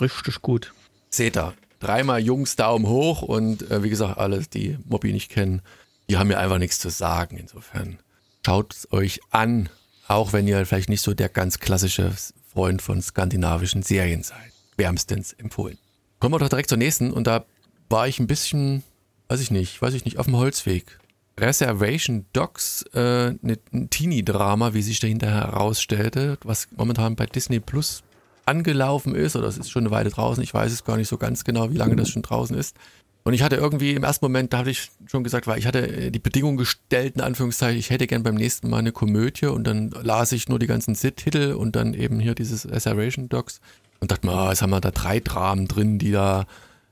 richtig 0.00 0.42
gut. 0.42 0.72
Seht 1.10 1.36
ihr, 1.36 1.54
dreimal 1.82 2.20
Jungs 2.20 2.56
Daumen 2.56 2.86
hoch 2.86 3.22
und 3.22 3.70
äh, 3.70 3.82
wie 3.82 3.90
gesagt, 3.90 4.18
alle, 4.18 4.40
die 4.42 4.78
Mobby 4.84 5.12
nicht 5.12 5.30
kennen, 5.30 5.62
die 6.08 6.16
haben 6.16 6.28
mir 6.28 6.38
einfach 6.38 6.58
nichts 6.58 6.78
zu 6.78 6.88
sagen. 6.88 7.36
Insofern 7.36 7.98
schaut 8.44 8.74
es 8.74 8.92
euch 8.92 9.20
an, 9.30 9.68
auch 10.08 10.32
wenn 10.32 10.46
ihr 10.46 10.64
vielleicht 10.66 10.88
nicht 10.88 11.02
so 11.02 11.14
der 11.14 11.28
ganz 11.28 11.58
klassische 11.58 12.12
Freund 12.52 12.82
von 12.82 13.00
skandinavischen 13.00 13.82
Serien 13.82 14.22
seid 14.22 14.52
wärmstens 14.76 15.32
empfohlen. 15.34 15.78
Kommen 16.18 16.34
wir 16.34 16.38
doch 16.38 16.48
direkt 16.48 16.68
zur 16.68 16.78
nächsten 16.78 17.12
und 17.12 17.26
da 17.26 17.44
war 17.88 18.08
ich 18.08 18.18
ein 18.18 18.26
bisschen, 18.26 18.82
weiß 19.28 19.40
ich 19.40 19.50
nicht, 19.50 19.80
weiß 19.82 19.94
ich 19.94 20.04
nicht, 20.04 20.18
auf 20.18 20.26
dem 20.26 20.36
Holzweg. 20.36 20.98
Reservation 21.38 22.26
Dogs, 22.32 22.82
äh, 22.94 23.32
ne, 23.40 23.58
ein 23.72 23.90
Teenie-Drama, 23.90 24.74
wie 24.74 24.82
sich 24.82 25.00
dahinter 25.00 25.30
herausstellte, 25.30 26.38
was 26.44 26.68
momentan 26.76 27.16
bei 27.16 27.26
Disney 27.26 27.58
Plus 27.58 28.02
angelaufen 28.46 29.14
ist, 29.14 29.36
oder 29.36 29.48
es 29.48 29.58
ist 29.58 29.70
schon 29.70 29.84
eine 29.84 29.90
Weile 29.90 30.10
draußen, 30.10 30.42
ich 30.42 30.52
weiß 30.52 30.72
es 30.72 30.84
gar 30.84 30.96
nicht 30.96 31.08
so 31.08 31.18
ganz 31.18 31.44
genau, 31.44 31.70
wie 31.70 31.76
lange 31.76 31.96
das 31.96 32.08
schon 32.08 32.22
draußen 32.22 32.56
ist. 32.56 32.76
Und 33.24 33.34
ich 33.34 33.42
hatte 33.42 33.56
irgendwie 33.56 33.92
im 33.92 34.02
ersten 34.02 34.24
Moment, 34.24 34.52
da 34.52 34.58
hatte 34.58 34.70
ich 34.70 34.90
schon 35.06 35.22
gesagt, 35.22 35.46
weil 35.46 35.58
ich 35.58 35.66
hatte 35.66 35.86
äh, 35.86 36.10
die 36.10 36.18
Bedingung 36.18 36.56
gestellt, 36.56 37.14
in 37.14 37.20
Anführungszeichen, 37.20 37.78
ich 37.78 37.90
hätte 37.90 38.06
gern 38.06 38.24
beim 38.24 38.34
nächsten 38.34 38.68
Mal 38.68 38.78
eine 38.78 38.92
Komödie 38.92 39.46
und 39.46 39.64
dann 39.64 39.90
las 40.02 40.32
ich 40.32 40.48
nur 40.48 40.58
die 40.58 40.66
ganzen 40.66 40.94
Sit-Titel 40.94 41.52
und 41.52 41.76
dann 41.76 41.94
eben 41.94 42.18
hier 42.18 42.34
dieses 42.34 42.68
Reservation 42.68 43.28
Dogs 43.28 43.60
und 44.00 44.10
dachte 44.10 44.26
mir, 44.26 44.34
oh, 44.34 44.48
jetzt 44.48 44.62
haben 44.62 44.70
wir 44.70 44.80
da 44.80 44.90
drei 44.90 45.20
Dramen 45.20 45.68
drin, 45.68 45.98
die 45.98 46.10
da, 46.10 46.46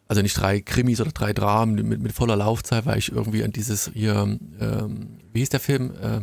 also 0.06 0.22
nicht 0.22 0.38
drei 0.38 0.60
Krimis 0.60 1.00
oder 1.00 1.10
drei 1.10 1.32
Dramen 1.32 1.74
mit, 1.74 2.00
mit 2.00 2.12
voller 2.12 2.36
Laufzeit, 2.36 2.86
weil 2.86 2.98
ich 2.98 3.10
irgendwie 3.10 3.42
an 3.42 3.50
dieses 3.50 3.90
hier, 3.92 4.38
ähm, 4.60 5.18
wie 5.32 5.40
hieß 5.40 5.48
der 5.48 5.60
Film, 5.60 5.90
äh, 6.00 6.20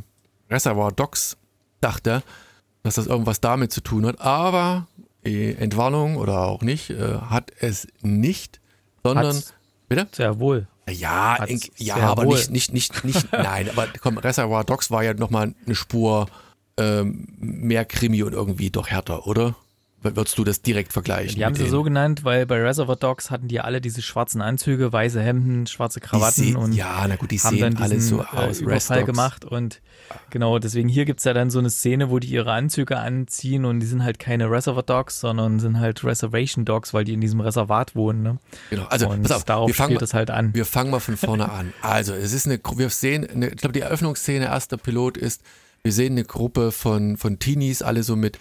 Reservoir 0.50 0.94
Dogs 0.94 1.36
dachte, 1.82 2.24
dass 2.84 2.96
das 2.96 3.08
irgendwas 3.08 3.42
damit 3.42 3.74
zu 3.74 3.82
tun 3.82 4.06
hat. 4.06 4.22
Aber 4.22 4.88
Entwarnung 5.28 6.18
oder 6.18 6.46
auch 6.46 6.62
nicht, 6.62 6.90
äh, 6.90 7.18
hat 7.30 7.52
es 7.60 7.88
nicht, 8.02 8.60
sondern, 9.04 9.36
Hat's 9.36 9.54
bitte? 9.88 10.08
Sehr 10.12 10.40
wohl. 10.40 10.68
Ja, 10.90 11.44
in, 11.44 11.60
ja, 11.78 11.98
aber 11.98 12.26
wohl. 12.26 12.36
nicht, 12.36 12.52
nicht, 12.52 12.74
nicht, 12.74 13.04
nicht, 13.04 13.28
nein, 13.32 13.70
aber 13.70 13.88
komm, 14.02 14.18
Reservoir 14.18 14.64
Dogs 14.64 14.90
war 14.90 15.04
ja 15.04 15.14
nochmal 15.14 15.54
eine 15.66 15.76
Spur 15.76 16.28
ähm, 16.78 17.28
mehr 17.40 17.86
Krimi 17.86 18.24
und 18.24 18.34
irgendwie 18.34 18.70
doch 18.70 18.88
härter, 18.88 19.28
oder? 19.28 19.56
Würdest 20.16 20.38
du 20.38 20.44
das 20.44 20.62
direkt 20.62 20.94
vergleichen? 20.94 21.36
Die 21.36 21.46
haben 21.46 21.56
sie 21.56 21.64
denen? 21.64 21.72
so 21.72 21.84
genannt, 21.84 22.24
weil 22.24 22.46
bei 22.46 22.62
Reservoir 22.62 22.96
Dogs 22.96 23.32
hatten 23.32 23.48
die 23.48 23.60
alle 23.60 23.82
diese 23.82 24.02
schwarzen 24.02 24.42
Anzüge, 24.42 24.92
weiße 24.94 25.22
Hemden, 25.22 25.68
schwarze 25.68 26.00
Krawatten 26.00 26.56
und 26.56 26.74
ja, 26.74 27.06
na 27.08 27.16
gut, 27.16 27.32
die 27.32 27.40
haben 27.40 27.58
sehen 27.58 27.76
dann 27.76 27.92
diesen, 27.92 28.18
so 28.18 28.22
aus. 28.24 28.60
Äh, 28.60 28.64
Überfall 28.64 29.04
gemacht 29.04 29.46
und 29.46 29.82
genau, 30.30 30.60
deswegen 30.60 30.90
hier 30.90 31.06
gibt 31.06 31.20
es 31.20 31.26
ja 31.26 31.34
dann 31.34 31.50
so 31.50 31.60
eine 31.60 31.70
Szene, 31.70 32.10
wo 32.10 32.20
die 32.20 32.28
ihre 32.28 32.52
Anzüge 32.52 32.98
anziehen 32.98 33.66
und 33.66 33.80
die 33.80 33.86
sind 33.86 34.04
halt 34.04 34.20
keine 34.20 34.50
Reservoir 34.50 34.84
Dogs, 34.84 35.20
sondern 35.20 35.60
sind 35.60 35.80
halt 35.80 36.04
Reservation 36.04 36.66
Dogs, 36.66 36.94
weil 36.94 37.04
die 37.04 37.14
in 37.14 37.22
diesem 37.22 37.40
Reservat 37.40 37.96
wohnen. 37.96 38.24
Ne? 38.24 38.38
Genau, 38.70 38.86
also 38.86 39.10
und 39.10 39.24
pass 39.24 39.32
auf, 39.32 39.44
darauf 39.44 39.68
wir 39.68 39.76
fangen, 39.76 39.92
spielt 39.92 40.02
es 40.02 40.14
halt 40.14 40.32
an. 40.32 40.54
Wir 40.54 40.66
fangen 40.66 40.92
mal 40.92 41.00
von 41.00 41.18
vorne 41.18 41.52
an. 41.52 41.74
Also 41.82 42.14
es 42.14 42.34
ist 42.34 42.46
eine, 42.46 42.60
wir 42.76 42.90
sehen, 42.90 43.28
eine, 43.30 43.50
ich 43.50 43.58
glaube 43.58 43.74
die 43.74 43.82
Eröffnungsszene, 43.82 44.46
erster 44.46 44.78
Pilot 44.78 45.18
ist, 45.18 45.42
wir 45.84 45.92
sehen 45.92 46.14
eine 46.14 46.24
Gruppe 46.26 46.72
von, 46.72 47.18
von 47.18 47.40
Teenies, 47.40 47.82
alle 47.82 48.04
so 48.04 48.16
mit 48.16 48.38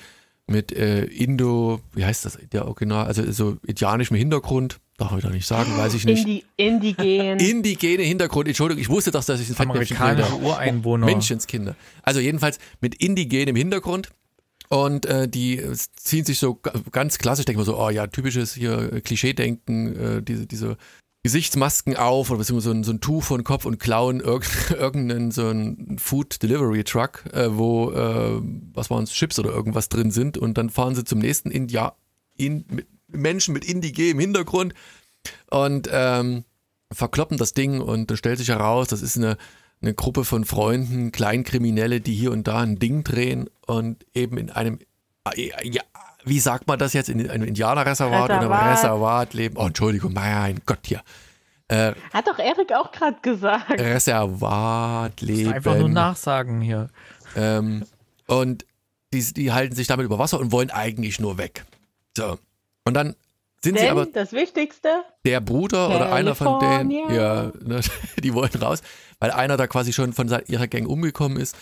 mit 0.46 0.72
äh, 0.72 1.04
Indo, 1.04 1.80
wie 1.92 2.04
heißt 2.04 2.24
das, 2.24 2.38
der 2.52 2.66
Original, 2.66 3.06
also 3.06 3.30
so 3.32 3.58
indianischem 3.66 4.16
Hintergrund, 4.16 4.78
darf 4.96 5.12
ich 5.16 5.22
doch 5.22 5.30
nicht 5.30 5.46
sagen, 5.46 5.76
weiß 5.76 5.94
ich 5.94 6.04
nicht. 6.04 6.26
Indi 6.26 6.44
indigen. 6.56 7.38
Indigene 7.38 8.02
Hintergrund, 8.02 8.48
Entschuldigung, 8.48 8.80
ich 8.80 8.88
wusste 8.88 9.10
doch, 9.10 9.24
dass 9.24 9.40
ich 9.40 9.50
ein 9.50 9.68
Amerikanische 9.68 10.36
Ureinwohner. 10.36 11.06
Menschenskinder. 11.06 11.76
Also 12.02 12.20
jedenfalls 12.20 12.58
mit 12.80 12.94
indigenem 12.96 13.56
Hintergrund. 13.56 14.10
Und 14.68 15.06
äh, 15.06 15.28
die 15.28 15.62
ziehen 15.94 16.24
sich 16.24 16.40
so 16.40 16.58
ganz 16.90 17.18
klassisch, 17.18 17.44
denke 17.44 17.62
ich 17.62 17.66
mal 17.68 17.72
so, 17.72 17.80
oh 17.80 17.88
ja, 17.88 18.08
typisches 18.08 18.52
hier 18.52 19.00
Klischee-Denken, 19.00 19.96
äh, 19.96 20.22
diese, 20.22 20.46
diese 20.46 20.76
Gesichtsmasken 21.26 21.96
auf 21.96 22.30
oder 22.30 22.38
beziehungsweise 22.38 22.68
so 22.68 22.74
ein, 22.76 22.84
so 22.84 22.92
ein 22.92 23.00
Tuch 23.00 23.24
von 23.24 23.42
Kopf 23.42 23.64
und 23.64 23.80
klauen 23.80 24.20
irgendeinen 24.70 25.32
so 25.32 25.48
ein 25.48 25.98
Food 25.98 26.40
Delivery 26.40 26.84
Truck, 26.84 27.24
äh, 27.32 27.48
wo, 27.50 27.90
äh, 27.90 28.40
was 28.72 28.90
waren 28.90 29.02
es, 29.02 29.10
Chips 29.10 29.36
oder 29.40 29.50
irgendwas 29.50 29.88
drin 29.88 30.12
sind. 30.12 30.38
Und 30.38 30.56
dann 30.56 30.70
fahren 30.70 30.94
sie 30.94 31.02
zum 31.02 31.18
nächsten 31.18 31.50
India, 31.50 31.96
in, 32.36 32.64
mit 32.68 32.86
Menschen 33.08 33.54
mit 33.54 33.68
im 33.68 34.20
Hintergrund 34.20 34.72
und 35.50 35.88
ähm, 35.90 36.44
verkloppen 36.92 37.38
das 37.38 37.54
Ding. 37.54 37.80
Und 37.80 38.08
dann 38.08 38.16
stellt 38.16 38.38
sich 38.38 38.50
heraus, 38.50 38.86
das 38.86 39.02
ist 39.02 39.16
eine, 39.16 39.36
eine 39.82 39.94
Gruppe 39.94 40.24
von 40.24 40.44
Freunden, 40.44 41.10
Kleinkriminelle, 41.10 42.00
die 42.00 42.14
hier 42.14 42.30
und 42.30 42.46
da 42.46 42.60
ein 42.60 42.78
Ding 42.78 43.02
drehen 43.02 43.50
und 43.66 44.06
eben 44.14 44.38
in 44.38 44.50
einem 44.50 44.78
wie 46.26 46.40
sagt 46.40 46.66
man 46.66 46.78
das 46.78 46.92
jetzt, 46.92 47.08
in 47.08 47.30
einem 47.30 47.44
Indianerreservat 47.44 48.24
oder 48.24 48.40
einem 48.40 48.52
Reservat 48.52 49.32
leben? 49.32 49.56
Oh, 49.56 49.66
Entschuldigung, 49.66 50.12
mein 50.12 50.60
Gott, 50.66 50.80
hier. 50.84 51.02
Äh, 51.68 51.94
Hat 52.12 52.26
doch 52.26 52.38
Erik 52.38 52.72
auch 52.72 52.92
gerade 52.92 53.16
gesagt. 53.22 53.80
Reservat 53.80 55.20
leben. 55.20 55.52
Einfach 55.52 55.78
nur 55.78 55.88
nachsagen 55.88 56.60
hier. 56.60 56.88
Ähm, 57.36 57.84
und 58.26 58.66
die, 59.12 59.22
die 59.32 59.52
halten 59.52 59.74
sich 59.74 59.86
damit 59.86 60.04
über 60.04 60.18
Wasser 60.18 60.40
und 60.40 60.52
wollen 60.52 60.70
eigentlich 60.70 61.20
nur 61.20 61.38
weg. 61.38 61.64
So. 62.16 62.38
Und 62.84 62.94
dann 62.94 63.14
sind 63.62 63.76
Denn 63.76 63.84
sie 63.84 63.88
aber. 63.88 64.06
Das 64.06 64.32
Wichtigste. 64.32 65.04
Der 65.24 65.40
Bruder 65.40 65.88
oder 65.88 66.12
einer 66.12 66.34
von 66.34 66.60
denen, 66.60 66.90
ja, 66.90 67.52
ne, 67.62 67.80
die 68.22 68.34
wollen 68.34 68.54
raus, 68.60 68.82
weil 69.18 69.30
einer 69.30 69.56
da 69.56 69.66
quasi 69.66 69.92
schon 69.92 70.12
von 70.12 70.28
ihrer 70.46 70.66
Gang 70.66 70.88
umgekommen 70.88 71.38
ist. 71.38 71.56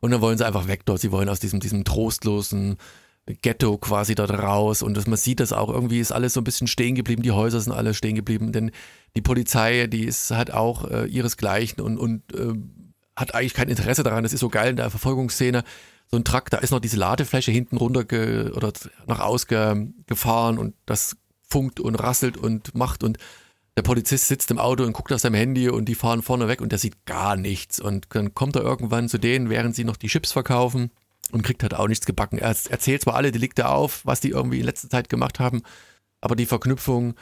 Und 0.00 0.10
dann 0.10 0.20
wollen 0.20 0.36
sie 0.36 0.46
einfach 0.46 0.68
weg 0.68 0.82
dort. 0.84 1.00
Sie 1.00 1.12
wollen 1.12 1.28
aus 1.28 1.40
diesem, 1.40 1.60
diesem 1.60 1.84
trostlosen, 1.84 2.76
Ghetto 3.26 3.78
quasi 3.78 4.14
dort 4.14 4.30
raus 4.30 4.82
und 4.82 4.96
das, 4.96 5.06
man 5.06 5.16
sieht 5.16 5.40
das 5.40 5.52
auch, 5.52 5.70
irgendwie 5.70 5.98
ist 5.98 6.12
alles 6.12 6.34
so 6.34 6.40
ein 6.40 6.44
bisschen 6.44 6.66
stehen 6.66 6.94
geblieben, 6.94 7.22
die 7.22 7.32
Häuser 7.32 7.60
sind 7.60 7.72
alle 7.72 7.94
stehen 7.94 8.14
geblieben, 8.14 8.52
denn 8.52 8.70
die 9.16 9.22
Polizei, 9.22 9.86
die 9.86 10.04
ist 10.04 10.30
halt 10.30 10.52
auch 10.52 10.90
äh, 10.90 11.06
ihresgleichen 11.06 11.80
und, 11.80 11.96
und 11.96 12.22
äh, 12.34 12.52
hat 13.16 13.34
eigentlich 13.34 13.54
kein 13.54 13.70
Interesse 13.70 14.02
daran, 14.02 14.24
das 14.24 14.34
ist 14.34 14.40
so 14.40 14.50
geil 14.50 14.70
in 14.70 14.76
der 14.76 14.90
Verfolgungsszene, 14.90 15.64
so 16.10 16.18
ein 16.18 16.24
Truck, 16.24 16.50
da 16.50 16.58
ist 16.58 16.70
noch 16.70 16.80
diese 16.80 16.98
Ladefläche 16.98 17.50
hinten 17.50 17.78
runter 17.78 18.04
ge, 18.04 18.50
oder 18.50 18.72
nach 19.06 19.20
ausgefahren 19.20 20.58
und 20.58 20.74
das 20.84 21.16
funkt 21.48 21.80
und 21.80 21.94
rasselt 21.94 22.36
und 22.36 22.74
macht 22.74 23.02
und 23.02 23.16
der 23.76 23.82
Polizist 23.82 24.28
sitzt 24.28 24.50
im 24.50 24.58
Auto 24.58 24.84
und 24.84 24.92
guckt 24.92 25.12
auf 25.12 25.20
seinem 25.20 25.34
Handy 25.34 25.68
und 25.68 25.86
die 25.86 25.96
fahren 25.96 26.22
vorne 26.22 26.46
weg 26.46 26.60
und 26.60 26.70
der 26.70 26.78
sieht 26.78 27.06
gar 27.06 27.34
nichts. 27.34 27.80
Und 27.80 28.06
dann 28.10 28.32
kommt 28.32 28.54
er 28.54 28.62
irgendwann 28.62 29.08
zu 29.08 29.18
denen, 29.18 29.50
während 29.50 29.74
sie 29.74 29.82
noch 29.82 29.96
die 29.96 30.06
Chips 30.06 30.30
verkaufen 30.30 30.92
und 31.32 31.42
kriegt 31.42 31.62
halt 31.62 31.74
auch 31.74 31.88
nichts 31.88 32.06
gebacken. 32.06 32.38
Er 32.38 32.48
erzählt 32.48 33.02
zwar 33.02 33.14
alle 33.14 33.32
Delikte 33.32 33.68
auf, 33.68 34.04
was 34.04 34.20
die 34.20 34.30
irgendwie 34.30 34.60
in 34.60 34.66
letzter 34.66 34.88
Zeit 34.88 35.08
gemacht 35.08 35.40
haben, 35.40 35.62
aber 36.20 36.36
die 36.36 36.46
Verknüpfung 36.46 37.14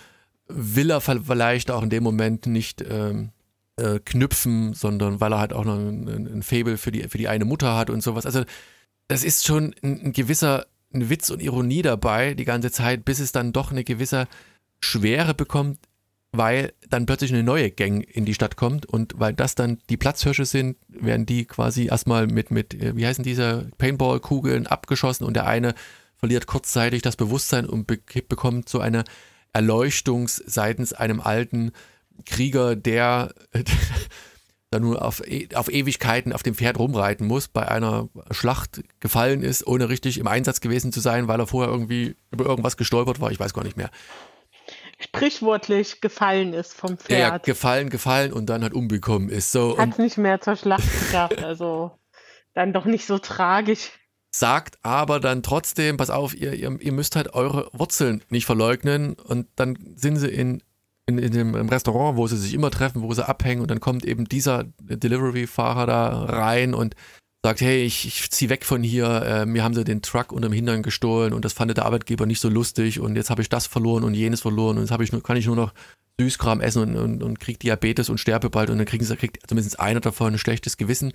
will 0.49 0.91
er 0.91 1.01
vielleicht 1.01 1.71
auch 1.71 1.83
in 1.83 1.91
dem 1.91 2.03
Moment 2.03 2.47
nicht 2.47 2.85
ähm, 2.89 3.31
äh, 3.77 3.99
knüpfen, 4.01 4.75
sondern 4.75 5.21
weil 5.21 5.33
er 5.33 5.39
halt 5.39 5.53
auch 5.53 5.65
noch 5.65 5.77
ein, 5.77 6.09
ein 6.09 6.43
Faible 6.43 6.77
für 6.77 6.93
die, 6.93 7.03
für 7.09 7.19
die 7.19 7.29
eine 7.29 7.45
Mutter 7.45 7.77
hat 7.77 7.91
und 7.91 8.03
sowas. 8.03 8.27
Also 8.27 8.45
das 9.09 9.25
ist 9.25 9.47
schon 9.47 9.75
ein, 9.83 10.07
ein 10.07 10.13
gewisser 10.13 10.67
ein 10.95 11.11
Witz 11.11 11.31
und 11.31 11.43
Ironie 11.43 11.83
dabei 11.83 12.35
die 12.35 12.45
ganze 12.45 12.71
Zeit, 12.71 13.05
bis 13.05 13.19
es 13.19 13.33
dann 13.33 13.53
doch 13.53 13.71
eine 13.71 13.85
gewisse 13.85 14.29
Schwere 14.81 15.35
bekommt, 15.35 15.79
weil 16.33 16.73
dann 16.89 17.05
plötzlich 17.05 17.33
eine 17.33 17.43
neue 17.43 17.71
Gang 17.71 18.03
in 18.03 18.25
die 18.25 18.35
Stadt 18.35 18.57
kommt 18.57 18.87
und 18.87 19.15
weil 19.19 19.35
das 19.35 19.55
dann 19.55 19.79
die 19.91 19.99
Platzhirsche 19.99 20.47
sind, 20.47 20.79
werden 20.89 21.27
die 21.27 21.45
quasi 21.45 21.87
erstmal 21.87 22.27
mit, 22.27 22.51
mit 22.51 22.75
äh, 22.75 22.97
wie 22.97 23.07
heißen 23.07 23.23
diese, 23.23 23.71
Paintball-Kugeln 23.77 24.67
abgeschossen 24.67 25.25
und 25.25 25.35
der 25.35 25.47
eine 25.47 25.75
verliert 26.17 26.47
kurzzeitig 26.47 27.03
das 27.03 27.17
Bewusstsein 27.17 27.67
und 27.67 27.87
be 27.87 27.99
bekommt 28.29 28.69
so 28.69 28.81
eine 28.81 29.05
Erleuchtung 29.53 30.29
seitens 30.29 30.95
einem 30.95 31.21
alten 31.21 31.73
Krieger, 32.25 32.77
der 32.77 33.35
dann 34.71 34.83
nur 34.83 35.05
auf, 35.05 35.21
e, 35.27 35.49
auf 35.55 35.71
Ewigkeiten 35.71 36.33
auf 36.33 36.43
dem 36.43 36.55
Pferd 36.55 36.79
rumreiten 36.79 37.27
muss, 37.27 37.49
bei 37.49 37.69
einer 37.69 38.09
Schlacht 38.31 38.83
gefallen 39.01 39.43
ist, 39.43 39.67
ohne 39.67 39.91
richtig 39.91 40.17
im 40.17 40.27
Einsatz 40.27 40.61
gewesen 40.61 40.93
zu 40.93 41.01
sein, 41.01 41.29
weil 41.29 41.41
er 41.41 41.47
vorher 41.47 41.71
irgendwie 41.71 42.17
über 42.31 42.47
irgendwas 42.47 42.79
gestolpert 42.79 43.21
war, 43.21 43.31
ich 43.31 43.39
weiß 43.41 43.53
gar 43.53 43.65
nicht 43.65 43.77
mehr 43.77 43.91
sprichwörtlich 45.03 46.01
gefallen 46.01 46.53
ist 46.53 46.75
vom 46.75 46.99
Pferd. 46.99 47.21
Ja, 47.21 47.39
gefallen, 47.39 47.91
gefallen 47.91 48.33
und 48.33 48.47
dann 48.47 48.63
halt 48.63 48.75
umgekommen 48.75 49.29
ist. 49.29 49.53
So, 49.53 49.79
Hat 49.79 49.91
es 49.91 49.99
nicht 49.99 50.19
mehr 50.19 50.41
zur 50.41 50.57
Schlacht 50.57 50.91
geschafft, 51.01 51.43
also 51.43 51.93
dann 52.55 52.73
doch 52.73 52.85
nicht 52.85 53.07
so 53.07 53.19
tragisch. 53.19 53.91
Sagt 54.35 54.79
aber 54.83 55.21
dann 55.21 55.43
trotzdem, 55.43 55.99
pass 55.99 56.11
auf, 56.11 56.35
ihr, 56.35 56.55
ihr, 56.55 56.81
ihr 56.81 56.93
müsst 56.93 57.17
halt 57.17 57.35
eure 57.35 57.69
Wurzeln 57.73 58.23
nicht 58.31 58.47
verleugnen 58.47 59.15
und 59.15 59.47
dann 59.57 59.77
sind 59.97 60.17
sie 60.17 60.29
in, 60.29 60.63
in, 61.07 61.19
in 61.19 61.33
dem 61.33 61.55
Restaurant, 61.55 62.17
wo 62.17 62.27
sie 62.27 62.39
sich 62.39 62.55
immer 62.55 62.71
treffen, 62.71 63.03
wo 63.03 63.13
sie 63.13 63.27
abhängen 63.27 63.61
und 63.61 63.71
dann 63.71 63.81
kommt 63.81 64.05
eben 64.05 64.25
dieser 64.25 64.65
Delivery-Fahrer 64.81 65.87
da 65.87 66.25
rein 66.25 66.73
und 66.73 66.95
sagt, 67.45 67.61
hey, 67.61 67.83
ich, 67.83 68.07
ich 68.07 68.31
zieh 68.31 68.49
weg 68.49 68.65
von 68.65 68.83
hier, 68.83 69.23
äh, 69.23 69.47
mir 69.47 69.65
haben 69.65 69.75
sie 69.75 69.83
den 69.83 70.01
Truck 70.01 70.33
unterm 70.33 70.53
Hintern 70.53 70.83
gestohlen 70.83 71.33
und 71.33 71.45
das 71.45 71.53
fand 71.53 71.77
der 71.77 71.85
Arbeitgeber 71.85 72.25
nicht 72.25 72.41
so 72.41 72.49
lustig 72.49 73.01
und 73.01 73.17
jetzt 73.17 73.31
habe 73.31 73.43
ich 73.43 73.49
das 73.49 73.67
verloren 73.67 74.05
und 74.05 74.15
jenes 74.15 74.41
verloren 74.41 74.79
und 74.79 74.89
jetzt 74.89 75.01
ich 75.01 75.13
nur, 75.13 75.23
kann 75.23 75.37
ich 75.37 75.47
nur 75.47 75.57
noch 75.57 75.73
Süßkram 76.21 76.61
essen 76.61 76.83
und, 76.83 76.97
und, 76.97 77.23
und 77.23 77.41
krieg 77.41 77.59
Diabetes 77.59 78.11
und 78.11 78.19
sterbe 78.19 78.49
bald 78.49 78.71
und 78.71 78.79
dann 78.79 78.87
kriegen 78.87 79.05
sie, 79.05 79.17
kriegt 79.17 79.41
zumindest 79.49 79.81
einer 79.81 80.01
davon 80.01 80.35
ein 80.35 80.39
schlechtes 80.39 80.77
Gewissen. 80.77 81.13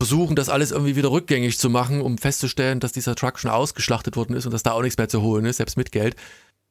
Versuchen 0.00 0.34
das 0.34 0.48
alles 0.48 0.72
irgendwie 0.72 0.96
wieder 0.96 1.12
rückgängig 1.12 1.58
zu 1.58 1.70
machen, 1.70 2.00
um 2.00 2.18
festzustellen, 2.18 2.80
dass 2.80 2.92
dieser 2.92 3.14
Truck 3.14 3.38
schon 3.38 3.50
ausgeschlachtet 3.50 4.16
worden 4.16 4.34
ist 4.34 4.46
und 4.46 4.52
dass 4.52 4.62
da 4.62 4.72
auch 4.72 4.82
nichts 4.82 4.98
mehr 4.98 5.10
zu 5.10 5.22
holen 5.22 5.44
ist, 5.44 5.58
selbst 5.58 5.76
mit 5.76 5.92
Geld. 5.92 6.16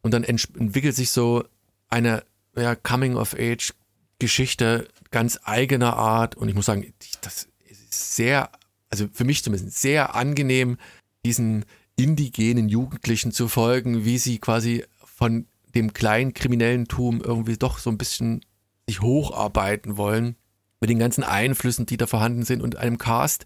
Und 0.02 0.14
dann 0.14 0.24
entwickelt 0.24 0.96
sich 0.96 1.12
so 1.12 1.44
eine 1.90 2.24
ja, 2.58 2.76
Coming-of-Age-Geschichte 2.76 4.88
ganz 5.12 5.40
eigener 5.44 5.96
Art 5.96 6.36
und 6.36 6.50
ich 6.50 6.56
muss 6.56 6.66
sagen, 6.66 6.92
das 7.22 7.48
ist 7.70 8.16
sehr 8.16 8.50
also 8.90 9.08
für 9.12 9.24
mich 9.24 9.44
zumindest 9.44 9.80
sehr 9.80 10.16
angenehm, 10.16 10.78
diesen 11.26 11.66
indigenen 11.96 12.70
Jugendlichen 12.70 13.32
zu 13.32 13.48
folgen, 13.48 14.06
wie 14.06 14.18
sie 14.18 14.40
quasi 14.40 14.86
von 15.04 15.48
dem 15.76 15.94
kleinen 15.94 16.34
Kriminellentum 16.34 17.22
irgendwie 17.22 17.58
doch 17.58 17.78
so 17.78 17.90
ein 17.90 17.98
bisschen 17.98 18.42
sich 18.88 19.02
hocharbeiten 19.02 19.98
wollen, 19.98 20.36
mit 20.80 20.90
den 20.90 21.00
ganzen 21.00 21.24
Einflüssen, 21.24 21.86
die 21.86 21.98
da 21.98 22.08
vorhanden 22.08 22.44
sind 22.44 22.62
und 22.62 22.78
einem 22.78 22.98
Cast, 22.98 23.46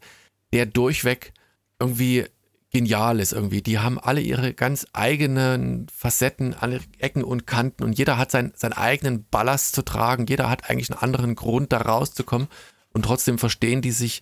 der 0.53 0.65
durchweg 0.65 1.33
irgendwie 1.79 2.25
genial 2.69 3.19
ist 3.19 3.33
irgendwie. 3.33 3.61
Die 3.61 3.79
haben 3.79 3.99
alle 3.99 4.21
ihre 4.21 4.53
ganz 4.53 4.87
eigenen 4.93 5.87
Facetten, 5.93 6.53
alle 6.53 6.79
Ecken 6.97 7.23
und 7.23 7.45
Kanten 7.45 7.83
und 7.83 7.97
jeder 7.97 8.17
hat 8.17 8.31
sein, 8.31 8.53
seinen 8.55 8.73
eigenen 8.73 9.25
Ballast 9.29 9.75
zu 9.75 9.83
tragen. 9.83 10.25
Jeder 10.27 10.49
hat 10.49 10.69
eigentlich 10.69 10.91
einen 10.91 10.99
anderen 10.99 11.35
Grund, 11.35 11.71
da 11.71 11.77
rauszukommen 11.77 12.47
und 12.93 13.05
trotzdem 13.05 13.37
verstehen 13.37 13.81
die 13.81 13.91
sich 13.91 14.21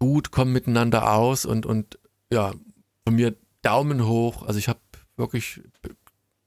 gut, 0.00 0.32
kommen 0.32 0.52
miteinander 0.52 1.12
aus 1.12 1.44
und, 1.44 1.66
und 1.66 1.98
ja, 2.32 2.52
von 3.04 3.14
mir 3.14 3.36
Daumen 3.62 4.06
hoch. 4.06 4.42
Also 4.42 4.58
ich 4.58 4.68
habe 4.68 4.80
wirklich, 5.16 5.60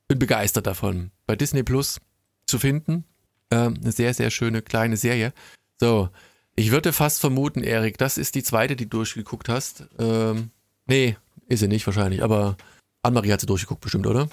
bin 0.07 0.19
begeistert 0.19 0.67
davon. 0.67 1.11
Bei 1.25 1.37
Disney 1.37 1.63
Plus 1.63 2.01
zu 2.45 2.59
finden. 2.59 3.05
Ähm, 3.51 3.75
eine 3.81 3.91
sehr, 3.91 4.13
sehr 4.13 4.31
schöne 4.31 4.61
kleine 4.61 4.97
Serie. 4.97 5.31
So, 5.79 6.09
ich 6.55 6.71
würde 6.71 6.91
fast 6.91 7.19
vermuten, 7.19 7.63
Erik, 7.63 7.97
das 7.97 8.17
ist 8.17 8.35
die 8.35 8.43
zweite, 8.43 8.75
die 8.75 8.85
du 8.85 8.97
durchgeguckt 8.97 9.47
hast. 9.49 9.85
Ähm, 9.99 10.49
nee, 10.87 11.17
ist 11.47 11.59
sie 11.59 11.67
nicht 11.67 11.85
wahrscheinlich, 11.85 12.23
aber 12.23 12.57
Anne-Marie 13.03 13.31
hat 13.31 13.41
sie 13.41 13.47
durchgeguckt 13.47 13.81
bestimmt, 13.81 14.07
oder? 14.07 14.29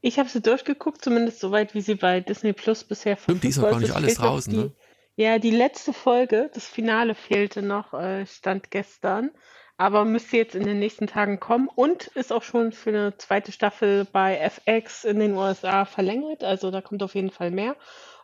Ich 0.00 0.18
habe 0.18 0.28
sie 0.28 0.40
durchgeguckt, 0.40 1.02
zumindest 1.02 1.40
soweit, 1.40 1.74
wie 1.74 1.80
sie 1.80 1.96
bei 1.96 2.20
Disney 2.20 2.52
Plus 2.52 2.84
bisher 2.84 3.16
Stimmt, 3.16 3.42
die 3.42 3.48
ist 3.48 3.56
noch 3.56 3.70
gar 3.70 3.80
nicht 3.80 3.94
alles 3.94 4.14
draußen, 4.14 4.52
die, 4.52 4.58
ne? 4.58 4.72
Ja, 5.18 5.38
die 5.38 5.50
letzte 5.50 5.94
Folge, 5.94 6.50
das 6.52 6.66
Finale 6.68 7.14
fehlte 7.14 7.62
noch, 7.62 7.94
äh, 7.94 8.26
stand 8.26 8.70
gestern, 8.70 9.30
aber 9.78 10.04
müsste 10.04 10.36
jetzt 10.36 10.54
in 10.54 10.64
den 10.64 10.78
nächsten 10.78 11.06
Tagen 11.06 11.40
kommen 11.40 11.68
und 11.74 12.08
ist 12.08 12.32
auch 12.34 12.42
schon 12.42 12.70
für 12.72 12.90
eine 12.90 13.16
zweite 13.16 13.50
Staffel 13.50 14.04
bei 14.04 14.36
FX 14.36 15.04
in 15.04 15.18
den 15.18 15.34
USA 15.34 15.86
verlängert. 15.86 16.44
Also 16.44 16.70
da 16.70 16.82
kommt 16.82 17.02
auf 17.02 17.14
jeden 17.14 17.30
Fall 17.30 17.50
mehr. 17.50 17.76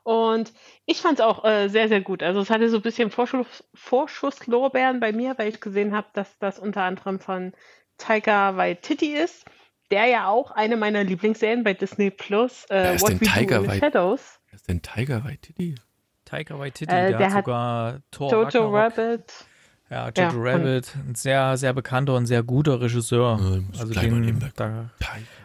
Und 0.03 0.53
ich 0.85 1.01
fand 1.01 1.19
es 1.19 1.25
auch 1.25 1.45
äh, 1.45 1.69
sehr, 1.69 1.89
sehr 1.89 2.03
gut. 2.03 2.23
Also 2.23 2.41
es 2.41 2.51
hatte 2.51 2.69
so 2.69 2.77
ein 2.77 2.83
bisschen 2.83 3.11
Vorschuss, 3.11 3.65
Vorschusslorbeeren 3.73 5.01
bei 5.01 5.13
mir, 5.13 5.39
weil 5.39 5.49
ich 5.49 5.63
gesehen 5.63 5.97
habe, 5.97 6.09
dass 6.13 6.39
das 6.41 6.59
unter 6.59 6.83
anderem 6.83 7.21
von 7.21 7.53
Taika 7.97 8.57
Waititi 8.59 9.15
ist, 9.15 9.47
der 9.91 10.07
ja 10.07 10.29
auch 10.29 10.51
eine 10.51 10.77
meiner 10.77 11.05
Lieblingsserien 11.05 11.65
bei 11.65 11.73
Disney 11.73 12.11
Plus, 12.11 12.67
äh, 12.69 12.97
ist 12.97 13.03
What 13.03 13.11
denn 13.13 13.21
We 13.21 13.27
Taika 13.27 13.59
Do 13.59 13.65
in 13.65 13.71
the 13.71 13.79
Shadows. 13.79 14.41
Wer 14.47 14.55
ist 14.55 14.69
denn 14.69 14.83
Tiger 14.83 15.25
Waititi? 15.25 15.77
Taika 16.33 16.59
Waititi, 16.59 16.91
Äh, 16.91 17.11
der, 17.11 17.19
der 17.19 17.27
hat 17.29 17.35
hat 17.37 17.45
sogar 17.45 17.99
Thor 18.11 18.31
Jojo 18.33 18.45
Ragnarok. 18.45 18.75
Rabbit. 18.99 19.33
Ja, 19.91 20.11
Ja, 20.17 20.29
Jojo 20.31 20.39
und- 20.41 20.47
Rabbit, 20.49 20.97
ein 21.07 21.15
sehr, 21.15 21.57
sehr 21.59 21.75
bekannter 21.75 22.15
und 22.15 22.25
sehr 22.25 22.43
guter 22.43 22.81
Regisseur. 22.81 23.37
Muss 23.37 23.79
also 23.81 23.93
den, 23.93 24.51
da, 24.57 24.89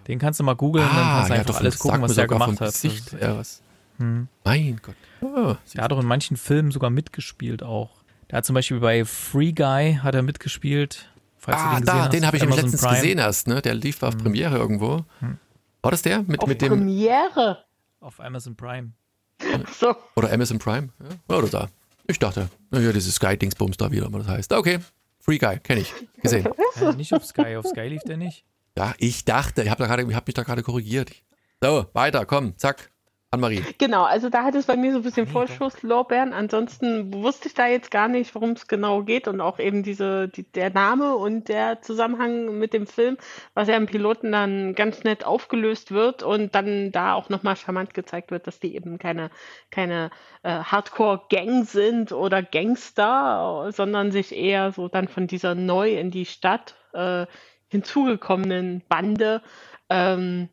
den 0.07 0.17
kannst 0.19 0.39
du 0.39 0.45
mal 0.45 0.55
googeln, 0.55 0.85
dann 0.87 0.95
kannst 0.95 1.29
du 1.29 1.33
ja, 1.33 1.39
einfach 1.41 1.53
doch, 1.53 1.59
alles 1.59 1.77
gucken, 1.77 2.01
was 2.01 2.11
sogar 2.11 2.27
gemacht 2.27 2.57
vom 2.57 2.59
hat. 2.61 2.73
Gesicht, 2.73 3.11
Das- 3.13 3.21
ja, 3.21 3.37
was. 3.37 3.61
Hm. 3.97 4.29
Mein 4.45 4.79
Gott. 4.81 4.95
Oh, 5.19 5.55
Der 5.75 5.83
hat 5.83 5.91
auch 5.91 5.99
in 5.99 6.05
manchen 6.05 6.37
Filmen 6.37 6.71
sogar 6.71 6.89
mitgespielt 6.89 7.63
auch. 7.63 7.89
Der 8.31 8.37
hat 8.37 8.45
zum 8.45 8.53
Beispiel 8.53 8.79
bei 8.79 9.03
Free 9.03 9.51
Guy 9.51 9.99
hat 10.01 10.15
er 10.15 10.21
mitgespielt. 10.21 11.09
Falls 11.37 11.57
du 11.57 11.63
ah, 11.63 11.69
den 11.75 11.81
gesehen 11.81 11.85
da, 11.97 12.03
hast, 12.03 12.13
den 12.13 12.25
habe 12.27 12.37
ich 12.37 12.43
nämlich 12.43 12.59
Amazon 12.59 12.71
letztens 12.71 12.81
Prime. 12.89 13.01
gesehen 13.01 13.17
erst, 13.17 13.47
ne? 13.47 13.61
Der 13.61 13.73
lief 13.73 14.01
auf 14.03 14.13
Hm. 14.13 14.21
Premiere 14.21 14.55
irgendwo. 14.57 15.03
Hm. 15.19 15.37
War 15.81 15.91
das 15.91 16.01
der? 16.01 16.21
Mit, 16.23 16.39
Auf 16.41 16.47
mit 16.47 16.61
dem, 16.61 16.69
Premiere. 16.69 17.65
Auf 17.99 18.19
Amazon 18.21 18.55
Prime. 18.55 18.91
So. 19.79 19.95
oder 20.15 20.31
Amazon 20.31 20.59
Prime? 20.59 20.89
Ja? 20.99 21.35
Oder 21.35 21.47
da. 21.47 21.69
Ich 22.07 22.19
dachte, 22.19 22.49
naja, 22.71 22.91
dieses 22.91 23.15
Sky-Dingsbums 23.15 23.77
da 23.77 23.91
wieder, 23.91 24.11
was 24.11 24.25
das 24.25 24.35
heißt. 24.35 24.53
Okay, 24.53 24.79
Free 25.19 25.37
Guy, 25.37 25.59
kenne 25.59 25.81
ich, 25.81 25.93
gesehen. 26.21 26.47
Äh, 26.79 26.93
nicht 26.93 27.11
auf 27.11 27.25
Sky, 27.25 27.55
auf 27.55 27.65
Sky 27.65 27.87
lief 27.87 28.03
der 28.03 28.17
nicht. 28.17 28.45
Ja, 28.77 28.93
ich 28.99 29.25
dachte, 29.25 29.63
ich 29.63 29.69
habe 29.71 29.89
hab 29.89 30.27
mich 30.27 30.33
da 30.35 30.43
gerade 30.43 30.61
korrigiert. 30.61 31.11
So, 31.59 31.87
weiter, 31.93 32.23
komm, 32.27 32.55
zack. 32.57 32.91
Anne-Marie. 33.29 33.61
Genau, 33.77 34.03
also 34.03 34.29
da 34.29 34.43
hat 34.45 34.55
es 34.55 34.67
bei 34.67 34.77
mir 34.77 34.93
so 34.93 34.99
ein 34.99 35.03
bisschen. 35.03 35.27
Vorschusslorbeeren. 35.27 36.31
Ansonsten 36.31 37.13
wusste 37.13 37.49
ich 37.49 37.53
da 37.53 37.67
jetzt 37.67 37.91
gar 37.91 38.07
nicht, 38.07 38.33
worum 38.33 38.51
es 38.51 38.67
genau 38.67 39.03
geht 39.03 39.27
und 39.27 39.41
auch 39.41 39.59
eben 39.59 39.83
diese, 39.83 40.29
die, 40.29 40.49
der 40.49 40.69
Name 40.69 41.17
und 41.17 41.49
der 41.49 41.81
Zusammenhang 41.81 42.57
mit 42.57 42.73
dem 42.73 42.87
Film, 42.87 43.17
was 43.53 43.67
ja 43.67 43.75
im 43.75 43.85
Piloten 43.85 44.31
dann 44.31 44.75
ganz 44.75 45.03
nett 45.03 45.25
aufgelöst 45.25 45.91
wird 45.91 46.23
und 46.23 46.55
dann 46.55 46.93
da 46.93 47.15
auch 47.15 47.27
nochmal 47.27 47.57
charmant 47.57 47.93
gezeigt 47.93 48.31
wird, 48.31 48.47
dass 48.47 48.61
die 48.61 48.73
eben 48.75 48.97
keine, 48.97 49.29
keine 49.71 50.09
äh, 50.43 50.59
Hardcore-Gang 50.59 51.65
sind 51.65 52.13
oder 52.13 52.41
Gangster, 52.41 53.71
sondern 53.73 54.11
sich 54.11 54.33
eher 54.33 54.71
so 54.71 54.87
dann 54.87 55.09
von 55.09 55.27
dieser 55.27 55.53
neu 55.53 55.91
in 55.95 56.11
die 56.11 56.25
Stadt 56.25 56.75
äh, 56.93 57.25
hinzugekommenen 57.67 58.83
Bande 58.87 59.41
ähm, 59.89 60.47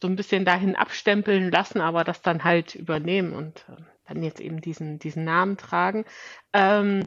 so 0.00 0.08
ein 0.08 0.16
bisschen 0.16 0.44
dahin 0.44 0.76
abstempeln 0.76 1.50
lassen, 1.50 1.80
aber 1.80 2.04
das 2.04 2.22
dann 2.22 2.44
halt 2.44 2.74
übernehmen 2.74 3.32
und 3.34 3.64
äh, 3.68 3.82
dann 4.08 4.22
jetzt 4.22 4.40
eben 4.40 4.60
diesen, 4.60 4.98
diesen 4.98 5.24
Namen 5.24 5.56
tragen. 5.56 6.04
Ähm, 6.52 7.04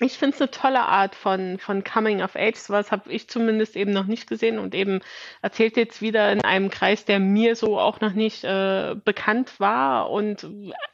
ich 0.00 0.18
finde 0.18 0.34
es 0.34 0.40
eine 0.40 0.50
tolle 0.50 0.80
Art 0.80 1.14
von, 1.14 1.58
von 1.58 1.84
Coming 1.84 2.22
of 2.22 2.34
Age. 2.34 2.56
Sowas 2.56 2.90
habe 2.90 3.12
ich 3.12 3.28
zumindest 3.28 3.76
eben 3.76 3.92
noch 3.92 4.06
nicht 4.06 4.28
gesehen 4.28 4.58
und 4.58 4.74
eben 4.74 5.00
erzählt 5.42 5.76
jetzt 5.76 6.02
wieder 6.02 6.32
in 6.32 6.42
einem 6.42 6.70
Kreis, 6.70 7.04
der 7.04 7.20
mir 7.20 7.56
so 7.56 7.78
auch 7.78 8.00
noch 8.00 8.12
nicht 8.12 8.42
äh, 8.42 8.96
bekannt 9.04 9.60
war. 9.60 10.10
Und 10.10 10.48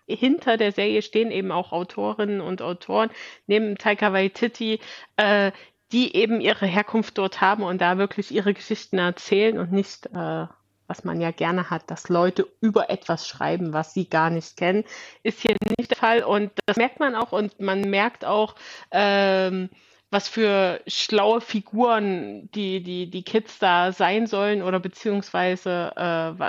hinter 0.06 0.56
der 0.56 0.72
Serie 0.72 1.02
stehen 1.02 1.30
eben 1.30 1.52
auch 1.52 1.72
Autorinnen 1.72 2.40
und 2.40 2.60
Autoren, 2.60 3.10
neben 3.46 3.78
Taika 3.78 4.12
Waititi, 4.12 4.80
äh, 5.16 5.52
die 5.92 6.14
eben 6.14 6.40
ihre 6.40 6.66
Herkunft 6.66 7.16
dort 7.16 7.40
haben 7.40 7.62
und 7.62 7.80
da 7.80 7.98
wirklich 7.98 8.30
ihre 8.30 8.52
Geschichten 8.52 8.98
erzählen 8.98 9.58
und 9.58 9.72
nicht, 9.72 10.06
äh, 10.06 10.46
was 10.88 11.04
man 11.04 11.20
ja 11.20 11.30
gerne 11.30 11.70
hat, 11.70 11.90
dass 11.90 12.08
Leute 12.08 12.48
über 12.60 12.90
etwas 12.90 13.28
schreiben, 13.28 13.72
was 13.72 13.94
sie 13.94 14.08
gar 14.08 14.30
nicht 14.30 14.56
kennen, 14.56 14.84
ist 15.22 15.40
hier 15.40 15.54
nicht 15.78 15.90
der 15.90 15.98
Fall. 15.98 16.24
Und 16.24 16.50
das 16.66 16.76
merkt 16.76 16.98
man 16.98 17.14
auch 17.14 17.30
und 17.30 17.60
man 17.60 17.82
merkt 17.82 18.24
auch, 18.24 18.56
ähm, 18.90 19.70
was 20.10 20.28
für 20.28 20.80
schlaue 20.86 21.40
Figuren 21.40 22.50
die, 22.52 22.82
die, 22.82 23.10
die 23.10 23.22
Kids 23.22 23.58
da 23.58 23.92
sein 23.92 24.26
sollen 24.26 24.62
oder 24.62 24.80
beziehungsweise 24.80 25.92
äh, 25.94 26.40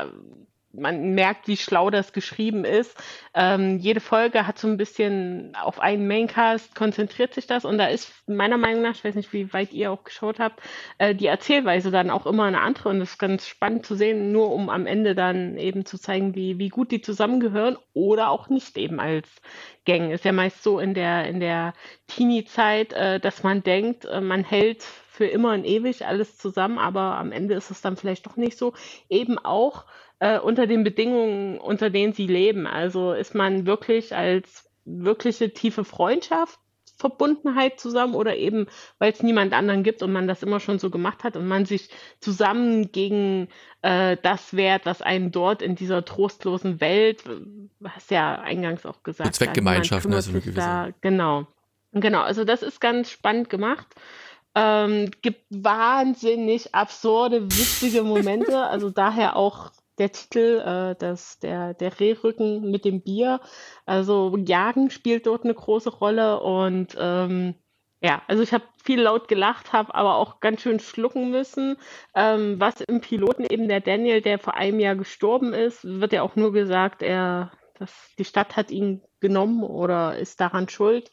man 0.71 1.15
merkt, 1.15 1.47
wie 1.47 1.57
schlau 1.57 1.89
das 1.89 2.13
geschrieben 2.13 2.63
ist. 2.63 2.95
Ähm, 3.33 3.77
jede 3.79 3.99
Folge 3.99 4.45
hat 4.45 4.59
so 4.59 4.67
ein 4.67 4.77
bisschen 4.77 5.55
auf 5.55 5.79
einen 5.79 6.07
Maincast 6.07 6.75
konzentriert 6.75 7.33
sich 7.33 7.47
das 7.47 7.65
und 7.65 7.77
da 7.77 7.87
ist 7.87 8.11
meiner 8.27 8.57
Meinung 8.57 8.83
nach, 8.83 8.95
ich 8.95 9.03
weiß 9.03 9.15
nicht, 9.15 9.33
wie 9.33 9.51
weit 9.53 9.73
ihr 9.73 9.91
auch 9.91 10.03
geschaut 10.03 10.39
habt, 10.39 10.61
äh, 10.97 11.15
die 11.15 11.27
Erzählweise 11.27 11.91
dann 11.91 12.09
auch 12.11 12.25
immer 12.25 12.43
eine 12.43 12.61
andere 12.61 12.89
und 12.89 12.99
das 12.99 13.11
ist 13.11 13.17
ganz 13.17 13.47
spannend 13.47 13.85
zu 13.85 13.95
sehen, 13.95 14.31
nur 14.31 14.51
um 14.51 14.69
am 14.69 14.85
Ende 14.85 15.15
dann 15.15 15.57
eben 15.57 15.85
zu 15.85 15.97
zeigen, 15.97 16.35
wie, 16.35 16.59
wie 16.59 16.69
gut 16.69 16.91
die 16.91 17.01
zusammengehören 17.01 17.77
oder 17.93 18.29
auch 18.29 18.49
nicht 18.49 18.77
eben 18.77 18.99
als 18.99 19.27
Gang. 19.85 20.11
Ist 20.11 20.25
ja 20.25 20.31
meist 20.31 20.61
so 20.61 20.79
in 20.79 20.93
der, 20.93 21.27
in 21.27 21.39
der 21.39 21.73
Teenie-Zeit, 22.07 22.93
äh, 22.93 23.19
dass 23.19 23.43
man 23.43 23.63
denkt, 23.63 24.05
äh, 24.05 24.21
man 24.21 24.43
hält 24.43 24.83
für 24.83 25.25
immer 25.25 25.53
und 25.53 25.65
ewig 25.65 26.05
alles 26.05 26.37
zusammen, 26.37 26.77
aber 26.77 27.17
am 27.17 27.33
Ende 27.33 27.55
ist 27.55 27.71
es 27.71 27.81
dann 27.81 27.97
vielleicht 27.97 28.25
doch 28.25 28.37
nicht 28.37 28.57
so. 28.57 28.73
Eben 29.09 29.37
auch 29.37 29.85
äh, 30.19 30.39
unter 30.39 30.67
den 30.67 30.83
Bedingungen, 30.83 31.57
unter 31.57 31.89
denen 31.89 32.13
sie 32.13 32.27
leben. 32.27 32.67
Also 32.67 33.13
ist 33.13 33.35
man 33.35 33.65
wirklich 33.65 34.15
als 34.15 34.69
wirkliche 34.85 35.53
tiefe 35.53 35.83
Freundschaft, 35.83 36.59
Verbundenheit 36.97 37.79
zusammen 37.79 38.13
oder 38.13 38.35
eben, 38.35 38.67
weil 38.97 39.13
es 39.13 39.23
niemand 39.23 39.53
anderen 39.53 39.83
gibt 39.83 40.03
und 40.03 40.11
man 40.11 40.27
das 40.27 40.43
immer 40.43 40.59
schon 40.59 40.79
so 40.79 40.89
gemacht 40.89 41.23
hat 41.23 41.37
und 41.37 41.47
man 41.47 41.65
sich 41.65 41.89
zusammen 42.19 42.91
gegen 42.91 43.47
äh, 43.81 44.17
das 44.21 44.53
wehrt, 44.53 44.85
was 44.85 45.01
einen 45.01 45.31
dort 45.31 45.61
in 45.61 45.75
dieser 45.75 46.03
trostlosen 46.03 46.81
Welt, 46.81 47.23
hast 47.85 48.11
ja 48.11 48.35
eingangs 48.35 48.85
auch 48.85 49.01
gesagt, 49.03 49.27
Eine 49.27 49.31
Zweckgemeinschaft, 49.31 50.05
niemand 50.05 50.25
ne, 50.25 50.31
so 50.31 50.31
eine 50.31 50.41
gewisse. 50.41 50.93
genau. 51.01 51.47
Genau, 51.91 52.21
also 52.21 52.43
das 52.43 52.61
ist 52.61 52.81
ganz 52.81 53.09
spannend 53.09 53.49
gemacht. 53.49 53.87
Ähm, 54.53 55.09
gibt 55.21 55.43
wahnsinnig 55.49 56.75
absurde, 56.75 57.45
witzige 57.45 58.03
Momente. 58.03 58.61
Also 58.61 58.89
daher 58.89 59.35
auch 59.35 59.71
der 59.99 60.11
Titel, 60.11 60.61
äh, 60.65 60.95
das, 60.99 61.39
der, 61.39 61.73
der 61.75 61.99
Rehrücken 61.99 62.71
mit 62.71 62.85
dem 62.85 63.01
Bier. 63.01 63.41
Also 63.85 64.35
Jagen 64.37 64.89
spielt 64.89 65.27
dort 65.27 65.43
eine 65.43 65.53
große 65.53 65.89
Rolle 65.91 66.39
und 66.41 66.95
ähm, 66.99 67.55
Ja, 68.01 68.21
also 68.27 68.43
ich 68.43 68.53
habe 68.53 68.63
viel 68.83 69.01
laut 69.01 69.27
gelacht, 69.27 69.73
habe 69.73 69.93
aber 69.93 70.15
auch 70.15 70.39
ganz 70.39 70.61
schön 70.61 70.79
schlucken 70.79 71.31
müssen. 71.31 71.75
Ähm, 72.15 72.59
was 72.59 72.79
im 72.81 73.01
Piloten 73.01 73.45
eben 73.49 73.67
der 73.67 73.81
Daniel, 73.81 74.21
der 74.21 74.39
vor 74.39 74.55
einem 74.55 74.79
Jahr 74.79 74.95
gestorben 74.95 75.53
ist, 75.53 75.83
wird 75.83 76.13
ja 76.13 76.21
auch 76.21 76.35
nur 76.37 76.53
gesagt, 76.53 77.01
er, 77.01 77.51
dass 77.77 78.13
die 78.17 78.25
Stadt 78.25 78.55
hat 78.55 78.71
ihn 78.71 79.03
genommen 79.19 79.63
oder 79.63 80.17
ist 80.17 80.39
daran 80.39 80.69
schuld. 80.69 81.11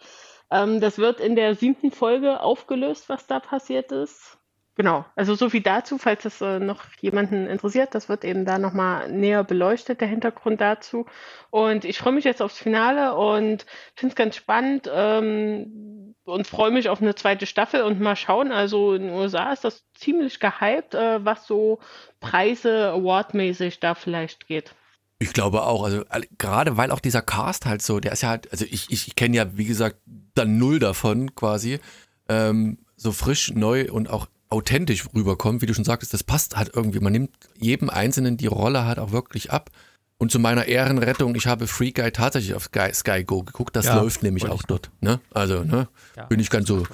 Ähm, 0.50 0.80
das 0.80 0.98
wird 0.98 1.20
in 1.20 1.34
der 1.36 1.56
siebten 1.56 1.90
Folge 1.90 2.40
aufgelöst, 2.40 3.08
was 3.08 3.26
da 3.26 3.40
passiert 3.40 3.90
ist. 3.92 4.35
Genau, 4.76 5.06
also 5.16 5.34
so 5.34 5.48
viel 5.48 5.62
dazu, 5.62 5.96
falls 5.96 6.26
es 6.26 6.42
äh, 6.42 6.60
noch 6.60 6.84
jemanden 7.00 7.46
interessiert. 7.46 7.94
Das 7.94 8.10
wird 8.10 8.24
eben 8.24 8.44
da 8.44 8.58
nochmal 8.58 9.10
näher 9.10 9.42
beleuchtet, 9.42 10.02
der 10.02 10.08
Hintergrund 10.08 10.60
dazu. 10.60 11.06
Und 11.48 11.86
ich 11.86 11.96
freue 11.98 12.12
mich 12.12 12.24
jetzt 12.24 12.42
aufs 12.42 12.58
Finale 12.58 13.14
und 13.14 13.64
finde 13.94 14.12
es 14.12 14.16
ganz 14.16 14.36
spannend 14.36 14.90
ähm, 14.92 16.14
und 16.24 16.46
freue 16.46 16.70
mich 16.70 16.90
auf 16.90 17.00
eine 17.00 17.14
zweite 17.14 17.46
Staffel 17.46 17.84
und 17.84 18.00
mal 18.00 18.16
schauen. 18.16 18.52
Also 18.52 18.92
in 18.92 19.04
den 19.04 19.14
USA 19.14 19.50
ist 19.50 19.64
das 19.64 19.82
ziemlich 19.94 20.40
gehypt, 20.40 20.94
äh, 20.94 21.24
was 21.24 21.46
so 21.46 21.78
Preise 22.20 22.90
awardmäßig 22.90 23.80
da 23.80 23.94
vielleicht 23.94 24.46
geht. 24.46 24.74
Ich 25.18 25.32
glaube 25.32 25.62
auch, 25.62 25.84
also 25.84 26.02
gerade 26.36 26.76
weil 26.76 26.90
auch 26.90 27.00
dieser 27.00 27.22
Cast 27.22 27.64
halt 27.64 27.80
so, 27.80 27.98
der 27.98 28.12
ist 28.12 28.22
ja 28.22 28.28
halt, 28.28 28.52
also 28.52 28.66
ich, 28.66 28.90
ich, 28.90 29.08
ich 29.08 29.16
kenne 29.16 29.38
ja, 29.38 29.56
wie 29.56 29.64
gesagt, 29.64 29.96
dann 30.34 30.58
null 30.58 30.78
davon 30.80 31.34
quasi, 31.34 31.80
ähm, 32.28 32.76
so 32.96 33.12
frisch, 33.12 33.54
neu 33.54 33.90
und 33.90 34.10
auch 34.10 34.26
authentisch 34.48 35.04
rüberkommt, 35.14 35.62
wie 35.62 35.66
du 35.66 35.74
schon 35.74 35.84
sagtest, 35.84 36.14
das 36.14 36.24
passt 36.24 36.56
halt 36.56 36.70
irgendwie. 36.74 37.00
Man 37.00 37.12
nimmt 37.12 37.30
jedem 37.58 37.90
Einzelnen 37.90 38.36
die 38.36 38.46
Rolle 38.46 38.84
halt 38.84 38.98
auch 38.98 39.12
wirklich 39.12 39.50
ab. 39.50 39.70
Und 40.18 40.30
zu 40.30 40.38
meiner 40.38 40.66
Ehrenrettung, 40.66 41.34
ich 41.34 41.46
habe 41.46 41.66
Free 41.66 41.90
Guy 41.90 42.10
tatsächlich 42.10 42.54
auf 42.54 42.64
Sky, 42.64 42.92
Sky 42.94 43.22
Go 43.22 43.42
geguckt. 43.42 43.76
Das 43.76 43.86
ja, 43.86 43.96
läuft 43.96 44.22
nämlich 44.22 44.48
auch 44.48 44.62
dort. 44.62 44.90
Ne? 45.00 45.20
Also, 45.34 45.62
ne? 45.62 45.88
Ja, 46.16 46.24
bin 46.24 46.40
ich 46.40 46.48
ganz 46.48 46.68
so 46.68 46.84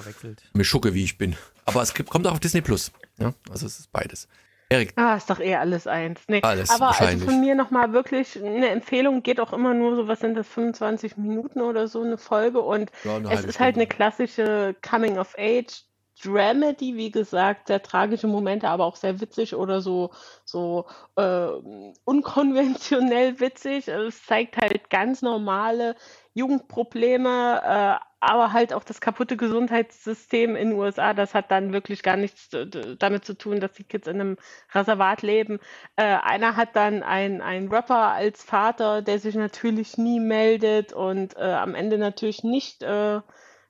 mir 0.53 0.65
schucke, 0.65 0.93
wie 0.93 1.05
ich 1.05 1.17
bin. 1.17 1.35
Aber 1.65 1.81
es 1.81 1.93
kommt 1.93 2.27
auch 2.27 2.33
auf 2.33 2.41
Disney 2.41 2.61
Plus. 2.61 2.91
Ja? 3.17 3.33
Also 3.49 3.65
es 3.65 3.79
ist 3.79 3.91
beides. 3.93 4.27
Erik. 4.69 4.93
Ah, 4.95 5.15
ist 5.15 5.29
doch 5.29 5.39
eher 5.39 5.61
alles 5.61 5.87
eins. 5.87 6.21
Nee, 6.27 6.41
alles 6.41 6.69
aber 6.69 6.99
also 6.99 7.25
von 7.25 7.39
mir 7.39 7.55
nochmal 7.55 7.93
wirklich 7.93 8.41
eine 8.43 8.69
Empfehlung, 8.69 9.21
geht 9.21 9.39
auch 9.39 9.53
immer 9.53 9.73
nur 9.73 9.95
so, 9.95 10.07
was 10.07 10.19
sind 10.19 10.35
das, 10.35 10.47
25 10.47 11.15
Minuten 11.17 11.61
oder 11.61 11.87
so 11.87 12.01
eine 12.01 12.17
Folge 12.17 12.59
und 12.59 12.91
ja, 13.03 13.17
eine 13.17 13.31
es 13.31 13.45
ist 13.45 13.59
halt 13.59 13.75
eine 13.75 13.87
klassische 13.87 14.75
Coming 14.81 15.17
of 15.17 15.35
Age 15.37 15.83
Dramedy, 16.21 16.95
wie 16.95 17.11
gesagt, 17.11 17.67
sehr 17.67 17.81
tragische 17.81 18.27
Momente, 18.27 18.69
aber 18.69 18.85
auch 18.85 18.95
sehr 18.95 19.19
witzig 19.19 19.55
oder 19.55 19.81
so, 19.81 20.11
so 20.45 20.85
äh, 21.15 21.47
unkonventionell 22.03 23.39
witzig. 23.39 23.91
Also 23.91 24.07
es 24.07 24.25
zeigt 24.25 24.57
halt 24.57 24.89
ganz 24.89 25.21
normale 25.21 25.95
Jugendprobleme, 26.33 27.61
äh, 27.63 28.05
aber 28.19 28.53
halt 28.53 28.73
auch 28.73 28.83
das 28.83 29.01
kaputte 29.01 29.35
Gesundheitssystem 29.37 30.55
in 30.55 30.69
den 30.69 30.79
USA. 30.79 31.13
Das 31.13 31.33
hat 31.33 31.51
dann 31.51 31.73
wirklich 31.73 32.03
gar 32.03 32.15
nichts 32.15 32.49
damit 32.99 33.25
zu 33.25 33.37
tun, 33.37 33.59
dass 33.59 33.73
die 33.73 33.83
Kids 33.83 34.07
in 34.07 34.21
einem 34.21 34.37
Reservat 34.73 35.23
leben. 35.23 35.59
Äh, 35.97 36.03
einer 36.03 36.55
hat 36.55 36.75
dann 36.75 37.03
einen 37.03 37.67
Rapper 37.69 38.13
als 38.13 38.43
Vater, 38.43 39.01
der 39.01 39.19
sich 39.19 39.35
natürlich 39.35 39.97
nie 39.97 40.19
meldet 40.19 40.93
und 40.93 41.35
äh, 41.35 41.41
am 41.41 41.75
Ende 41.75 41.97
natürlich 41.97 42.43
nicht 42.43 42.83
äh, 42.83 43.19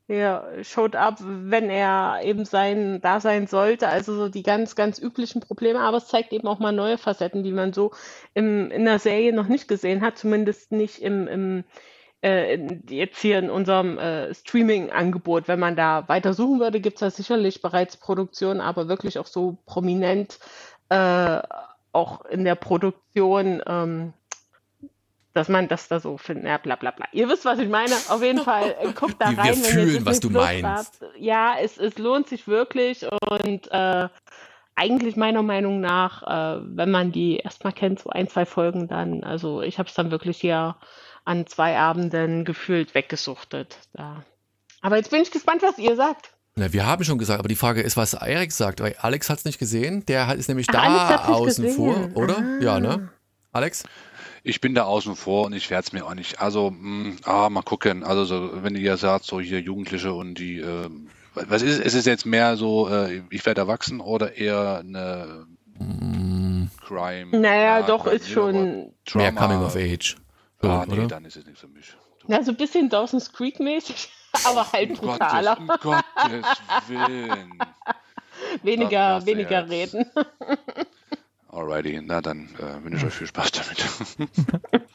er 0.08 0.64
showed 0.64 0.95
up, 0.95 1.18
wenn 1.22 1.70
er 1.70 2.20
eben 2.24 2.45
sein 2.45 2.99
da 3.01 3.20
sein 3.20 3.47
sollte. 3.47 3.88
Also 3.88 4.16
so 4.16 4.30
die 4.30 4.43
ganz, 4.43 4.76
ganz 4.76 4.99
üblichen 4.99 5.41
Probleme. 5.41 5.80
Aber 5.80 5.97
es 5.97 6.08
zeigt 6.08 6.34
eben 6.34 6.47
auch 6.47 6.60
mal 6.60 6.74
neue 6.74 6.97
Facetten, 6.97 7.43
die 7.43 7.51
man 7.51 7.74
so 7.74 7.91
im, 8.34 8.70
in 8.72 8.86
der 8.86 8.99
Serie 8.99 9.34
noch 9.34 9.47
nicht 9.47 9.68
gesehen 9.68 10.01
hat. 10.01 10.18
Zumindest 10.18 10.72
nicht 10.72 11.01
im, 11.01 11.28
im 11.28 11.64
äh, 12.22 12.58
jetzt 12.89 13.20
hier 13.20 13.39
in 13.39 13.49
unserem 13.49 13.97
äh, 13.97 14.34
Streaming-Angebot. 14.34 15.47
Wenn 15.47 15.60
man 15.60 15.76
da 15.76 16.08
weiter 16.08 16.34
suchen 16.34 16.60
würde, 16.60 16.80
gibt 16.80 16.95
es 16.95 17.01
da 17.01 17.10
sicherlich 17.10 17.62
bereits 17.62 17.97
Produktionen, 17.97 18.62
aber 18.62 18.88
wirklich 18.88 19.20
auch 19.20 19.28
so 19.28 19.58
prominent 19.66 20.39
äh, 20.89 21.41
auch 21.91 22.26
in 22.26 22.43
der 22.43 22.56
Produktion. 22.56 23.62
Ähm, 23.68 24.14
dass 25.34 25.49
man 25.49 25.67
das 25.67 25.88
da 25.88 25.99
so 25.99 26.17
findet, 26.17 26.45
ja, 26.45 26.57
bla 26.57 26.75
bla 26.75 26.91
bla. 26.91 27.07
Ihr 27.11 27.27
wisst, 27.27 27.45
was 27.45 27.59
ich 27.59 27.69
meine. 27.69 27.95
Auf 28.09 28.21
jeden 28.21 28.39
Fall, 28.43 28.75
äh, 28.81 28.91
guckt 28.93 29.15
da 29.19 29.25
rein. 29.25 29.38
Wir 29.38 29.55
fühlen, 29.55 30.05
was 30.05 30.19
du 30.19 30.29
Plus 30.29 30.43
meinst. 30.43 30.63
Habt. 30.63 30.99
Ja, 31.17 31.55
es, 31.59 31.77
es 31.77 31.97
lohnt 31.97 32.27
sich 32.27 32.47
wirklich 32.47 33.05
und 33.29 33.71
äh, 33.71 34.07
eigentlich 34.75 35.15
meiner 35.15 35.43
Meinung 35.43 35.81
nach, 35.81 36.23
äh, 36.23 36.61
wenn 36.63 36.91
man 36.91 37.11
die 37.11 37.38
erstmal 37.38 37.73
kennt, 37.73 37.99
so 37.99 38.09
ein, 38.09 38.27
zwei 38.27 38.45
Folgen 38.45 38.88
dann, 38.88 39.23
also 39.23 39.61
ich 39.61 39.79
habe 39.79 39.89
es 39.89 39.95
dann 39.95 40.11
wirklich 40.11 40.39
hier 40.39 40.75
an 41.25 41.47
zwei 41.47 41.77
Abenden 41.77 42.43
gefühlt 42.45 42.95
weggesuchtet. 42.95 43.77
Da. 43.93 44.23
Aber 44.81 44.97
jetzt 44.97 45.11
bin 45.11 45.21
ich 45.21 45.31
gespannt, 45.31 45.61
was 45.61 45.77
ihr 45.77 45.95
sagt. 45.95 46.31
Na, 46.55 46.71
wir 46.71 46.86
haben 46.86 47.03
schon 47.03 47.17
gesagt, 47.17 47.39
aber 47.39 47.47
die 47.47 47.55
Frage 47.55 47.81
ist, 47.81 47.97
was 47.97 48.13
Erik 48.13 48.51
sagt, 48.51 48.79
weil 48.81 48.95
Alex 48.99 49.29
hat 49.29 49.39
es 49.39 49.45
nicht 49.45 49.57
gesehen. 49.57 50.05
Der 50.05 50.36
ist 50.36 50.49
nämlich 50.49 50.67
Ach, 50.69 51.09
da 51.09 51.34
außen 51.34 51.69
vor, 51.69 52.09
oder? 52.13 52.38
Ah. 52.38 52.63
Ja, 52.63 52.79
ne? 52.79 53.09
Alex? 53.51 53.86
Ich 54.44 54.60
bin 54.60 54.76
da 54.76 54.84
außen 54.84 55.16
vor 55.16 55.46
und 55.46 55.54
ich 55.54 55.70
werde 55.70 55.86
es 55.86 55.94
mir 55.94 56.06
auch 56.06 56.16
nicht. 56.16 56.41
Also, 56.41 56.72
mh, 56.72 57.06
hm, 57.06 57.18
ah, 57.24 57.50
mal 57.50 57.62
gucken. 57.62 58.04
Also, 58.04 58.26
so, 58.26 58.64
wenn 58.64 58.76
ihr 58.76 58.82
ja 58.82 58.98
sagt, 58.98 59.26
so 59.26 59.39
hier 59.39 59.62
Jugendliche 59.62 60.14
und 60.14 60.36
die, 60.36 60.60
äh, 60.60 60.89
was 61.34 61.62
ist 61.62 61.80
es? 61.80 61.86
Ist 61.86 61.94
es 61.96 62.06
jetzt 62.06 62.26
mehr 62.26 62.58
so, 62.58 62.89
äh, 62.89 63.24
ich 63.30 63.46
werde 63.46 63.62
erwachsen 63.62 64.02
oder 64.02 64.36
eher 64.36 64.80
eine 64.80 65.48
mm. 65.80 66.66
Crime? 66.86 67.39
Naja, 67.39 67.80
ja, 67.80 67.82
doch, 67.84 68.06
ist 68.06 68.30
schon. 68.30 68.94
Mehr 69.14 69.32
Coming 69.32 69.64
of 69.64 69.76
Age. 69.76 70.18
Ah, 70.62 70.86
nee, 70.88 70.94
oder? 70.94 71.08
dann 71.08 71.26
ist 71.26 71.36
es 71.36 71.46
nichts 71.46 71.62
für 71.62 71.68
mich. 71.68 71.96
Ja, 72.28 72.44
so 72.44 72.52
ein 72.52 72.58
bisschen 72.58 72.89
Dawson's 72.89 73.34
Creek 73.34 73.60
mäßig, 73.60 74.10
aber 74.46 74.72
halt 74.72 74.91
um 74.91 74.96
brutaler. 75.10 75.56
Gottes, 75.56 75.86
um 75.86 75.91
Gottes 75.91 76.48
Willen. 76.88 77.60
weniger, 78.64 79.26
weniger 79.26 79.70
reden. 79.70 80.06
Alrighty, 81.74 82.01
na 82.05 82.21
dann 82.21 82.49
äh, 82.59 82.84
wünsche 82.84 82.97
ich 82.97 83.05
euch 83.05 83.13
viel 83.13 83.28
Spaß 83.28 83.51
damit. 83.51 84.30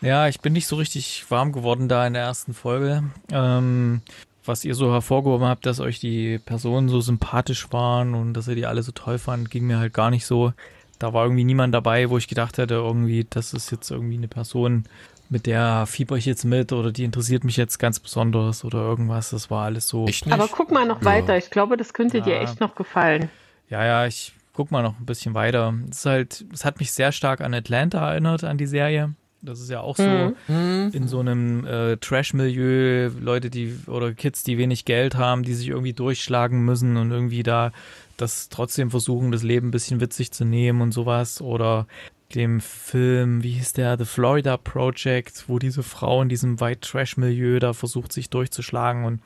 ja, 0.00 0.28
ich 0.28 0.40
bin 0.40 0.52
nicht 0.52 0.68
so 0.68 0.76
richtig 0.76 1.24
warm 1.30 1.50
geworden 1.50 1.88
da 1.88 2.06
in 2.06 2.12
der 2.12 2.22
ersten 2.22 2.54
Folge. 2.54 3.02
Ähm, 3.32 4.02
was 4.44 4.64
ihr 4.64 4.76
so 4.76 4.92
hervorgehoben 4.92 5.46
habt, 5.46 5.66
dass 5.66 5.80
euch 5.80 5.98
die 5.98 6.38
Personen 6.38 6.88
so 6.88 7.00
sympathisch 7.00 7.72
waren 7.72 8.14
und 8.14 8.34
dass 8.34 8.46
ihr 8.46 8.54
die 8.54 8.66
alle 8.66 8.84
so 8.84 8.92
toll 8.92 9.18
fand, 9.18 9.50
ging 9.50 9.66
mir 9.66 9.78
halt 9.78 9.92
gar 9.92 10.10
nicht 10.10 10.26
so. 10.26 10.52
Da 11.00 11.12
war 11.12 11.24
irgendwie 11.24 11.44
niemand 11.44 11.74
dabei, 11.74 12.08
wo 12.08 12.18
ich 12.18 12.28
gedacht 12.28 12.58
hätte, 12.58 12.74
irgendwie, 12.74 13.26
das 13.28 13.52
ist 13.52 13.72
jetzt 13.72 13.90
irgendwie 13.90 14.16
eine 14.16 14.28
Person, 14.28 14.84
mit 15.28 15.46
der 15.46 15.86
fieber 15.86 16.16
ich 16.16 16.26
jetzt 16.26 16.44
mit 16.44 16.72
oder 16.72 16.92
die 16.92 17.04
interessiert 17.04 17.42
mich 17.42 17.56
jetzt 17.56 17.78
ganz 17.78 17.98
besonders 17.98 18.64
oder 18.64 18.78
irgendwas. 18.78 19.30
Das 19.30 19.50
war 19.50 19.64
alles 19.64 19.88
so. 19.88 20.06
Aber 20.30 20.48
guck 20.48 20.70
mal 20.70 20.86
noch 20.86 21.00
ja. 21.00 21.06
weiter. 21.06 21.36
Ich 21.36 21.50
glaube, 21.50 21.76
das 21.76 21.94
könnte 21.94 22.18
ja. 22.18 22.24
dir 22.24 22.40
echt 22.40 22.60
noch 22.60 22.76
gefallen. 22.76 23.28
Ja, 23.68 23.84
ja, 23.84 24.06
ich 24.06 24.34
guck 24.60 24.70
mal 24.70 24.82
noch 24.82 25.00
ein 25.00 25.06
bisschen 25.06 25.32
weiter. 25.32 25.72
Es 25.90 26.00
ist 26.00 26.06
halt, 26.06 26.44
es 26.52 26.66
hat 26.66 26.80
mich 26.80 26.92
sehr 26.92 27.12
stark 27.12 27.40
an 27.40 27.54
Atlanta 27.54 28.10
erinnert, 28.10 28.44
an 28.44 28.58
die 28.58 28.66
Serie. 28.66 29.14
Das 29.40 29.58
ist 29.58 29.70
ja 29.70 29.80
auch 29.80 29.96
so 29.96 30.34
mhm. 30.48 30.90
in 30.92 31.08
so 31.08 31.20
einem 31.20 31.64
äh, 31.64 31.96
Trash-Milieu, 31.96 33.08
Leute, 33.18 33.48
die 33.48 33.74
oder 33.86 34.12
Kids, 34.12 34.42
die 34.42 34.58
wenig 34.58 34.84
Geld 34.84 35.14
haben, 35.14 35.44
die 35.44 35.54
sich 35.54 35.68
irgendwie 35.68 35.94
durchschlagen 35.94 36.62
müssen 36.62 36.98
und 36.98 37.10
irgendwie 37.10 37.42
da 37.42 37.72
das 38.18 38.50
trotzdem 38.50 38.90
versuchen, 38.90 39.32
das 39.32 39.42
Leben 39.42 39.68
ein 39.68 39.70
bisschen 39.70 39.98
witzig 40.02 40.30
zu 40.30 40.44
nehmen 40.44 40.82
und 40.82 40.92
sowas. 40.92 41.40
Oder 41.40 41.86
dem 42.34 42.60
Film, 42.60 43.42
wie 43.42 43.52
hieß 43.52 43.72
der, 43.72 43.96
The 43.96 44.04
Florida 44.04 44.58
Project, 44.58 45.44
wo 45.48 45.58
diese 45.58 45.82
Frau 45.82 46.20
in 46.20 46.28
diesem 46.28 46.60
White 46.60 46.80
Trash-Milieu 46.80 47.60
da 47.60 47.72
versucht, 47.72 48.12
sich 48.12 48.28
durchzuschlagen 48.28 49.06
und 49.06 49.22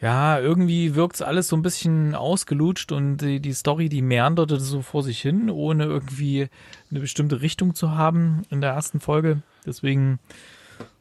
ja, 0.00 0.40
irgendwie 0.40 0.94
wirkt 0.94 1.16
es 1.16 1.22
alles 1.22 1.48
so 1.48 1.56
ein 1.56 1.62
bisschen 1.62 2.14
ausgelutscht 2.14 2.90
und 2.90 3.18
die, 3.18 3.40
die 3.40 3.52
Story, 3.52 3.90
die 3.90 4.00
meanderte 4.00 4.58
so 4.58 4.80
vor 4.80 5.02
sich 5.02 5.20
hin, 5.20 5.50
ohne 5.50 5.84
irgendwie 5.84 6.48
eine 6.90 7.00
bestimmte 7.00 7.42
Richtung 7.42 7.74
zu 7.74 7.90
haben 7.90 8.42
in 8.48 8.62
der 8.62 8.70
ersten 8.70 9.00
Folge. 9.00 9.42
Deswegen, 9.66 10.18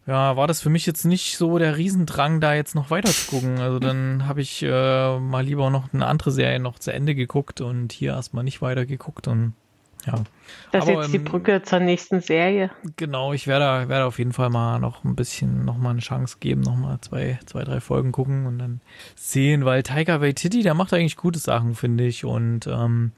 ja, 0.05 0.35
war 0.35 0.47
das 0.47 0.59
für 0.59 0.69
mich 0.69 0.85
jetzt 0.85 1.05
nicht 1.05 1.37
so 1.37 1.57
der 1.57 1.77
Riesendrang, 1.77 2.41
da 2.41 2.53
jetzt 2.53 2.75
noch 2.75 2.89
weiter 2.89 3.09
zu 3.09 3.31
gucken. 3.31 3.59
Also 3.59 3.79
dann 3.79 4.27
habe 4.27 4.41
ich 4.41 4.63
äh, 4.63 5.19
mal 5.19 5.45
lieber 5.45 5.69
noch 5.69 5.93
eine 5.93 6.05
andere 6.05 6.31
Serie 6.31 6.59
noch 6.59 6.77
zu 6.77 6.91
Ende 6.91 7.15
geguckt 7.15 7.61
und 7.61 7.93
hier 7.93 8.11
erstmal 8.11 8.43
nicht 8.43 8.61
weiter 8.61 8.85
geguckt 8.85 9.29
und 9.29 9.53
ja. 10.05 10.15
Das 10.71 10.85
ist 10.85 10.91
jetzt 10.91 11.13
die 11.13 11.17
ähm, 11.17 11.23
Brücke 11.23 11.61
zur 11.63 11.79
nächsten 11.79 12.21
Serie. 12.21 12.71
Genau, 12.95 13.33
ich 13.33 13.47
werde, 13.47 13.89
werde 13.89 14.05
auf 14.05 14.19
jeden 14.19 14.33
Fall 14.33 14.49
mal 14.49 14.79
noch 14.79 15.03
ein 15.03 15.15
bisschen, 15.15 15.65
noch 15.65 15.77
mal 15.77 15.91
eine 15.91 15.99
Chance 15.99 16.37
geben, 16.39 16.61
noch 16.61 16.75
mal 16.75 16.99
zwei, 17.01 17.39
zwei, 17.45 17.63
drei 17.63 17.79
Folgen 17.79 18.11
gucken 18.11 18.45
und 18.45 18.59
dann 18.59 18.81
sehen, 19.15 19.65
weil 19.65 19.83
Tiger 19.83 20.21
Waititi, 20.21 20.61
der 20.61 20.73
macht 20.73 20.93
eigentlich 20.93 21.17
gute 21.17 21.39
Sachen, 21.39 21.75
finde 21.75 22.05
ich 22.05 22.23
und 22.23 22.67
ähm, 22.67 23.11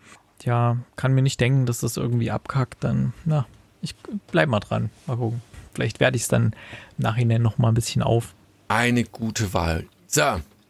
ja, 0.44 0.78
kann 0.96 1.14
mir 1.14 1.22
nicht 1.22 1.40
denken, 1.40 1.66
dass 1.66 1.80
das 1.80 1.98
irgendwie 1.98 2.32
abkackt, 2.32 2.84
dann, 2.84 3.14
na, 3.26 3.46
ich 3.82 3.96
bleib 4.32 4.50
mal 4.50 4.60
dran, 4.60 4.90
mal 5.08 5.18
gucken. 5.18 5.42
Vielleicht 5.74 6.00
werde 6.00 6.18
ich 6.18 6.24
es 6.24 6.28
dann 6.28 6.54
im 6.98 7.04
Nachhinein 7.04 7.42
noch 7.42 7.58
mal 7.58 7.70
ein 7.70 7.74
bisschen 7.74 8.02
auf. 8.02 8.34
Eine 8.68 9.04
gute 9.04 9.54
Wahl. 9.54 9.86
So, 10.08 10.24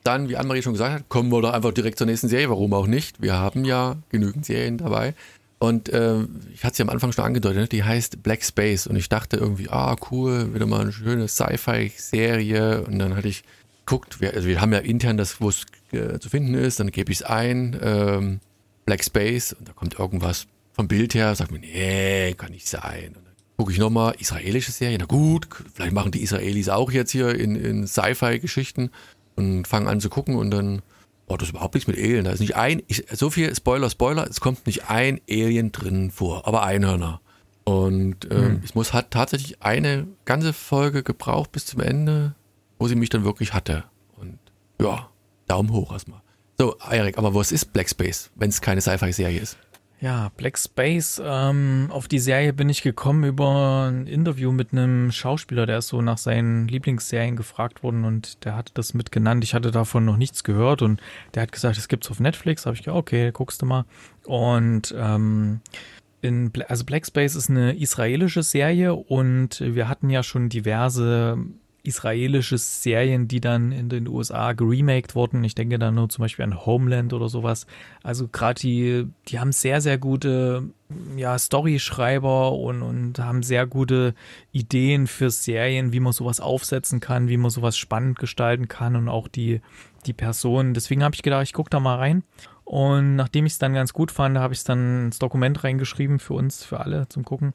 dann, 0.04 0.30
wie 0.30 0.38
Anne-Marie 0.38 0.62
schon 0.62 0.74
gesagt 0.74 0.94
hat, 0.94 1.10
kommen 1.10 1.32
wir 1.32 1.42
doch 1.42 1.54
einfach 1.54 1.74
direkt 1.74 1.98
zur 1.98 2.08
nächsten 2.08 2.28
Serie. 2.28 2.50
Warum 2.50 2.74
auch 2.74 2.88
nicht? 2.88 3.22
Wir 3.22 3.34
haben 3.34 3.66
ja 3.66 3.96
genügend 4.10 4.46
Serien 4.46 4.78
dabei. 4.78 5.14
Und 5.62 5.90
äh, 5.90 6.24
ich 6.54 6.64
hatte 6.64 6.78
sie 6.78 6.82
am 6.82 6.90
Anfang 6.90 7.12
schon 7.12 7.24
angedeutet, 7.24 7.60
ne? 7.62 7.68
die 7.68 7.84
heißt 7.84 8.24
Black 8.24 8.44
Space. 8.44 8.88
Und 8.88 8.96
ich 8.96 9.10
dachte 9.10 9.38
irgendwie, 9.38 9.70
ah, 9.70 9.96
cool, 10.10 10.56
wieder 10.56 10.66
mal 10.66 10.82
eine 10.82 10.92
schöne 10.92 11.28
Sci-Fi-Serie. 11.28 12.82
Und 12.82 12.98
dann 12.98 13.16
hatte 13.16 13.28
ich 13.28 13.44
guckt, 13.86 14.22
wir, 14.22 14.34
also 14.34 14.48
wir 14.48 14.60
haben 14.60 14.74
ja 14.74 14.80
intern 14.80 15.18
das, 15.18 15.40
wo 15.40 15.50
es 15.50 15.66
äh, 15.92 16.18
zu 16.18 16.30
finden 16.30 16.56
ist, 16.56 16.80
dann 16.80 16.90
gebe 16.90 17.12
ich 17.12 17.20
es 17.20 17.24
ein, 17.24 17.80
ähm, 17.80 18.40
Black 18.86 19.04
Space 19.04 19.54
und 19.54 19.70
da 19.70 19.74
kommt 19.74 20.00
irgendwas 20.00 20.48
vom 20.74 20.88
Bild 20.88 21.14
her, 21.14 21.36
sagt 21.36 21.52
mir, 21.52 21.60
nee, 21.60 22.34
kann 22.34 22.52
nicht 22.52 22.68
sein. 22.68 23.10
Und 23.10 23.26
dann 23.26 23.36
gucke 23.58 23.72
ich 23.72 23.78
nochmal, 23.78 24.16
israelische 24.18 24.72
Serie, 24.72 24.98
na 25.00 25.06
gut, 25.06 25.48
vielleicht 25.74 25.94
machen 25.94 26.12
die 26.12 26.24
Israelis 26.24 26.70
auch 26.70 26.92
jetzt 26.92 27.12
hier 27.12 27.36
in, 27.36 27.56
in 27.56 27.86
Sci-Fi-Geschichten 27.86 28.90
und 29.36 29.68
fangen 29.68 29.88
an 29.88 30.02
zu 30.02 30.10
gucken 30.10 30.36
und 30.36 30.52
dann, 30.52 30.82
oh, 31.32 31.38
das 31.38 31.48
ist 31.48 31.52
überhaupt 31.54 31.74
nichts 31.76 31.88
mit 31.88 31.98
Alien, 31.98 32.26
da 32.26 32.32
ist 32.32 32.40
nicht 32.40 32.56
ein, 32.56 32.82
ich, 32.88 33.06
so 33.12 33.30
viel 33.30 33.56
Spoiler, 33.56 33.90
Spoiler, 33.90 34.28
es 34.30 34.40
kommt 34.42 34.66
nicht 34.66 34.90
ein 34.90 35.20
Alien 35.30 35.72
drin 35.72 36.12
vor, 36.12 36.48
aber 36.48 36.64
Einhörner. 36.64 37.22
Und 37.64 38.26
ähm, 38.32 38.42
Hm. 38.42 38.62
ich 38.64 38.76
muss, 38.76 38.92
hat 38.94 39.12
tatsächlich 39.12 39.62
eine 39.62 40.08
ganze 40.26 40.52
Folge 40.54 41.04
gebraucht 41.04 41.52
bis 41.52 41.66
zum 41.66 41.80
Ende, 41.80 42.36
wo 42.80 42.88
sie 42.88 42.96
mich 42.96 43.10
dann 43.10 43.24
wirklich 43.24 43.54
hatte. 43.54 43.84
Und 44.18 44.40
ja, 44.82 45.10
Daumen 45.48 45.72
hoch 45.72 45.92
erstmal. 45.92 46.22
So, 46.58 46.76
Erik, 46.90 47.18
aber 47.18 47.34
was 47.34 47.52
ist 47.52 47.72
Black 47.74 47.90
Space, 47.90 48.30
wenn 48.36 48.50
es 48.50 48.62
keine 48.62 48.82
Sci-Fi-Serie 48.82 49.40
ist? 49.40 49.58
Ja, 50.02 50.32
Black 50.36 50.58
Space, 50.58 51.22
ähm, 51.24 51.86
auf 51.92 52.08
die 52.08 52.18
Serie 52.18 52.54
bin 52.54 52.70
ich 52.70 52.82
gekommen 52.82 53.24
über 53.24 53.88
ein 53.88 54.08
Interview 54.08 54.52
mit 54.52 54.72
einem 54.72 55.12
Schauspieler, 55.12 55.68
der 55.68 55.78
ist 55.78 55.90
so 55.90 56.02
nach 56.02 56.18
seinen 56.18 56.68
Lieblingsserien 56.68 57.36
gefragt 57.36 57.84
worden 57.84 58.04
und 58.04 58.44
der 58.44 58.56
hatte 58.56 58.72
das 58.74 58.96
mitgenannt. 58.96 59.44
Ich 59.44 59.54
hatte 59.54 59.70
davon 59.70 60.04
noch 60.04 60.18
nichts 60.18 60.44
gehört 60.44 60.82
und 60.82 61.00
der 61.36 61.44
hat 61.44 61.52
gesagt, 61.52 61.78
es 61.78 61.88
gibt's 61.88 62.10
auf 62.10 62.20
Netflix. 62.20 62.66
Habe 62.66 62.76
ich 62.76 62.82
gedacht, 62.82 62.98
okay, 62.98 63.30
guckst 63.32 63.62
du 63.62 63.68
mal. 63.68 63.86
Und 64.26 64.92
ähm, 64.98 65.62
in, 66.22 66.52
also 66.68 66.84
Black 66.84 67.06
Space 67.06 67.36
ist 67.36 67.52
eine 67.52 67.78
israelische 67.78 68.42
Serie 68.42 68.96
und 68.96 69.62
wir 69.62 69.88
hatten 69.88 70.10
ja 70.10 70.24
schon 70.24 70.50
diverse 70.50 71.38
israelische 71.84 72.58
Serien, 72.58 73.28
die 73.28 73.42
dann 73.42 73.72
in 73.72 73.90
den 73.90 74.08
USA 74.08 74.54
geremaked 74.54 75.16
wurden. 75.16 75.44
Ich 75.44 75.56
denke 75.56 75.80
da 75.80 75.92
nur 75.92 76.10
zum 76.10 76.24
Beispiel 76.24 76.46
an 76.46 76.66
Homeland 76.66 77.14
oder 77.14 77.30
sowas. 77.30 77.66
Also 78.04 78.28
gerade 78.28 78.60
die, 78.60 79.08
die 79.28 79.40
haben 79.40 79.52
sehr, 79.52 79.82
sehr 79.82 79.98
gute 79.98 80.70
ja, 81.16 81.38
Storyschreiber 81.38 82.52
und, 82.54 82.82
und 82.82 83.20
haben 83.20 83.44
sehr 83.44 83.66
gute 83.66 84.14
Ideen 84.52 85.08
für 85.08 85.30
Serien, 85.30 85.94
wie 85.94 86.00
man 86.00 86.14
sowas 86.14 86.40
aufsetzen 86.40 87.00
kann, 87.00 87.30
wie 87.30 87.38
man 87.38 87.50
sowas 87.50 87.78
spannend 87.78 88.20
gestalten 88.20 88.68
kann 88.68 88.96
und 88.96 89.10
auch 89.10 89.28
die, 89.28 89.62
die 90.06 90.14
Personen. 90.14 90.74
Deswegen 90.74 91.04
habe 91.04 91.16
ich 91.16 91.24
gedacht, 91.24 91.44
ich 91.44 91.54
gucke 91.54 91.70
da 91.70 91.80
mal 91.80 91.98
rein. 91.98 92.24
Und 92.64 93.18
nachdem 93.18 93.46
ich 93.46 93.54
es 93.54 93.60
dann 93.60 93.74
ganz 93.74 93.92
gut 93.92 94.12
fand, 94.12 94.38
habe 94.38 94.54
ich 94.54 94.60
es 94.60 94.64
dann 94.64 95.08
ins 95.08 95.20
Dokument 95.20 95.64
reingeschrieben 95.64 96.20
für 96.20 96.36
uns, 96.36 96.64
für 96.64 96.80
alle 96.80 97.10
zum 97.10 97.26
Gucken. 97.26 97.54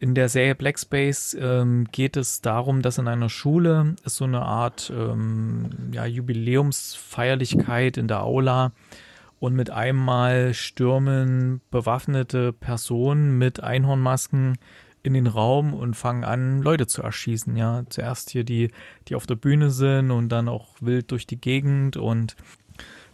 In 0.00 0.14
der 0.14 0.28
Serie 0.28 0.54
Black 0.54 0.78
Space 0.78 1.36
ähm, 1.38 1.86
geht 1.90 2.16
es 2.16 2.40
darum, 2.40 2.82
dass 2.82 2.98
in 2.98 3.08
einer 3.08 3.28
Schule 3.28 3.96
ist 4.04 4.16
so 4.16 4.24
eine 4.24 4.42
Art 4.42 4.92
ähm, 4.94 5.70
ja, 5.92 6.06
Jubiläumsfeierlichkeit 6.06 7.96
in 7.96 8.06
der 8.06 8.22
Aula 8.22 8.72
und 9.40 9.54
mit 9.54 9.70
einmal 9.70 10.54
stürmen 10.54 11.60
bewaffnete 11.72 12.52
Personen 12.52 13.38
mit 13.38 13.60
Einhornmasken 13.60 14.58
in 15.02 15.14
den 15.14 15.26
Raum 15.26 15.74
und 15.74 15.94
fangen 15.94 16.24
an, 16.24 16.62
Leute 16.62 16.86
zu 16.86 17.02
erschießen. 17.02 17.56
Ja, 17.56 17.82
zuerst 17.88 18.30
hier 18.30 18.44
die, 18.44 18.70
die 19.08 19.16
auf 19.16 19.26
der 19.26 19.36
Bühne 19.36 19.70
sind 19.70 20.12
und 20.12 20.28
dann 20.28 20.48
auch 20.48 20.76
wild 20.80 21.10
durch 21.10 21.26
die 21.26 21.40
Gegend 21.40 21.96
und 21.96 22.36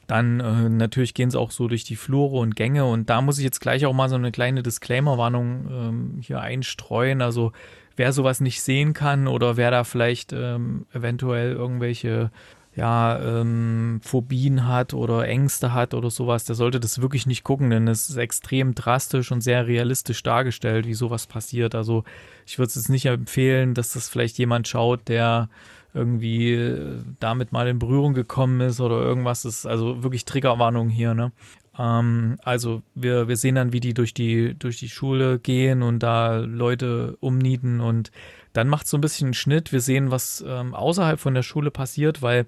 dann 0.07 0.41
äh, 0.41 0.69
natürlich 0.69 1.15
gehen 1.15 1.31
sie 1.31 1.39
auch 1.39 1.51
so 1.51 1.69
durch 1.69 1.85
die 1.85 1.97
Flure 1.97 2.39
und 2.39 2.57
Gänge 2.57 2.85
und 2.85 3.11
da 3.11 3.21
muss 3.21 3.39
ich 3.39 3.45
jetzt 3.45 3.61
gleich 3.61 3.87
auch 3.87 3.93
mal 3.93 4.09
so 4.09 4.17
eine 4.17 4.33
kleine 4.33 4.63
Disclaimer-Warnung 4.63 5.69
ähm, 5.71 6.19
hier 6.21 6.41
einstreuen. 6.41 7.23
Also 7.23 7.53
wer 7.97 8.13
sowas 8.13 8.41
nicht 8.41 8.63
sehen 8.63 8.93
kann 8.93 9.29
oder 9.29 9.57
wer 9.57 9.71
da 9.71 9.85
vielleicht 9.85 10.33
ähm, 10.33 10.87
eventuell 10.93 11.53
irgendwelche 11.53 12.31
ja, 12.77 13.21
ähm, 13.21 14.01
Phobien 14.03 14.67
hat 14.67 14.95
oder 14.95 15.29
Ängste 15.29 15.73
hat 15.73 15.95
oder 15.95 16.11
sowas, 16.11 16.45
der 16.45 16.57
sollte 16.57 16.81
das 16.81 17.01
wirklich 17.01 17.25
nicht 17.25 17.45
gucken, 17.45 17.71
denn 17.71 17.87
es 17.87 18.09
ist 18.09 18.17
extrem 18.17 18.75
drastisch 18.75 19.31
und 19.31 19.43
sehr 19.43 19.67
realistisch 19.69 20.23
dargestellt, 20.25 20.87
wie 20.87 20.95
sowas 20.95 21.27
passiert. 21.29 21.77
Also 21.77 22.03
ich 22.47 22.59
würde 22.59 22.69
es 22.69 22.75
jetzt 22.75 22.89
nicht 22.89 23.07
empfehlen, 23.07 23.75
dass 23.75 23.93
das 23.93 24.09
vielleicht 24.09 24.39
jemand 24.39 24.67
schaut, 24.67 25.09
der 25.09 25.49
irgendwie 25.95 26.53
äh, 26.53 26.99
damit 27.21 27.53
mal 27.53 27.69
in 27.69 27.79
Berührung 27.79 28.15
gekommen 28.15 28.61
ist 28.61 28.81
oder 28.81 29.01
irgendwas. 29.01 29.43
Das 29.43 29.59
ist 29.59 29.67
also 29.67 30.03
wirklich 30.03 30.25
Triggerwarnung 30.25 30.89
hier, 30.89 31.15
ne? 31.15 31.33
Ähm, 31.79 32.37
also 32.43 32.83
wir, 32.95 33.29
wir 33.29 33.37
sehen 33.37 33.55
dann, 33.55 33.73
wie 33.73 33.81
die 33.81 33.95
durch 33.95 34.13
die, 34.13 34.55
durch 34.59 34.79
die 34.79 34.89
Schule 34.89 35.39
gehen 35.39 35.83
und 35.83 36.01
da 36.03 36.39
Leute 36.39 37.17
umnieten 37.21 37.81
und 37.81 38.11
dann 38.53 38.69
macht 38.69 38.87
so 38.87 38.97
ein 38.97 39.01
bisschen 39.01 39.29
einen 39.29 39.35
Schnitt. 39.35 39.73
Wir 39.73 39.81
sehen, 39.81 40.11
was 40.11 40.45
ähm, 40.47 40.75
außerhalb 40.75 41.19
von 41.19 41.35
der 41.35 41.43
Schule 41.43 41.71
passiert, 41.71 42.23
weil 42.23 42.47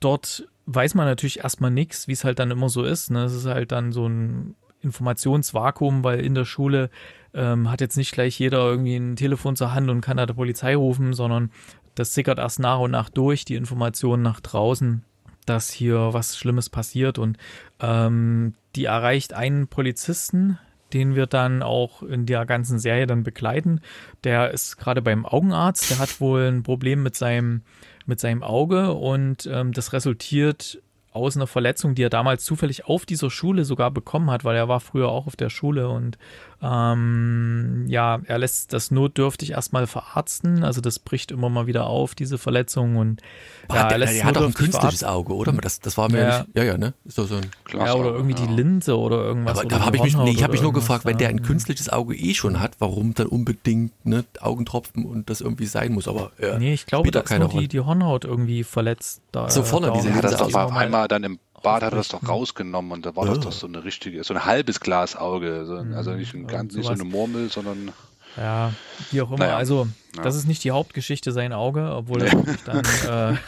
dort 0.00 0.48
weiß 0.66 0.94
man 0.94 1.06
natürlich 1.06 1.40
erstmal 1.40 1.70
nichts, 1.70 2.08
wie 2.08 2.12
es 2.12 2.24
halt 2.24 2.38
dann 2.38 2.50
immer 2.50 2.68
so 2.68 2.82
ist. 2.82 3.10
Ne? 3.10 3.24
Es 3.24 3.34
ist 3.34 3.46
halt 3.46 3.70
dann 3.70 3.92
so 3.92 4.08
ein 4.08 4.56
Informationsvakuum, 4.80 6.04
weil 6.04 6.20
in 6.20 6.34
der 6.34 6.44
Schule 6.44 6.90
ähm, 7.34 7.70
hat 7.70 7.80
jetzt 7.80 7.96
nicht 7.96 8.12
gleich 8.12 8.38
jeder 8.38 8.58
irgendwie 8.58 8.96
ein 8.96 9.16
Telefon 9.16 9.56
zur 9.56 9.72
Hand 9.72 9.88
und 9.88 10.00
kann 10.00 10.16
da 10.16 10.26
der 10.26 10.34
Polizei 10.34 10.74
rufen, 10.74 11.12
sondern 11.12 11.50
das 11.96 12.14
sickert 12.14 12.38
erst 12.38 12.60
nach 12.60 12.78
und 12.78 12.92
nach 12.92 13.10
durch, 13.10 13.44
die 13.44 13.56
Informationen 13.56 14.22
nach 14.22 14.40
draußen, 14.40 15.02
dass 15.46 15.70
hier 15.70 16.12
was 16.12 16.36
Schlimmes 16.36 16.70
passiert. 16.70 17.18
Und 17.18 17.38
ähm, 17.80 18.54
die 18.76 18.84
erreicht 18.84 19.32
einen 19.32 19.66
Polizisten, 19.66 20.58
den 20.92 21.16
wir 21.16 21.26
dann 21.26 21.62
auch 21.62 22.02
in 22.02 22.26
der 22.26 22.46
ganzen 22.46 22.78
Serie 22.78 23.06
dann 23.06 23.24
begleiten. 23.24 23.80
Der 24.24 24.50
ist 24.50 24.76
gerade 24.76 25.02
beim 25.02 25.26
Augenarzt, 25.26 25.90
der 25.90 25.98
hat 25.98 26.20
wohl 26.20 26.42
ein 26.42 26.62
Problem 26.62 27.02
mit 27.02 27.16
seinem, 27.16 27.62
mit 28.04 28.20
seinem 28.20 28.42
Auge. 28.42 28.92
Und 28.92 29.48
ähm, 29.50 29.72
das 29.72 29.92
resultiert 29.92 30.80
aus 31.12 31.34
einer 31.34 31.46
Verletzung, 31.46 31.94
die 31.94 32.02
er 32.02 32.10
damals 32.10 32.44
zufällig 32.44 32.84
auf 32.84 33.06
dieser 33.06 33.30
Schule 33.30 33.64
sogar 33.64 33.90
bekommen 33.90 34.30
hat, 34.30 34.44
weil 34.44 34.54
er 34.54 34.68
war 34.68 34.80
früher 34.80 35.08
auch 35.08 35.26
auf 35.26 35.34
der 35.34 35.48
Schule. 35.48 35.88
Und 35.88 36.18
ähm, 36.66 37.84
ja, 37.88 38.20
er 38.26 38.38
lässt 38.38 38.72
das 38.72 38.90
notdürftig 38.90 39.50
erstmal 39.52 39.86
verarzten, 39.86 40.64
also 40.64 40.80
das 40.80 40.98
bricht 40.98 41.30
immer 41.30 41.48
mal 41.48 41.66
wieder 41.66 41.86
auf, 41.86 42.14
diese 42.14 42.38
Verletzung 42.38 42.96
und 42.96 43.22
Boah, 43.68 43.76
ja, 43.76 43.90
er 43.90 43.98
lässt 43.98 44.24
hat 44.24 44.36
doch 44.36 44.46
ein 44.46 44.54
künstliches. 44.54 45.04
Auge, 45.04 45.34
oder? 45.34 45.52
Das, 45.52 45.80
das 45.80 45.96
war 45.98 46.10
mir 46.10 46.18
Ja. 46.20 46.38
nicht. 46.40 46.56
Ja, 46.56 46.62
ja, 46.64 46.78
ne? 46.78 46.94
Ist 47.04 47.18
doch 47.18 47.26
so 47.26 47.36
ein. 47.36 47.50
Ja, 47.72 47.94
oder 47.94 48.10
irgendwie 48.14 48.34
die 48.34 48.46
Linse 48.46 48.96
oder 48.98 49.16
irgendwas. 49.24 49.58
Aber 49.58 49.66
oder 49.66 49.78
da 49.78 49.84
habe 49.86 49.96
ich 49.96 50.02
mich, 50.02 50.16
nee, 50.16 50.30
ich 50.30 50.42
habe 50.42 50.52
mich 50.52 50.62
nur 50.62 50.72
gefragt, 50.72 51.04
wenn 51.04 51.18
der 51.18 51.28
ein 51.28 51.42
künstliches 51.42 51.88
Auge 51.88 52.14
eh 52.16 52.34
schon 52.34 52.60
hat, 52.60 52.72
warum 52.78 53.14
dann 53.14 53.26
unbedingt 53.26 53.92
ne, 54.06 54.24
Augentropfen 54.40 55.04
und 55.04 55.28
das 55.30 55.40
irgendwie 55.40 55.66
sein 55.66 55.92
muss. 55.92 56.06
Aber 56.08 56.30
ja, 56.40 56.58
Nee, 56.58 56.74
ich 56.74 56.86
glaube, 56.86 57.04
spielt 57.08 57.14
da 57.16 57.20
doch 57.22 57.30
ist 57.30 57.38
nur 57.54 57.60
die, 57.60 57.68
die 57.68 57.80
Hornhaut 57.80 58.24
irgendwie 58.24 58.62
verletzt. 58.64 59.20
Da, 59.32 59.50
So 59.50 59.62
vorne, 59.62 59.88
da 59.88 59.92
diese 59.94 60.10
das 60.10 60.22
Linse 60.22 60.36
doch 60.36 60.46
aus- 60.46 60.52
mal 60.52 60.78
einmal 60.78 61.08
dann 61.08 61.24
im 61.24 61.38
Bad 61.62 61.82
hat 61.82 61.92
das 61.92 62.08
doch 62.08 62.14
aufrichten. 62.16 62.28
rausgenommen 62.30 62.92
und 62.92 63.06
da 63.06 63.14
war 63.16 63.26
das 63.26 63.40
doch 63.40 63.52
so 63.52 63.66
eine 63.66 63.84
richtige, 63.84 64.22
so 64.24 64.34
ein 64.34 64.44
halbes 64.44 64.80
Glasauge. 64.80 65.64
So, 65.66 65.76
also 65.96 66.12
nicht, 66.12 66.34
ein 66.34 66.46
ganz, 66.46 66.74
nicht 66.74 66.86
so 66.86 66.92
eine 66.92 67.04
Murmel, 67.04 67.50
sondern 67.50 67.92
Ja, 68.36 68.72
wie 69.10 69.22
auch 69.22 69.28
immer. 69.30 69.38
Naja, 69.38 69.56
Also, 69.56 69.88
ja. 70.16 70.22
das 70.22 70.36
ist 70.36 70.46
nicht 70.46 70.62
die 70.64 70.70
Hauptgeschichte, 70.70 71.32
sein 71.32 71.52
Auge, 71.52 71.90
obwohl 71.94 72.22
er 72.22 72.32
wirklich 72.32 72.62
dann, 72.64 72.78
äh, 73.34 73.36
das 73.36 73.38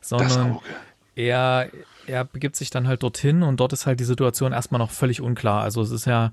sondern 0.00 0.52
Auge. 0.52 0.64
er, 1.16 1.68
er 2.06 2.24
begibt 2.24 2.56
sich 2.56 2.70
dann 2.70 2.86
halt 2.88 3.02
dorthin 3.02 3.42
und 3.42 3.58
dort 3.60 3.72
ist 3.72 3.86
halt 3.86 4.00
die 4.00 4.04
Situation 4.04 4.52
erstmal 4.52 4.78
noch 4.78 4.90
völlig 4.90 5.20
unklar. 5.20 5.62
Also 5.62 5.82
es 5.82 5.90
ist 5.90 6.06
ja, 6.06 6.32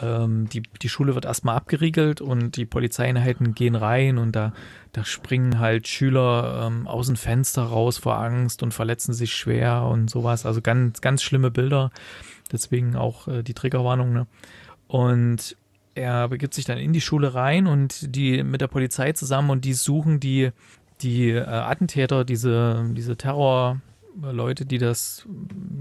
ähm, 0.00 0.48
die, 0.48 0.62
die 0.62 0.88
Schule 0.88 1.14
wird 1.14 1.24
erstmal 1.24 1.56
abgeriegelt 1.56 2.20
und 2.20 2.56
die 2.56 2.66
Polizeieinheiten 2.66 3.54
gehen 3.54 3.74
rein 3.74 4.18
und 4.18 4.34
da, 4.36 4.52
da 4.92 5.04
springen 5.04 5.58
halt 5.58 5.88
Schüler 5.88 6.66
ähm, 6.66 6.86
aus 6.86 7.06
dem 7.06 7.16
Fenster 7.16 7.62
raus 7.62 7.98
vor 7.98 8.18
Angst 8.18 8.62
und 8.62 8.72
verletzen 8.72 9.12
sich 9.12 9.34
schwer 9.34 9.84
und 9.84 10.10
sowas. 10.10 10.46
Also 10.46 10.60
ganz, 10.60 11.00
ganz 11.00 11.22
schlimme 11.22 11.50
Bilder. 11.50 11.90
Deswegen 12.52 12.96
auch 12.96 13.28
äh, 13.28 13.42
die 13.42 13.54
Triggerwarnung. 13.54 14.12
Ne? 14.12 14.26
Und 14.88 15.56
er 15.94 16.28
begibt 16.28 16.54
sich 16.54 16.64
dann 16.64 16.78
in 16.78 16.92
die 16.92 17.00
Schule 17.00 17.34
rein 17.34 17.66
und 17.66 18.14
die 18.14 18.42
mit 18.42 18.60
der 18.60 18.68
Polizei 18.68 19.12
zusammen 19.12 19.50
und 19.50 19.64
die 19.64 19.74
suchen 19.74 20.20
die, 20.20 20.50
die 21.02 21.30
äh, 21.30 21.44
Attentäter, 21.44 22.24
diese, 22.24 22.84
diese 22.92 23.16
Terrorleute, 23.16 24.66
die 24.66 24.78
das, 24.78 25.26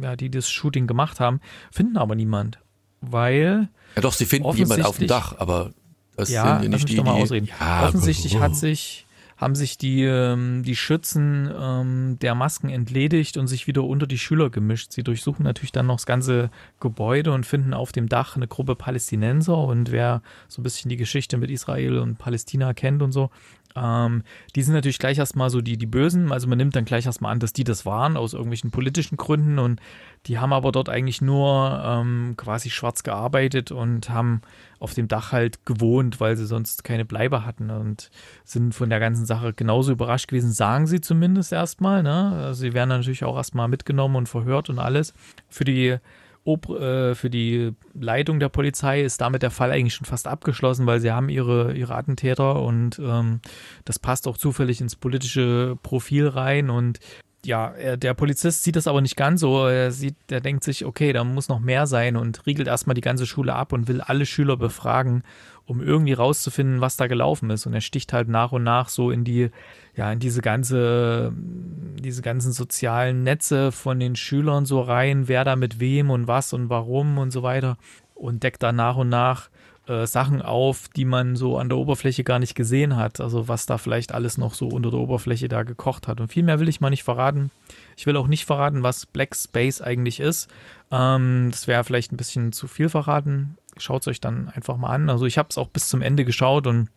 ja, 0.02 0.16
die 0.16 0.30
das 0.30 0.50
Shooting 0.50 0.88
gemacht 0.88 1.20
haben, 1.20 1.42
finden 1.72 1.98
aber 1.98 2.16
niemand. 2.16 2.60
Weil 3.02 3.70
Ja, 3.96 4.02
doch, 4.02 4.14
sie 4.14 4.26
finden 4.26 4.52
jemanden 4.56 4.86
auf 4.86 4.98
dem 4.98 5.08
Dach, 5.08 5.36
aber 5.38 5.72
das 6.16 6.30
ja, 6.30 6.60
sind 6.60 6.72
nicht 6.72 6.90
die, 6.90 6.98
mal 6.98 7.16
die 7.16 7.22
ausreden. 7.24 7.50
Ja, 7.60 7.88
Offensichtlich 7.88 8.36
oh. 8.36 8.40
hat 8.42 8.56
sich, 8.56 9.06
haben 9.38 9.56
sich 9.56 9.78
die, 9.78 10.04
ähm, 10.04 10.64
die 10.64 10.76
Schützen 10.76 11.50
ähm, 11.58 12.18
der 12.22 12.36
Masken 12.36 12.70
entledigt 12.70 13.38
und 13.38 13.48
sich 13.48 13.68
wieder 13.68 13.86
unter 13.86 14.06
die 14.06 14.18
Schüler 14.18 14.50
gemischt. 14.50 14.92
Sie 14.92 15.04
durchsuchen 15.04 15.44
natürlich 15.44 15.72
dann 15.72 15.86
noch 15.86 15.96
das 15.96 16.06
ganze 16.06 16.50
Gebäude 16.82 17.32
und 17.32 17.46
finden 17.46 17.74
auf 17.74 17.94
dem 17.94 18.10
Dach 18.10 18.36
eine 18.36 18.48
Gruppe 18.48 18.76
Palästinenser 18.76 19.58
und 19.58 19.92
wer 19.92 20.22
so 20.50 20.60
ein 20.60 20.64
bisschen 20.64 20.90
die 20.90 20.98
Geschichte 20.98 21.38
mit 21.38 21.50
Israel 21.50 22.00
und 22.00 22.18
Palästina 22.18 22.74
kennt 22.74 23.02
und 23.02 23.14
so, 23.14 23.30
ähm, 23.76 24.24
die 24.56 24.64
sind 24.64 24.74
natürlich 24.74 25.00
gleich 25.00 25.18
erstmal 25.18 25.50
so 25.50 25.62
die, 25.62 25.78
die 25.78 25.86
Bösen. 25.86 26.32
Also 26.32 26.48
man 26.48 26.58
nimmt 26.58 26.76
dann 26.76 26.86
gleich 26.86 27.06
erstmal 27.06 27.32
an, 27.32 27.40
dass 27.40 27.54
die 27.54 27.64
das 27.64 27.86
waren, 27.86 28.18
aus 28.18 28.34
irgendwelchen 28.34 28.72
politischen 28.72 29.18
Gründen. 29.18 29.60
Und 29.60 29.80
die 30.26 30.40
haben 30.40 30.54
aber 30.54 30.72
dort 30.72 30.90
eigentlich 30.90 31.22
nur 31.22 31.82
ähm, 31.84 32.34
quasi 32.38 32.70
schwarz 32.70 33.04
gearbeitet 33.04 33.72
und 33.72 34.10
haben 34.10 34.42
auf 34.80 34.94
dem 34.94 35.08
Dach 35.08 35.32
halt 35.32 35.66
gewohnt, 35.66 36.20
weil 36.20 36.36
sie 36.36 36.46
sonst 36.46 36.84
keine 36.84 37.06
Bleibe 37.06 37.46
hatten 37.46 37.70
und 37.70 38.10
sind 38.44 38.74
von 38.74 38.90
der 38.90 39.00
ganzen 39.00 39.26
Sache 39.26 39.54
genauso 39.54 39.92
überrascht 39.92 40.28
gewesen, 40.28 40.52
sagen 40.52 40.88
sie 40.88 41.02
zumindest 41.02 41.52
erstmal. 41.52 42.02
Ne? 42.04 42.32
Also 42.46 42.62
sie 42.62 42.74
werden 42.74 42.90
natürlich 42.90 43.24
auch 43.24 43.36
erstmal 43.36 43.68
mitgenommen 43.68 44.16
und 44.16 44.30
verhört 44.30 44.70
und 44.70 44.80
alles. 44.80 45.14
Für 45.48 45.66
die 45.66 45.98
Ob 46.46 46.70
äh, 46.70 47.16
für 47.16 47.30
die 47.30 47.74
Leitung 47.94 48.40
der 48.40 48.50
Polizei 48.50 49.02
ist 49.02 49.22
damit 49.22 49.44
der 49.44 49.52
Fall 49.52 49.72
eigentlich 49.72 49.94
schon 49.94 50.06
fast 50.06 50.28
abgeschlossen, 50.28 50.86
weil 50.86 51.00
sie 51.00 51.12
haben 51.12 51.30
ihre, 51.30 51.74
ihre 51.74 51.96
Attentäter 51.96 52.62
und 52.62 53.00
ähm, 53.00 53.42
das 53.86 54.00
passt 54.00 54.28
auch 54.28 54.38
zufällig 54.38 54.82
ins 54.82 54.96
politische 54.96 55.78
Profil 55.84 56.28
rein 56.28 56.70
und 56.70 57.00
ja, 57.46 57.74
der 57.96 58.14
Polizist 58.14 58.64
sieht 58.64 58.76
das 58.76 58.88
aber 58.88 59.02
nicht 59.02 59.16
ganz 59.16 59.42
so. 59.42 59.66
Er 59.68 59.92
sieht, 59.92 60.16
der 60.30 60.42
denkt 60.42 60.64
sich, 60.64 60.86
okay, 60.86 61.14
da 61.14 61.24
muss 61.24 61.48
noch 61.48 61.60
mehr 61.60 61.88
sein 61.88 62.18
und 62.18 62.46
riegelt 62.46 62.68
erstmal 62.68 62.96
die 62.96 63.02
ganze 63.02 63.26
Schule 63.26 63.56
ab 63.56 63.72
und 63.72 63.88
will 63.88 64.02
alle 64.02 64.26
Schüler 64.26 64.58
befragen, 64.58 65.24
um 65.66 65.82
irgendwie 65.82 66.14
rauszufinden, 66.14 66.82
was 66.82 66.98
da 66.98 67.08
gelaufen 67.08 67.50
ist. 67.50 67.66
Und 67.66 67.74
er 67.74 67.82
sticht 67.82 68.12
halt 68.12 68.28
nach 68.28 68.52
und 68.52 68.64
nach 68.64 68.90
so 68.90 69.10
in 69.10 69.24
die, 69.24 69.52
ja, 69.96 70.12
in 70.12 70.20
diese 70.20 70.42
ganze, 70.42 71.32
diese 71.36 72.22
ganzen 72.22 72.52
sozialen 72.52 73.24
Netze 73.24 73.72
von 73.72 74.00
den 74.00 74.18
Schülern 74.18 74.66
so 74.66 74.82
rein, 74.82 75.28
wer 75.30 75.46
da 75.46 75.56
mit 75.56 75.80
wem 75.80 76.10
und 76.10 76.28
was 76.28 76.52
und 76.52 76.70
warum 76.70 77.18
und 77.18 77.32
so 77.32 77.42
weiter. 77.42 77.78
Und 78.16 78.44
deckt 78.44 78.64
dann 78.64 78.76
nach 78.76 78.98
und 78.98 79.08
nach 79.08 79.50
äh, 79.90 80.06
Sachen 80.06 80.42
auf, 80.42 80.88
die 80.90 81.04
man 81.04 81.36
so 81.36 81.58
an 81.58 81.68
der 81.68 81.80
Oberfläche 81.80 82.24
gar 82.24 82.38
nicht 82.38 82.54
gesehen 82.54 82.96
hat. 82.96 83.20
Also 83.20 83.48
was 83.48 83.66
da 83.66 83.78
vielleicht 83.78 84.14
alles 84.14 84.38
noch 84.38 84.54
so 84.54 84.68
unter 84.68 84.92
der 84.92 85.00
Oberfläche 85.00 85.48
da 85.48 85.64
gekocht 85.64 86.08
hat. 86.08 86.22
Und 86.22 86.28
viel 86.28 86.44
mehr 86.44 86.60
will 86.60 86.70
ich 86.70 86.80
mal 86.80 86.92
nicht 86.92 87.04
verraten. 87.04 87.50
Ich 87.98 88.06
will 88.06 88.16
auch 88.16 88.28
nicht 88.28 88.46
verraten, 88.46 88.84
was 88.84 89.08
Black 89.08 89.36
Space 89.36 89.82
eigentlich 89.82 90.20
ist. 90.20 90.48
Ähm, 90.92 91.50
das 91.52 91.68
wäre 91.68 91.84
vielleicht 91.84 92.12
ein 92.12 92.18
bisschen 92.18 92.52
zu 92.52 92.68
viel 92.68 92.88
verraten. 92.88 93.58
Schaut 93.78 94.04
es 94.04 94.08
euch 94.08 94.22
dann 94.22 94.50
einfach 94.50 94.78
mal 94.78 94.90
an. 94.90 95.10
Also 95.10 95.26
ich 95.26 95.38
habe 95.38 95.50
es 95.50 95.58
auch 95.58 95.70
bis 95.70 95.90
zum 95.90 96.02
Ende 96.02 96.24
geschaut 96.24 96.68
und 96.68 96.90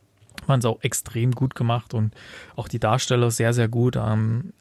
man 0.47 0.59
es 0.59 0.66
auch 0.66 0.82
extrem 0.82 1.32
gut 1.32 1.55
gemacht 1.55 1.95
und 1.95 2.14
auch 2.57 2.68
die 2.68 2.80
Darsteller 2.80 3.30
sehr, 3.30 3.55
sehr 3.55 3.68
gut. 3.68 3.97
Ähm, 3.97 4.53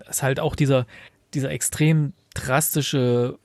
es 0.00 0.16
ist 0.16 0.22
halt 0.22 0.38
auch 0.38 0.54
dieser, 0.54 0.86
dieser 1.34 1.50
extrem 1.50 2.12
drastische 2.34 3.38
äh, 3.38 3.41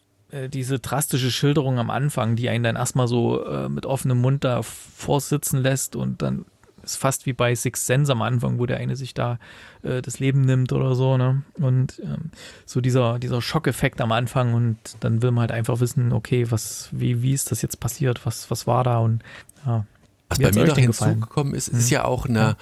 diese 0.49 0.79
drastische 0.79 1.31
Schilderung 1.31 1.79
am 1.79 1.89
Anfang, 1.89 2.35
die 2.35 2.49
einen 2.49 2.63
dann 2.63 2.75
erstmal 2.75 3.07
so 3.07 3.45
äh, 3.45 3.69
mit 3.69 3.85
offenem 3.85 4.19
Mund 4.19 4.43
da 4.43 4.61
vorsitzen 4.61 5.61
lässt 5.61 5.95
und 5.95 6.21
dann 6.21 6.45
ist 6.87 6.97
fast 6.97 7.25
wie 7.25 7.33
bei 7.33 7.53
Six 7.53 7.85
Sense 7.85 8.11
am 8.11 8.21
Anfang, 8.21 8.59
wo 8.59 8.65
der 8.65 8.77
eine 8.77 8.95
sich 8.95 9.13
da 9.13 9.39
äh, 9.83 10.01
das 10.01 10.19
Leben 10.19 10.41
nimmt 10.41 10.71
oder 10.71 10.95
so, 10.95 11.17
ne? 11.17 11.43
Und 11.55 12.01
ähm, 12.03 12.31
so 12.65 12.81
dieser, 12.81 13.19
dieser 13.19 13.41
Schockeffekt 13.41 14.01
am 14.01 14.11
Anfang 14.11 14.53
und 14.53 14.77
dann 15.01 15.21
will 15.21 15.31
man 15.31 15.41
halt 15.41 15.51
einfach 15.51 15.79
wissen, 15.79 16.11
okay, 16.13 16.49
was, 16.49 16.89
wie, 16.91 17.21
wie 17.21 17.33
ist 17.33 17.51
das 17.51 17.61
jetzt 17.61 17.79
passiert, 17.79 18.25
was, 18.25 18.49
was 18.49 18.67
war 18.67 18.83
da 18.83 18.99
und 18.99 19.23
ja. 19.65 19.85
Was 20.29 20.39
bei 20.39 20.51
mir 20.51 20.65
noch 20.65 20.77
hinzugekommen 20.77 21.53
ist, 21.53 21.69
ist 21.69 21.85
mhm. 21.85 21.93
ja 21.93 22.05
auch 22.05 22.25
eine, 22.25 22.57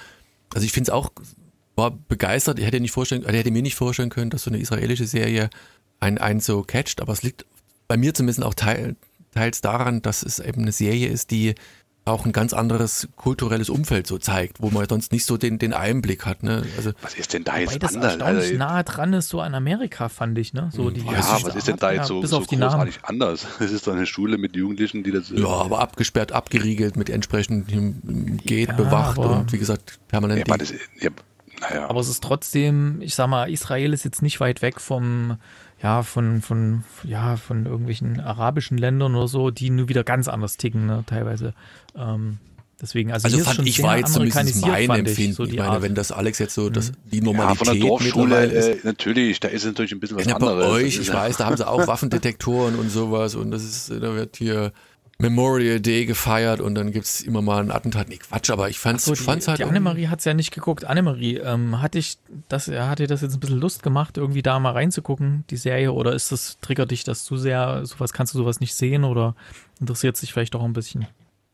also 0.54 0.64
ich 0.64 0.72
finde 0.72 0.90
es 0.90 0.94
auch, 0.94 1.10
war 1.74 1.90
begeistert, 1.90 2.60
ich 2.60 2.64
hätte 2.64 2.78
nicht 2.78 2.92
vorstellen, 2.92 3.24
ich 3.26 3.34
hätte 3.34 3.50
mir 3.50 3.62
nicht 3.62 3.74
vorstellen 3.74 4.08
können, 4.08 4.30
dass 4.30 4.44
so 4.44 4.50
eine 4.50 4.58
israelische 4.58 5.06
Serie 5.06 5.50
einen, 5.98 6.18
einen 6.18 6.38
so 6.38 6.62
catcht, 6.62 7.00
aber 7.00 7.12
es 7.12 7.24
liegt 7.24 7.44
bei 7.88 7.96
mir 7.96 8.14
zumindest 8.14 8.44
auch 8.44 8.54
teil, 8.54 8.96
teils 9.32 9.60
daran, 9.60 10.02
dass 10.02 10.22
es 10.22 10.38
eben 10.38 10.62
eine 10.62 10.72
Serie 10.72 11.08
ist, 11.08 11.30
die 11.30 11.54
auch 12.06 12.24
ein 12.24 12.32
ganz 12.32 12.52
anderes 12.52 13.08
kulturelles 13.16 13.68
Umfeld 13.68 14.06
so 14.06 14.16
zeigt, 14.16 14.62
wo 14.62 14.70
man 14.70 14.88
sonst 14.88 15.10
nicht 15.10 15.26
so 15.26 15.36
den, 15.36 15.58
den 15.58 15.72
Einblick 15.72 16.24
hat. 16.24 16.44
Ne? 16.44 16.62
Also, 16.76 16.92
was 17.02 17.14
ist 17.14 17.32
denn 17.32 17.42
da 17.42 17.58
jetzt 17.58 17.70
Wobei 17.74 17.78
das 17.80 17.94
anders? 17.96 18.12
erstaunlich 18.12 18.44
also, 18.44 18.58
nahe 18.58 18.84
dran 18.84 19.12
ist 19.12 19.28
so 19.28 19.40
an 19.40 19.56
Amerika, 19.56 20.08
fand 20.08 20.38
ich. 20.38 20.54
Ne? 20.54 20.70
So 20.72 20.90
die 20.90 21.00
ja, 21.00 21.40
was 21.42 21.56
ist 21.56 21.66
denn 21.66 21.78
da 21.78 21.90
jetzt 21.90 22.06
so, 22.06 22.20
ja, 22.20 22.26
so 22.28 22.40
großartig 22.40 23.00
anders? 23.02 23.46
Es 23.58 23.72
ist 23.72 23.88
doch 23.88 23.92
eine 23.92 24.06
Schule 24.06 24.38
mit 24.38 24.54
Jugendlichen, 24.54 25.02
die 25.02 25.10
das... 25.10 25.30
Ja, 25.30 25.48
aber 25.48 25.80
abgesperrt, 25.80 26.30
abgeriegelt, 26.30 26.96
mit 26.96 27.10
entsprechendem 27.10 28.36
Geht, 28.44 28.68
ja, 28.68 28.74
bewacht 28.74 29.18
und 29.18 29.52
wie 29.52 29.58
gesagt 29.58 29.98
permanent... 30.06 30.46
Ja, 30.46 30.56
das, 30.56 30.72
ja, 31.00 31.10
naja. 31.60 31.88
Aber 31.88 31.98
es 31.98 32.08
ist 32.08 32.22
trotzdem, 32.22 33.00
ich 33.00 33.16
sag 33.16 33.26
mal, 33.26 33.50
Israel 33.50 33.92
ist 33.92 34.04
jetzt 34.04 34.22
nicht 34.22 34.38
weit 34.38 34.62
weg 34.62 34.80
vom 34.80 35.38
ja, 35.82 36.02
von, 36.02 36.40
von, 36.40 36.84
ja, 37.04 37.36
von 37.36 37.66
irgendwelchen 37.66 38.20
arabischen 38.20 38.78
Ländern 38.78 39.14
oder 39.14 39.28
so, 39.28 39.50
die 39.50 39.70
nur 39.70 39.88
wieder 39.88 40.04
ganz 40.04 40.28
anders 40.28 40.56
ticken, 40.56 40.86
ne, 40.86 41.04
teilweise. 41.06 41.52
Ähm, 41.94 42.38
deswegen, 42.80 43.12
also, 43.12 43.26
also 43.26 43.38
fand 43.40 43.68
ich 43.68 43.82
war 43.82 43.98
jetzt 43.98 44.14
zumindest 44.14 44.62
meine 44.62 44.98
Empfinden. 44.98 45.34
So 45.34 45.44
ich 45.44 45.56
meine, 45.56 45.70
Art. 45.70 45.82
wenn 45.82 45.94
das 45.94 46.12
Alex 46.12 46.38
jetzt 46.38 46.54
so, 46.54 46.70
das, 46.70 46.92
mhm. 46.92 46.94
die 47.12 47.20
Normalität 47.20 47.66
ja, 47.66 47.72
von 47.72 47.78
der 47.78 47.88
Dorfschule, 47.88 48.44
ist, 48.46 48.66
äh, 48.68 48.78
natürlich, 48.84 49.40
da 49.40 49.48
ist 49.48 49.62
es 49.62 49.68
natürlich 49.68 49.92
ein 49.92 50.00
bisschen 50.00 50.16
was 50.16 50.26
ja, 50.26 50.36
anderes. 50.36 50.64
Bei 50.64 50.70
euch, 50.70 50.98
ich 50.98 51.12
weiß, 51.12 51.36
da 51.36 51.46
haben 51.46 51.56
sie 51.56 51.68
auch 51.68 51.86
Waffendetektoren 51.86 52.76
und 52.76 52.90
sowas 52.90 53.34
und 53.34 53.50
das 53.50 53.62
ist, 53.62 53.90
da 53.90 54.14
wird 54.14 54.36
hier 54.36 54.72
Memorial 55.18 55.80
Day 55.80 56.04
gefeiert 56.04 56.60
und 56.60 56.74
dann 56.74 56.92
gibt 56.92 57.06
es 57.06 57.22
immer 57.22 57.40
mal 57.40 57.62
ein 57.62 57.70
Attentat. 57.70 58.08
Nee, 58.08 58.18
Quatsch, 58.18 58.50
aber 58.50 58.68
ich 58.68 58.78
fand's, 58.78 59.06
so, 59.06 59.14
die, 59.14 59.22
fand's 59.22 59.48
halt. 59.48 59.58
Die 59.58 59.64
Annemarie 59.64 60.08
hat 60.08 60.18
es 60.18 60.26
ja 60.26 60.34
nicht 60.34 60.52
geguckt. 60.52 60.84
Annemarie, 60.84 61.38
ähm, 61.38 61.80
hat, 61.80 61.94
ich 61.94 62.18
das, 62.48 62.68
hat 62.68 62.98
dir 62.98 63.06
das 63.06 63.22
jetzt 63.22 63.34
ein 63.34 63.40
bisschen 63.40 63.58
Lust 63.58 63.82
gemacht, 63.82 64.18
irgendwie 64.18 64.42
da 64.42 64.58
mal 64.58 64.72
reinzugucken, 64.72 65.44
die 65.48 65.56
Serie? 65.56 65.92
Oder 65.92 66.12
ist 66.12 66.32
das, 66.32 66.58
triggert 66.60 66.90
dich 66.90 67.04
das 67.04 67.24
zu 67.24 67.38
sehr? 67.38 67.86
Sowas 67.86 68.12
kannst 68.12 68.34
du 68.34 68.38
sowas 68.38 68.60
nicht 68.60 68.74
sehen 68.74 69.04
oder 69.04 69.34
interessiert 69.80 70.18
sich 70.18 70.34
vielleicht 70.34 70.54
auch 70.54 70.64
ein 70.64 70.74
bisschen? 70.74 71.06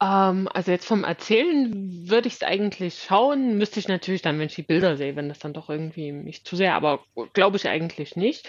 Ähm, 0.02 0.48
also 0.52 0.72
jetzt 0.72 0.86
vom 0.86 1.04
Erzählen 1.04 2.08
würde 2.08 2.26
ich 2.26 2.34
es 2.34 2.42
eigentlich 2.42 3.04
schauen. 3.06 3.58
Müsste 3.58 3.78
ich 3.78 3.86
natürlich 3.86 4.22
dann, 4.22 4.40
wenn 4.40 4.46
ich 4.46 4.56
die 4.56 4.62
Bilder 4.62 4.96
sehe, 4.96 5.14
wenn 5.14 5.28
das 5.28 5.38
dann 5.38 5.52
doch 5.52 5.70
irgendwie 5.70 6.10
mich 6.10 6.44
zu 6.44 6.56
sehr, 6.56 6.74
aber 6.74 7.04
glaube 7.32 7.58
ich 7.58 7.68
eigentlich 7.68 8.16
nicht, 8.16 8.48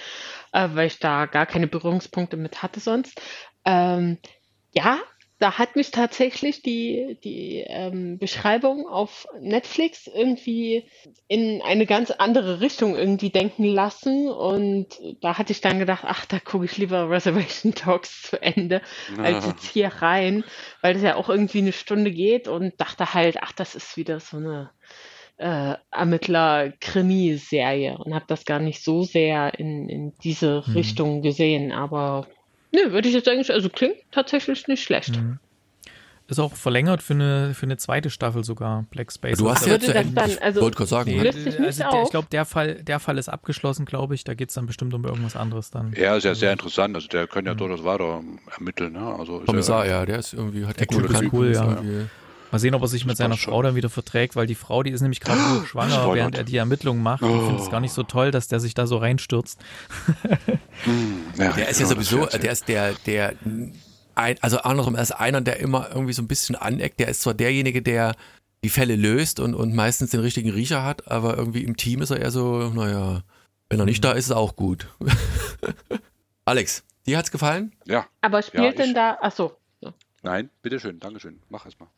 äh, 0.54 0.70
weil 0.74 0.88
ich 0.88 0.98
da 0.98 1.28
gar 1.28 1.46
keine 1.46 1.68
Berührungspunkte 1.68 2.36
mit 2.36 2.64
hatte 2.64 2.80
sonst. 2.80 3.22
Ähm, 3.64 4.18
ja, 4.74 5.00
da 5.44 5.58
hat 5.58 5.76
mich 5.76 5.92
tatsächlich 5.92 6.62
die, 6.62 7.18
die 7.22 7.66
ähm, 7.68 8.18
Beschreibung 8.18 8.88
auf 8.88 9.28
Netflix 9.42 10.08
irgendwie 10.08 10.86
in 11.28 11.62
eine 11.62 11.86
ganz 11.86 12.12
andere 12.12 12.62
Richtung 12.62 12.96
irgendwie 12.96 13.30
denken 13.30 13.66
lassen. 13.66 14.30
Und 14.30 14.88
da 15.20 15.38
hatte 15.38 15.52
ich 15.52 15.60
dann 15.60 15.80
gedacht, 15.80 16.06
ach, 16.08 16.26
da 16.26 16.40
gucke 16.40 16.64
ich 16.64 16.78
lieber 16.78 17.10
Reservation 17.10 17.76
Talks 17.76 18.22
zu 18.22 18.42
Ende, 18.42 18.82
als 19.18 19.46
jetzt 19.46 19.66
hier 19.66 19.90
rein, 19.90 20.46
weil 20.82 20.94
das 20.94 21.04
ja 21.04 21.16
auch 21.16 21.28
irgendwie 21.28 21.58
eine 21.58 21.74
Stunde 21.74 22.12
geht 22.12 22.48
und 22.48 22.80
dachte 22.80 23.14
halt, 23.14 23.40
ach, 23.42 23.52
das 23.52 23.76
ist 23.76 23.98
wieder 23.98 24.22
so 24.22 24.38
eine 24.38 24.72
äh, 25.36 25.76
Ermittler-Krimi-Serie 25.92 27.98
und 27.98 28.14
habe 28.14 28.24
das 28.30 28.46
gar 28.46 28.60
nicht 28.60 28.82
so 28.82 29.04
sehr 29.04 29.60
in, 29.60 29.90
in 29.90 30.14
diese 30.24 30.66
hm. 30.66 30.74
Richtung 30.74 31.22
gesehen. 31.22 31.74
Aber 31.74 32.28
Nö, 32.74 32.92
würde 32.92 33.08
ich 33.08 33.14
jetzt 33.14 33.28
eigentlich, 33.28 33.52
also 33.52 33.70
klingt 33.70 33.98
tatsächlich 34.12 34.68
nicht 34.68 34.84
schlecht. 34.84 35.16
Mhm. 35.16 35.40
Ist 36.28 36.40
auch 36.40 36.56
verlängert 36.56 37.04
für 37.04 37.14
eine, 37.14 37.54
für 37.54 37.66
eine 37.66 37.76
zweite 37.76 38.10
Staffel 38.10 38.46
sogar, 38.46 38.86
Black 38.90 39.12
Space. 39.12 39.38
Du 39.38 39.50
hast 39.50 39.68
ja 39.68 39.78
zu 39.78 39.94
Ende, 39.94 40.14
dann, 40.14 40.32
also, 40.40 40.62
wollte 40.62 40.78
gerade 40.78 40.90
sagen. 40.90 41.12
Nee, 41.12 41.28
also 41.28 41.84
der, 41.84 42.04
ich 42.04 42.10
glaube, 42.12 42.28
der 42.32 42.46
Fall, 42.46 42.76
der 42.76 43.00
Fall 43.02 43.18
ist 43.18 43.28
abgeschlossen, 43.28 43.86
glaube 43.86 44.16
ich. 44.16 44.24
Da 44.24 44.34
geht 44.34 44.48
es 44.48 44.56
dann 44.56 44.66
bestimmt 44.66 44.94
um 44.94 45.04
irgendwas 45.04 45.36
anderes 45.36 45.70
dann. 45.70 45.94
Ja, 45.98 46.16
ist 46.16 46.24
ja 46.24 46.34
sehr 46.34 46.54
interessant. 46.54 46.96
Also 46.96 47.10
der 47.10 47.28
kann 47.28 47.46
ja 47.46 47.54
mhm. 47.54 47.58
durchaus 47.58 47.84
weiter 47.84 48.24
ermitteln. 48.56 48.94
Ne? 48.94 49.16
Also 49.20 49.40
Kommissar, 49.40 49.86
ja, 49.86 50.06
der 50.06 50.20
ist 50.20 50.34
irgendwie, 50.34 50.66
hat 50.66 50.80
der 50.80 50.88
cool, 50.94 51.30
cool, 51.34 51.52
ja. 51.54 51.78
Mal 52.54 52.60
sehen, 52.60 52.76
ob 52.76 52.84
er 52.84 52.88
sich 52.88 53.06
mit 53.06 53.18
seiner 53.18 53.36
Frau 53.36 53.64
dann 53.64 53.74
wieder 53.74 53.90
verträgt, 53.90 54.36
weil 54.36 54.46
die 54.46 54.54
Frau, 54.54 54.84
die 54.84 54.92
ist 54.92 55.02
nämlich 55.02 55.20
gerade 55.20 55.42
oh, 55.62 55.66
schwanger, 55.66 56.14
während 56.14 56.38
er 56.38 56.44
die 56.44 56.56
Ermittlungen 56.58 57.02
macht. 57.02 57.24
Oh. 57.24 57.36
Ich 57.36 57.46
finde 57.48 57.64
es 57.64 57.72
gar 57.72 57.80
nicht 57.80 57.94
so 57.94 58.04
toll, 58.04 58.30
dass 58.30 58.48
der 58.48 58.60
sich 58.60 58.76
da 58.76 58.86
so 58.86 58.98
reinstürzt. 58.98 59.60
Hm, 60.86 61.24
ja, 61.38 61.54
der 61.54 61.70
ist 61.70 61.80
ja 61.80 61.86
sowieso, 61.86 62.26
der 62.26 62.52
ist 62.52 62.68
der, 62.68 62.94
der, 63.06 63.36
ein, 64.16 64.38
also 64.42 64.58
andersrum, 64.58 64.96
er 64.96 65.04
ist 65.04 65.12
einer, 65.12 65.40
der 65.40 65.60
immer 65.60 65.88
irgendwie 65.90 66.14
so 66.14 66.22
ein 66.24 66.28
bisschen 66.28 66.56
aneckt. 66.56 67.00
Der 67.00 67.08
ist 67.08 67.22
zwar 67.22 67.36
derjenige, 67.36 67.82
der 67.82 68.16
die 68.64 68.70
Fälle 68.70 68.96
löst 68.96 69.40
und, 69.40 69.54
und 69.54 69.76
meistens 69.76 70.10
den 70.10 70.20
richtigen 70.20 70.50
Riecher 70.50 70.84
hat, 70.84 71.10
aber 71.10 71.38
irgendwie 71.38 71.64
im 71.64 71.78
Team 71.78 72.02
ist 72.02 72.10
er 72.10 72.20
eher 72.20 72.32
so, 72.32 72.70
naja, 72.70 73.22
wenn 73.70 73.80
er 73.80 73.86
nicht 73.86 74.00
mhm. 74.00 74.08
da 74.08 74.12
ist, 74.14 74.20
ist 74.20 74.26
es 74.26 74.32
auch 74.32 74.56
gut. 74.56 74.88
Alex, 76.46 76.84
dir 77.06 77.20
hat's 77.20 77.32
gefallen? 77.32 77.72
Ja. 77.86 78.08
Aber 78.20 78.42
spielt 78.42 78.78
ja, 78.78 78.84
denn 78.84 78.94
da, 78.94 79.18
ach 79.22 79.32
so. 79.32 79.56
Nein, 80.24 80.50
bitteschön, 80.62 81.00
Dankeschön. 81.00 81.40
Mach 81.50 81.66
erstmal. 81.66 81.90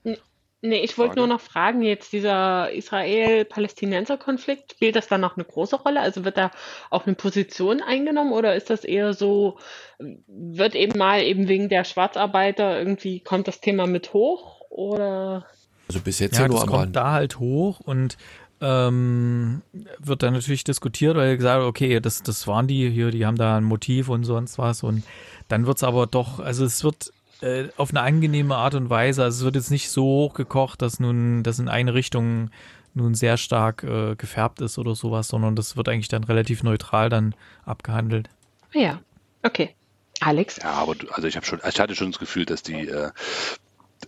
Nee, 0.65 0.81
ich 0.83 0.97
wollte 0.97 1.17
nur 1.17 1.27
noch 1.27 1.41
fragen, 1.41 1.81
jetzt 1.81 2.11
dieser 2.11 2.71
Israel-Palästinenser-Konflikt, 2.71 4.73
spielt 4.73 4.95
das 4.95 5.07
dann 5.07 5.21
noch 5.21 5.37
eine 5.37 5.45
große 5.45 5.75
Rolle? 5.75 6.01
Also 6.01 6.25
wird 6.25 6.37
da 6.37 6.51
auch 6.89 7.05
eine 7.05 7.15
Position 7.15 7.81
eingenommen 7.81 8.33
oder 8.33 8.55
ist 8.55 8.69
das 8.69 8.83
eher 8.83 9.13
so, 9.13 9.57
wird 9.99 10.75
eben 10.75 10.97
mal 10.97 11.21
eben 11.21 11.47
wegen 11.47 11.69
der 11.69 11.83
Schwarzarbeiter 11.83 12.79
irgendwie, 12.79 13.19
kommt 13.19 13.47
das 13.47 13.61
Thema 13.61 13.85
mit 13.85 14.13
hoch 14.13 14.61
oder? 14.69 15.45
Also 15.87 16.01
bis 16.01 16.19
jetzt 16.19 16.35
ja, 16.35 16.43
ja 16.43 16.47
nur 16.47 16.61
das 16.61 16.67
kommt 16.67 16.95
da 16.95 17.11
halt 17.11 17.39
hoch 17.39 17.79
und 17.79 18.17
ähm, 18.61 19.61
wird 19.99 20.23
dann 20.23 20.33
natürlich 20.33 20.63
diskutiert, 20.63 21.15
weil 21.15 21.37
gesagt, 21.37 21.63
okay, 21.63 21.99
das, 21.99 22.23
das 22.23 22.47
waren 22.47 22.67
die 22.67 22.89
hier, 22.89 23.11
die 23.11 23.25
haben 23.25 23.37
da 23.37 23.57
ein 23.57 23.63
Motiv 23.63 24.09
und 24.09 24.23
sonst 24.23 24.57
was 24.57 24.83
und 24.83 25.03
dann 25.47 25.67
wird 25.67 25.77
es 25.77 25.83
aber 25.83 26.07
doch, 26.07 26.39
also 26.39 26.65
es 26.65 26.83
wird 26.83 27.11
äh, 27.45 27.69
auf 27.77 27.91
eine 27.91 28.01
angenehme 28.01 28.55
Art 28.55 28.75
und 28.75 28.89
Weise. 28.89 29.23
Also 29.23 29.39
es 29.39 29.45
wird 29.45 29.55
jetzt 29.55 29.71
nicht 29.71 29.89
so 29.89 30.03
hochgekocht, 30.03 30.81
dass 30.81 30.99
nun 30.99 31.43
das 31.43 31.59
in 31.59 31.69
eine 31.69 31.93
Richtung 31.93 32.49
nun 32.95 33.13
sehr 33.13 33.37
stark 33.37 33.83
äh, 33.83 34.15
gefärbt 34.15 34.61
ist 34.61 34.77
oder 34.77 34.95
sowas, 34.95 35.27
sondern 35.27 35.55
das 35.55 35.77
wird 35.77 35.87
eigentlich 35.89 36.07
dann 36.07 36.23
relativ 36.23 36.63
neutral 36.63 37.09
dann 37.09 37.35
abgehandelt. 37.65 38.29
Ja, 38.73 38.99
okay. 39.43 39.75
Alex? 40.21 40.57
Ja, 40.57 40.71
aber 40.71 40.95
du, 40.95 41.07
also 41.09 41.27
ich 41.27 41.35
habe 41.35 41.45
schon, 41.45 41.59
ich 41.67 41.79
hatte 41.79 41.95
schon 41.95 42.11
das 42.11 42.19
Gefühl, 42.19 42.45
dass 42.45 42.63
die, 42.63 42.87
äh, 42.87 43.11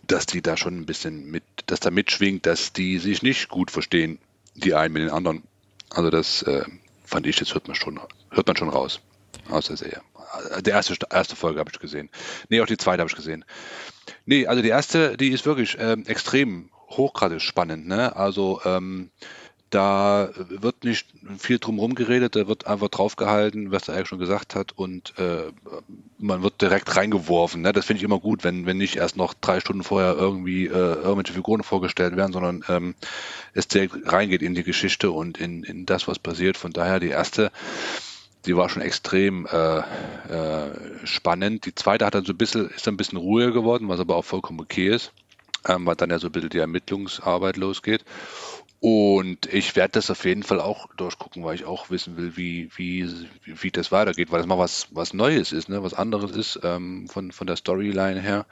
dass 0.07 0.25
die 0.25 0.41
da 0.41 0.57
schon 0.57 0.79
ein 0.79 0.85
bisschen 0.85 1.29
mit, 1.29 1.43
dass 1.67 1.79
da 1.79 1.91
mitschwingt, 1.91 2.45
dass 2.45 2.73
die 2.73 2.97
sich 2.97 3.21
nicht 3.21 3.49
gut 3.49 3.71
verstehen, 3.71 4.19
die 4.55 4.73
einen 4.73 4.93
mit 4.93 5.03
den 5.03 5.11
anderen. 5.11 5.43
Also 5.89 6.09
das 6.09 6.41
äh, 6.43 6.63
fand 7.03 7.27
ich, 7.27 7.35
das 7.35 7.53
hört 7.53 7.67
man 7.67 7.75
schon, 7.75 7.99
hört 8.31 8.47
man 8.47 8.55
schon 8.55 8.69
raus 8.69 9.01
aus 9.49 9.67
der 9.67 9.77
Serie. 9.77 10.01
Die 10.61 10.69
erste, 10.69 10.95
erste 11.09 11.36
Folge 11.36 11.59
habe 11.59 11.69
ich 11.73 11.80
gesehen. 11.80 12.09
Nee, 12.49 12.61
auch 12.61 12.65
die 12.65 12.78
zweite 12.78 13.01
habe 13.01 13.09
ich 13.09 13.15
gesehen. 13.15 13.45
Nee, 14.25 14.47
also 14.47 14.61
die 14.61 14.69
erste, 14.69 15.17
die 15.17 15.30
ist 15.30 15.45
wirklich 15.45 15.78
ähm, 15.80 16.05
extrem 16.05 16.69
hochgradig 16.89 17.41
spannend. 17.41 17.88
Ne? 17.88 18.15
Also 18.15 18.61
ähm, 18.65 19.09
da 19.69 20.30
wird 20.36 20.86
nicht 20.86 21.07
viel 21.38 21.59
drum 21.59 21.93
geredet, 21.93 22.38
da 22.38 22.47
wird 22.47 22.67
einfach 22.67 22.88
draufgehalten, 22.88 23.71
was 23.71 23.88
er 23.88 23.95
eigentlich 23.95 24.07
schon 24.07 24.19
gesagt 24.19 24.55
hat 24.55 24.71
und 24.71 25.13
äh, 25.17 25.51
man 26.17 26.41
wird 26.41 26.61
direkt 26.61 26.95
reingeworfen. 26.95 27.61
Ne? 27.61 27.73
Das 27.73 27.86
finde 27.86 27.97
ich 27.97 28.03
immer 28.03 28.19
gut, 28.19 28.45
wenn, 28.45 28.65
wenn 28.65 28.78
nicht 28.78 28.95
erst 28.95 29.17
noch 29.17 29.34
drei 29.34 29.59
Stunden 29.59 29.84
vorher 29.84 30.15
irgendwie 30.15 30.67
äh, 30.67 30.69
irgendwelche 30.69 31.34
Figuren 31.34 31.63
vorgestellt 31.63 32.15
werden, 32.15 32.32
sondern 32.32 32.63
ähm, 32.69 32.95
es 33.53 33.67
direkt 33.67 34.09
reingeht 34.09 34.41
in 34.41 34.55
die 34.55 34.63
Geschichte 34.63 35.11
und 35.11 35.38
in, 35.38 35.63
in 35.63 35.86
das, 35.86 36.07
was 36.07 36.19
passiert. 36.19 36.55
Von 36.55 36.71
daher 36.71 37.01
die 37.01 37.09
erste, 37.09 37.51
die 38.47 38.55
war 38.55 38.69
schon 38.69 38.81
extrem 38.81 39.45
äh, 39.45 39.79
äh, 39.79 40.71
spannend. 41.05 41.65
Die 41.65 41.75
zweite 41.75 42.05
hat 42.05 42.15
dann 42.15 42.25
so 42.25 42.33
ein 42.33 42.37
bisschen, 42.37 42.69
ist 42.69 42.87
dann 42.87 42.93
ein 42.93 42.97
bisschen 42.97 43.17
ruhiger 43.17 43.51
geworden, 43.51 43.89
was 43.89 43.99
aber 43.99 44.15
auch 44.15 44.25
vollkommen 44.25 44.59
okay 44.59 44.87
ist, 44.87 45.11
ähm, 45.67 45.85
weil 45.85 45.95
dann 45.95 46.09
ja 46.09 46.19
so 46.19 46.27
ein 46.27 46.31
bisschen 46.31 46.49
die 46.49 46.59
Ermittlungsarbeit 46.59 47.57
losgeht. 47.57 48.05
Und 48.79 49.51
ich 49.51 49.75
werde 49.75 49.93
das 49.93 50.11
auf 50.11 50.23
jeden 50.23 50.43
Fall 50.43 50.61
auch 50.61 50.87
durchgucken, 50.95 51.43
weil 51.43 51.55
ich 51.55 51.65
auch 51.65 51.89
wissen 51.89 52.15
will, 52.15 52.37
wie, 52.37 52.69
wie, 52.75 53.09
wie 53.43 53.71
das 53.71 53.91
weitergeht, 53.91 54.31
weil 54.31 54.39
das 54.39 54.47
mal 54.47 54.59
was, 54.59 54.87
was 54.91 55.13
Neues 55.13 55.51
ist, 55.51 55.67
ne? 55.67 55.81
was 55.81 55.95
anderes 55.95 56.31
ist 56.31 56.59
ähm, 56.63 57.07
von, 57.07 57.31
von 57.31 57.47
der 57.47 57.55
Storyline 57.55 58.21
her. 58.21 58.45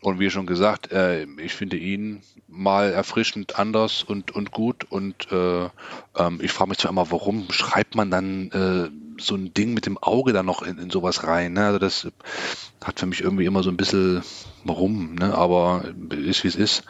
Und 0.00 0.18
wie 0.18 0.28
schon 0.28 0.46
gesagt, 0.46 0.92
äh, 0.92 1.24
ich 1.38 1.54
finde 1.54 1.76
ihn 1.76 2.22
mal 2.46 2.92
erfrischend 2.92 3.58
anders 3.58 4.02
und, 4.02 4.32
und 4.32 4.50
gut. 4.50 4.84
Und 4.90 5.30
äh, 5.32 5.64
ähm, 6.16 6.40
ich 6.42 6.52
frage 6.52 6.70
mich 6.70 6.78
zwar 6.78 6.90
immer, 6.90 7.10
warum 7.10 7.50
schreibt 7.50 7.94
man 7.94 8.10
dann 8.10 8.50
äh, 8.50 9.03
so 9.18 9.34
ein 9.34 9.54
Ding 9.54 9.74
mit 9.74 9.86
dem 9.86 9.98
Auge 9.98 10.32
dann 10.32 10.46
noch 10.46 10.62
in, 10.62 10.78
in 10.78 10.90
sowas 10.90 11.24
rein? 11.24 11.54
Ne? 11.54 11.66
Also 11.66 11.78
das 11.78 12.08
hat 12.84 13.00
für 13.00 13.06
mich 13.06 13.22
irgendwie 13.22 13.46
immer 13.46 13.62
so 13.62 13.70
ein 13.70 13.76
bisschen, 13.76 14.22
warum, 14.64 15.14
ne? 15.14 15.34
aber 15.34 15.84
ist 16.10 16.44
wie 16.44 16.48
es 16.48 16.56
ist. 16.56 16.84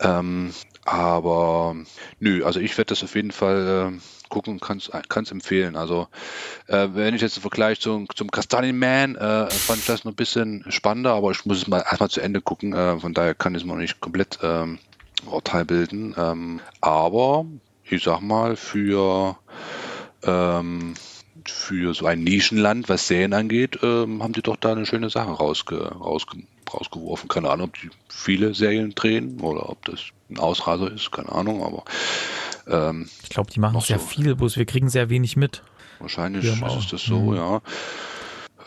Ähm, 0.00 0.52
aber 0.84 1.76
nö, 2.18 2.44
also 2.44 2.60
ich 2.60 2.76
werde 2.76 2.90
das 2.90 3.04
auf 3.04 3.14
jeden 3.14 3.30
Fall 3.30 3.92
äh, 3.92 4.00
gucken 4.28 4.54
und 4.54 4.60
kann 4.60 4.78
es 4.78 5.30
empfehlen. 5.30 5.76
Also 5.76 6.08
äh, 6.66 6.88
wenn 6.92 7.14
ich 7.14 7.20
jetzt 7.20 7.36
im 7.36 7.42
Vergleich 7.42 7.80
zum, 7.80 8.08
zum 8.14 8.30
Castanian 8.30 8.78
Man, 8.78 9.14
äh, 9.14 9.50
fand 9.50 9.80
ich 9.80 9.86
das 9.86 10.04
noch 10.04 10.12
ein 10.12 10.16
bisschen 10.16 10.64
spannender, 10.68 11.12
aber 11.12 11.30
ich 11.30 11.44
muss 11.44 11.58
es 11.58 11.68
mal 11.68 11.80
erstmal 11.80 12.10
zu 12.10 12.20
Ende 12.20 12.40
gucken. 12.40 12.72
Äh, 12.72 12.98
von 12.98 13.14
daher 13.14 13.34
kann 13.34 13.54
ich 13.54 13.62
es 13.62 13.66
noch 13.66 13.76
nicht 13.76 14.00
komplett 14.00 14.38
ähm, 14.42 14.78
Urteil 15.26 15.64
bilden. 15.64 16.14
Ähm, 16.16 16.60
aber 16.80 17.44
ich 17.84 18.02
sag 18.02 18.20
mal, 18.20 18.56
für 18.56 19.36
ähm, 20.24 20.94
für 21.50 21.94
so 21.94 22.06
ein 22.06 22.22
Nischenland, 22.22 22.88
was 22.88 23.06
Serien 23.06 23.32
angeht, 23.32 23.78
ähm, 23.82 24.22
haben 24.22 24.32
die 24.32 24.42
doch 24.42 24.56
da 24.56 24.72
eine 24.72 24.86
schöne 24.86 25.10
Sache 25.10 25.30
rausge, 25.30 25.76
rausge, 25.76 26.38
rausgeworfen. 26.72 27.28
Keine 27.28 27.50
Ahnung, 27.50 27.68
ob 27.68 27.80
die 27.80 27.90
viele 28.08 28.54
Serien 28.54 28.94
drehen 28.94 29.40
oder 29.40 29.68
ob 29.68 29.84
das 29.84 30.00
ein 30.30 30.38
Ausraser 30.38 30.90
ist, 30.90 31.12
keine 31.12 31.30
Ahnung, 31.32 31.62
aber 31.62 31.84
ähm, 32.66 33.08
ich 33.22 33.30
glaube, 33.30 33.50
die 33.50 33.60
machen 33.60 33.80
sehr 33.80 33.98
so. 33.98 34.06
viel, 34.06 34.34
bloß 34.34 34.56
wir 34.56 34.66
kriegen 34.66 34.88
sehr 34.88 35.10
wenig 35.10 35.36
mit. 35.36 35.62
Wahrscheinlich 35.98 36.44
ist 36.44 36.62
es 36.62 36.88
das 36.88 37.02
so, 37.02 37.18
mhm. 37.18 37.36
ja. 37.36 37.60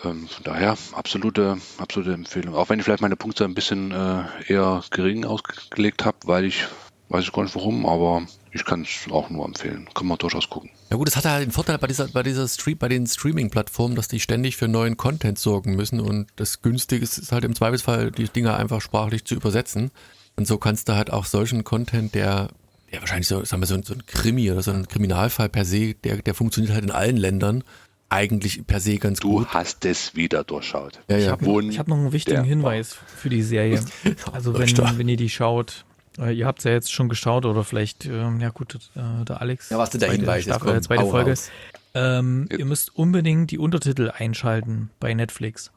Ähm, 0.04 0.28
von 0.28 0.44
daher 0.44 0.78
absolute, 0.94 1.58
absolute 1.78 2.14
Empfehlung. 2.14 2.56
Auch 2.56 2.70
wenn 2.70 2.80
ich 2.80 2.86
vielleicht 2.86 3.02
meine 3.02 3.16
Punkte 3.16 3.46
ein 3.46 3.54
bisschen 3.54 3.92
äh, 3.92 4.24
eher 4.48 4.84
gering 4.92 5.26
ausgelegt 5.26 6.06
habe, 6.06 6.18
weil 6.26 6.46
ich 6.46 6.66
weiß 7.10 7.24
ich 7.24 7.32
gar 7.32 7.44
nicht 7.44 7.56
warum, 7.56 7.86
aber 7.86 8.26
ich 8.52 8.66
kann 8.66 8.82
es 8.82 9.12
auch 9.12 9.30
nur 9.30 9.46
empfehlen. 9.46 9.88
Kann 9.94 10.08
man 10.08 10.18
durchaus 10.18 10.50
gucken. 10.50 10.70
Ja 10.90 10.98
gut, 10.98 11.08
es 11.08 11.16
hat 11.16 11.26
halt 11.26 11.44
den 11.44 11.52
Vorteil 11.52 11.78
bei 11.78 11.88
dieser, 11.88 12.08
bei 12.08 12.24
dieser 12.24 12.48
Stream, 12.48 12.78
bei 12.78 12.88
den 12.88 13.06
Streaming-Plattformen, 13.06 13.96
dass 13.96 14.08
die 14.08 14.20
ständig 14.20 14.58
für 14.58 14.68
neuen 14.68 14.98
Content 14.98 15.38
sorgen 15.38 15.76
müssen 15.76 16.00
und 16.00 16.28
das 16.36 16.62
Günstige 16.62 17.04
ist 17.04 17.32
halt 17.32 17.44
im 17.44 17.56
Zweifelsfall, 17.56 18.12
die 18.12 18.30
Dinger 18.30 18.58
einfach 18.58 18.82
sprachlich 18.82 19.26
zu 19.26 19.36
übersetzen. 19.36 19.92
Und 20.36 20.48
so 20.48 20.58
kannst 20.58 20.90
du 20.90 20.96
halt 20.96 21.12
auch 21.12 21.26
solchen 21.26 21.64
Content, 21.64 22.14
der, 22.16 22.50
der 22.92 23.02
wahrscheinlich 23.02 23.28
so, 23.28 23.44
sagen 23.44 23.62
wir, 23.62 23.68
so, 23.68 23.82
so 23.84 23.94
ein 23.94 24.06
Krimi 24.06 24.52
oder 24.52 24.62
so 24.62 24.72
ein 24.72 24.88
Kriminalfall 24.88 25.50
per 25.50 25.66
se, 25.66 25.94
der, 25.94 26.22
der 26.22 26.34
funktioniert 26.34 26.74
halt 26.74 26.84
in 26.84 26.92
allen 26.92 27.18
Ländern 27.18 27.64
eigentlich 28.10 28.66
per 28.68 28.80
se 28.80 28.98
ganz 28.98 29.20
du 29.20 29.32
gut. 29.32 29.48
Du 29.48 29.50
hast 29.50 29.86
es 29.86 30.16
wieder 30.16 30.44
durchschaut. 30.44 31.00
Ja, 31.10 31.18
ja. 31.18 31.24
Ich 31.24 31.30
habe 31.30 31.78
hab 31.78 31.88
noch 31.88 31.98
einen 31.98 32.12
wichtigen 32.12 32.44
Hinweis 32.44 32.96
für 33.18 33.30
die 33.30 33.42
Serie. 33.42 33.84
Also 34.32 34.58
wenn, 34.58 34.98
wenn 34.98 35.10
ihr 35.10 35.18
die 35.18 35.30
schaut, 35.30 35.85
äh, 36.20 36.34
ihr 36.34 36.46
habt 36.46 36.60
es 36.60 36.66
ja 36.66 36.72
jetzt 36.72 36.92
schon 36.92 37.10
geschaut 37.10 37.46
oder 37.46 37.64
vielleicht, 37.64 38.06
ähm, 38.06 38.40
ja 38.40 38.50
gut, 38.50 38.76
äh, 38.96 39.26
der 39.26 39.42
Alex. 39.42 39.70
Ja, 39.70 39.78
was 39.78 39.90
denn 39.90 40.00
der 40.00 40.12
Hinweis? 40.12 40.44
Staffel, 40.44 40.74
komm, 40.74 40.82
zweite 40.82 41.06
Folge. 41.06 41.34
Ähm, 41.94 42.48
ihr 42.52 42.66
müsst 42.66 42.96
unbedingt 42.96 43.52
die 43.52 43.58
Untertitel 43.58 44.12
einschalten 44.14 44.90
bei 45.00 45.14
Netflix 45.14 45.72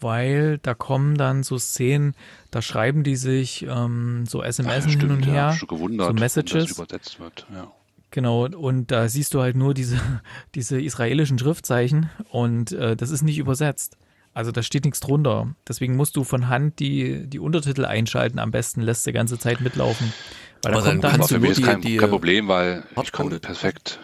weil 0.00 0.58
da 0.58 0.74
kommen 0.74 1.16
dann 1.16 1.42
so 1.42 1.58
Szenen, 1.58 2.14
da 2.50 2.62
schreiben 2.62 3.02
die 3.02 3.16
sich 3.16 3.66
ähm, 3.68 4.24
so 4.26 4.42
SMS 4.42 4.84
ja, 4.84 4.90
hin 4.90 5.10
und 5.10 5.26
her, 5.26 5.56
ja, 5.58 5.66
gewundert, 5.66 6.08
so 6.08 6.12
Messages. 6.12 6.70
übersetzt 6.70 7.20
wird, 7.20 7.46
ja. 7.52 7.72
Genau, 8.10 8.46
und 8.46 8.90
da 8.90 9.08
siehst 9.08 9.34
du 9.34 9.40
halt 9.40 9.56
nur 9.56 9.74
diese, 9.74 10.00
diese 10.54 10.80
israelischen 10.80 11.38
Schriftzeichen 11.38 12.10
und 12.30 12.72
äh, 12.72 12.96
das 12.96 13.10
ist 13.10 13.22
nicht 13.22 13.38
übersetzt. 13.38 13.96
Also 14.36 14.52
da 14.52 14.62
steht 14.62 14.84
nichts 14.84 15.00
drunter. 15.00 15.54
Deswegen 15.66 15.96
musst 15.96 16.14
du 16.14 16.22
von 16.22 16.48
Hand 16.50 16.78
die, 16.78 17.26
die 17.26 17.38
Untertitel 17.38 17.86
einschalten. 17.86 18.38
Am 18.38 18.50
besten 18.50 18.82
lässt 18.82 19.06
du 19.06 19.10
die 19.10 19.14
ganze 19.14 19.38
Zeit 19.38 19.62
mitlaufen. 19.62 20.12
Weil 20.60 20.74
Aber 20.74 20.82
da 20.82 20.90
kommt 20.90 21.04
dann, 21.04 21.20
dann 21.20 21.26
für 21.26 21.38
mich 21.38 21.52
ist 21.52 21.64
kein, 21.64 21.80
kein 21.80 22.10
Problem, 22.10 22.46
weil 22.46 22.84
ich 23.02 23.12
kann 23.12 23.30
perfekt 23.40 23.98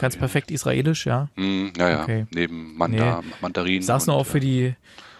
Ganz 0.00 0.16
perfekt 0.16 0.50
israelisch, 0.50 1.04
ja? 1.04 1.28
Mm, 1.36 1.66
ja, 1.76 1.90
ja. 1.90 2.02
Okay. 2.02 2.26
Neben 2.30 2.78
Manda, 2.78 3.20
nee. 3.20 3.28
Mandarin. 3.42 3.80
Ich 3.80 3.84
sag's 3.84 4.06
nur 4.06 4.16
auch 4.16 4.24
für 4.24 4.40
die, 4.40 4.74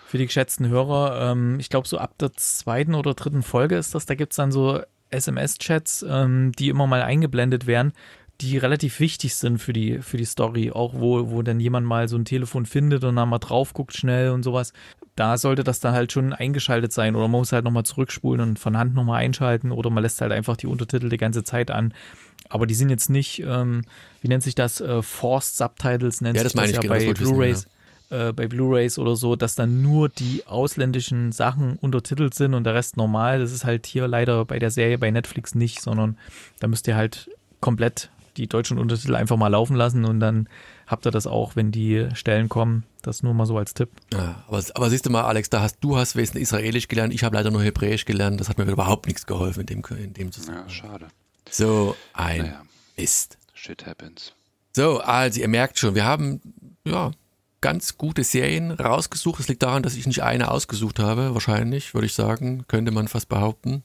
für 0.06 0.16
die 0.16 0.24
geschätzten 0.24 0.66
Hörer, 0.66 1.32
ähm, 1.32 1.60
ich 1.60 1.68
glaube, 1.68 1.86
so 1.86 1.98
ab 1.98 2.16
der 2.18 2.32
zweiten 2.32 2.94
oder 2.94 3.12
dritten 3.12 3.42
Folge 3.42 3.76
ist 3.76 3.94
das, 3.94 4.06
da 4.06 4.14
gibt 4.14 4.32
es 4.32 4.36
dann 4.36 4.50
so 4.50 4.80
SMS-Chats, 5.10 6.06
ähm, 6.08 6.52
die 6.58 6.70
immer 6.70 6.86
mal 6.86 7.02
eingeblendet 7.02 7.66
werden, 7.66 7.92
die 8.40 8.56
relativ 8.56 9.00
wichtig 9.00 9.34
sind 9.34 9.58
für 9.58 9.72
die, 9.72 9.98
für 9.98 10.16
die 10.16 10.24
Story, 10.24 10.70
auch 10.70 10.94
wo, 10.94 11.30
wo 11.30 11.42
dann 11.42 11.58
jemand 11.58 11.86
mal 11.86 12.08
so 12.08 12.16
ein 12.16 12.24
Telefon 12.24 12.66
findet 12.66 13.02
und 13.02 13.16
dann 13.16 13.28
mal 13.28 13.38
drauf 13.38 13.74
guckt 13.74 13.96
schnell 13.96 14.30
und 14.30 14.44
sowas. 14.44 14.72
Da 15.16 15.36
sollte 15.36 15.64
das 15.64 15.80
dann 15.80 15.92
halt 15.92 16.12
schon 16.12 16.32
eingeschaltet 16.32 16.92
sein 16.92 17.16
oder 17.16 17.26
man 17.26 17.40
muss 17.40 17.50
halt 17.50 17.64
nochmal 17.64 17.84
zurückspulen 17.84 18.40
und 18.40 18.58
von 18.58 18.78
Hand 18.78 18.94
nochmal 18.94 19.24
einschalten 19.24 19.72
oder 19.72 19.90
man 19.90 20.04
lässt 20.04 20.20
halt 20.20 20.30
einfach 20.30 20.56
die 20.56 20.68
Untertitel 20.68 21.08
die 21.08 21.16
ganze 21.16 21.42
Zeit 21.42 21.72
an. 21.72 21.92
Aber 22.48 22.66
die 22.66 22.74
sind 22.74 22.90
jetzt 22.90 23.10
nicht, 23.10 23.42
ähm, 23.44 23.82
wie 24.20 24.28
nennt 24.28 24.44
sich 24.44 24.54
das, 24.54 24.80
äh, 24.80 25.02
Forced 25.02 25.56
Subtitles 25.56 26.20
nennt 26.20 26.36
ja, 26.36 26.44
sich 26.44 26.52
das, 26.52 26.62
das 26.62 26.72
ja 26.72 26.80
genau, 26.80 26.94
bei 26.94 27.12
Blu-Rays. 27.12 27.64
Ja 27.64 27.70
äh, 28.10 28.32
bei 28.32 28.46
Blu-rays 28.46 28.98
oder 28.98 29.16
so, 29.16 29.36
dass 29.36 29.54
dann 29.54 29.82
nur 29.82 30.08
die 30.08 30.44
ausländischen 30.46 31.30
Sachen 31.30 31.76
untertitelt 31.76 32.32
sind 32.32 32.54
und 32.54 32.64
der 32.64 32.74
Rest 32.74 32.96
normal. 32.96 33.38
Das 33.38 33.52
ist 33.52 33.66
halt 33.66 33.84
hier 33.84 34.08
leider 34.08 34.46
bei 34.46 34.58
der 34.58 34.70
Serie 34.70 34.96
bei 34.96 35.10
Netflix 35.10 35.54
nicht, 35.54 35.82
sondern 35.82 36.16
da 36.60 36.68
müsst 36.68 36.88
ihr 36.88 36.96
halt 36.96 37.28
komplett 37.60 38.08
die 38.38 38.46
deutschen 38.46 38.78
Untertitel 38.78 39.14
einfach 39.14 39.36
mal 39.36 39.48
laufen 39.48 39.76
lassen 39.76 40.04
und 40.04 40.20
dann 40.20 40.48
habt 40.86 41.06
ihr 41.06 41.10
das 41.10 41.26
auch, 41.26 41.56
wenn 41.56 41.72
die 41.72 42.08
Stellen 42.14 42.48
kommen. 42.48 42.84
Das 43.02 43.22
nur 43.22 43.34
mal 43.34 43.46
so 43.46 43.58
als 43.58 43.74
Tipp. 43.74 43.90
Ja, 44.12 44.44
aber, 44.46 44.62
aber 44.74 44.90
siehst 44.90 45.06
du 45.06 45.10
mal, 45.10 45.24
Alex, 45.24 45.50
da 45.50 45.60
hast 45.60 45.78
du 45.80 45.96
hast 45.96 46.16
wesentlich 46.16 46.42
Israelisch 46.42 46.88
gelernt, 46.88 47.12
ich 47.12 47.24
habe 47.24 47.36
leider 47.36 47.50
nur 47.50 47.62
Hebräisch 47.62 48.04
gelernt. 48.04 48.40
Das 48.40 48.48
hat 48.48 48.58
mir 48.58 48.64
überhaupt 48.64 49.06
nichts 49.06 49.26
geholfen 49.26 49.60
in 49.60 49.66
dem, 49.66 49.82
in 49.98 50.14
dem 50.14 50.32
Zusammenhang. 50.32 50.68
Ja, 50.68 50.72
schade. 50.72 51.06
So 51.50 51.96
ein 52.12 52.42
naja. 52.42 52.62
Mist. 52.96 53.38
Shit 53.54 53.86
happens. 53.86 54.32
So, 54.74 55.00
also 55.00 55.40
ihr 55.40 55.48
merkt 55.48 55.78
schon, 55.78 55.94
wir 55.94 56.04
haben 56.04 56.40
ja 56.84 57.10
ganz 57.60 57.98
gute 57.98 58.24
Serien 58.24 58.70
rausgesucht. 58.70 59.40
Es 59.40 59.48
liegt 59.48 59.62
daran, 59.62 59.82
dass 59.82 59.96
ich 59.96 60.06
nicht 60.06 60.22
eine 60.22 60.50
ausgesucht 60.50 60.98
habe, 60.98 61.34
wahrscheinlich, 61.34 61.94
würde 61.94 62.06
ich 62.06 62.14
sagen, 62.14 62.64
könnte 62.68 62.92
man 62.92 63.08
fast 63.08 63.28
behaupten. 63.28 63.82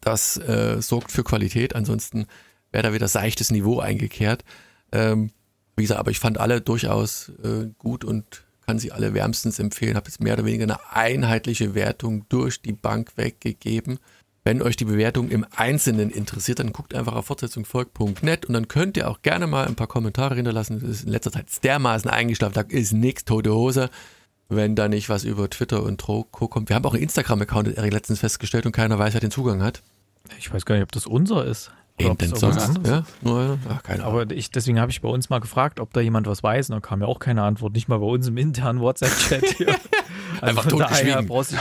Das 0.00 0.36
äh, 0.36 0.80
sorgt 0.82 1.12
für 1.12 1.24
Qualität, 1.24 1.74
ansonsten 1.74 2.26
wäre 2.74 2.82
da 2.82 2.92
wieder 2.92 3.08
seichtes 3.08 3.50
Niveau 3.50 3.78
eingekehrt. 3.78 4.44
Ähm, 4.92 5.30
wie 5.76 5.82
gesagt, 5.82 6.00
aber 6.00 6.10
ich 6.10 6.18
fand 6.18 6.38
alle 6.38 6.60
durchaus 6.60 7.30
äh, 7.42 7.68
gut 7.78 8.04
und 8.04 8.44
kann 8.66 8.78
sie 8.78 8.92
alle 8.92 9.14
wärmstens 9.14 9.58
empfehlen. 9.58 9.96
Habe 9.96 10.08
jetzt 10.08 10.20
mehr 10.20 10.34
oder 10.34 10.44
weniger 10.44 10.64
eine 10.64 10.78
einheitliche 10.90 11.74
Wertung 11.74 12.26
durch 12.28 12.60
die 12.60 12.72
Bank 12.72 13.12
weggegeben. 13.16 13.98
Wenn 14.42 14.60
euch 14.60 14.76
die 14.76 14.84
Bewertung 14.84 15.30
im 15.30 15.46
Einzelnen 15.56 16.10
interessiert, 16.10 16.58
dann 16.58 16.72
guckt 16.72 16.94
einfach 16.94 17.14
auf 17.14 17.26
fortsetzungfolg.net 17.26 18.44
und 18.44 18.52
dann 18.52 18.68
könnt 18.68 18.96
ihr 18.96 19.08
auch 19.08 19.22
gerne 19.22 19.46
mal 19.46 19.66
ein 19.66 19.74
paar 19.74 19.86
Kommentare 19.86 20.34
hinterlassen. 20.34 20.80
Das 20.80 20.90
ist 20.90 21.04
in 21.04 21.10
letzter 21.10 21.32
Zeit 21.32 21.46
dermaßen 21.62 22.10
eingeschlafen, 22.10 22.54
da 22.54 22.60
ist 22.62 22.92
nichts 22.92 23.24
tote 23.24 23.54
Hose, 23.54 23.88
wenn 24.48 24.76
da 24.76 24.88
nicht 24.88 25.08
was 25.08 25.24
über 25.24 25.48
Twitter 25.48 25.82
und 25.82 26.02
Co. 26.02 26.24
kommt. 26.24 26.68
Wir 26.68 26.76
haben 26.76 26.84
auch 26.84 26.92
einen 26.92 27.04
Instagram-Account, 27.04 27.76
Erik 27.76 27.92
letztens 27.92 28.20
festgestellt 28.20 28.66
und 28.66 28.72
keiner 28.72 28.98
weiß, 28.98 29.14
wer 29.14 29.20
den 29.20 29.30
Zugang 29.30 29.62
hat. 29.62 29.82
Ich 30.38 30.52
weiß 30.52 30.66
gar 30.66 30.74
nicht, 30.74 30.84
ob 30.84 30.92
das 30.92 31.06
unser 31.06 31.46
ist. 31.46 31.70
Eben 31.96 32.18
denn 32.18 32.34
sonst? 32.34 32.80
Ja, 32.84 33.04
nur 33.22 33.58
Ach, 33.68 33.82
keine 33.84 34.04
Ahnung. 34.04 34.20
Aber 34.20 34.34
ich, 34.34 34.50
deswegen 34.50 34.80
habe 34.80 34.90
ich 34.90 35.00
bei 35.00 35.08
uns 35.08 35.30
mal 35.30 35.38
gefragt, 35.38 35.78
ob 35.78 35.92
da 35.92 36.00
jemand 36.00 36.26
was 36.26 36.42
weiß 36.42 36.70
und 36.70 36.76
da 36.76 36.80
kam 36.80 37.00
ja 37.00 37.06
auch 37.06 37.20
keine 37.20 37.42
Antwort, 37.42 37.72
nicht 37.74 37.88
mal 37.88 37.98
bei 37.98 38.06
uns 38.06 38.26
im 38.26 38.36
internen 38.36 38.80
WhatsApp-Chat 38.80 39.44
hier. 39.56 39.76
Also 40.40 40.58
Einfach 40.60 40.68
totgeschwiegen. 40.68 41.26
brauchst 41.28 41.52
du 41.52 41.56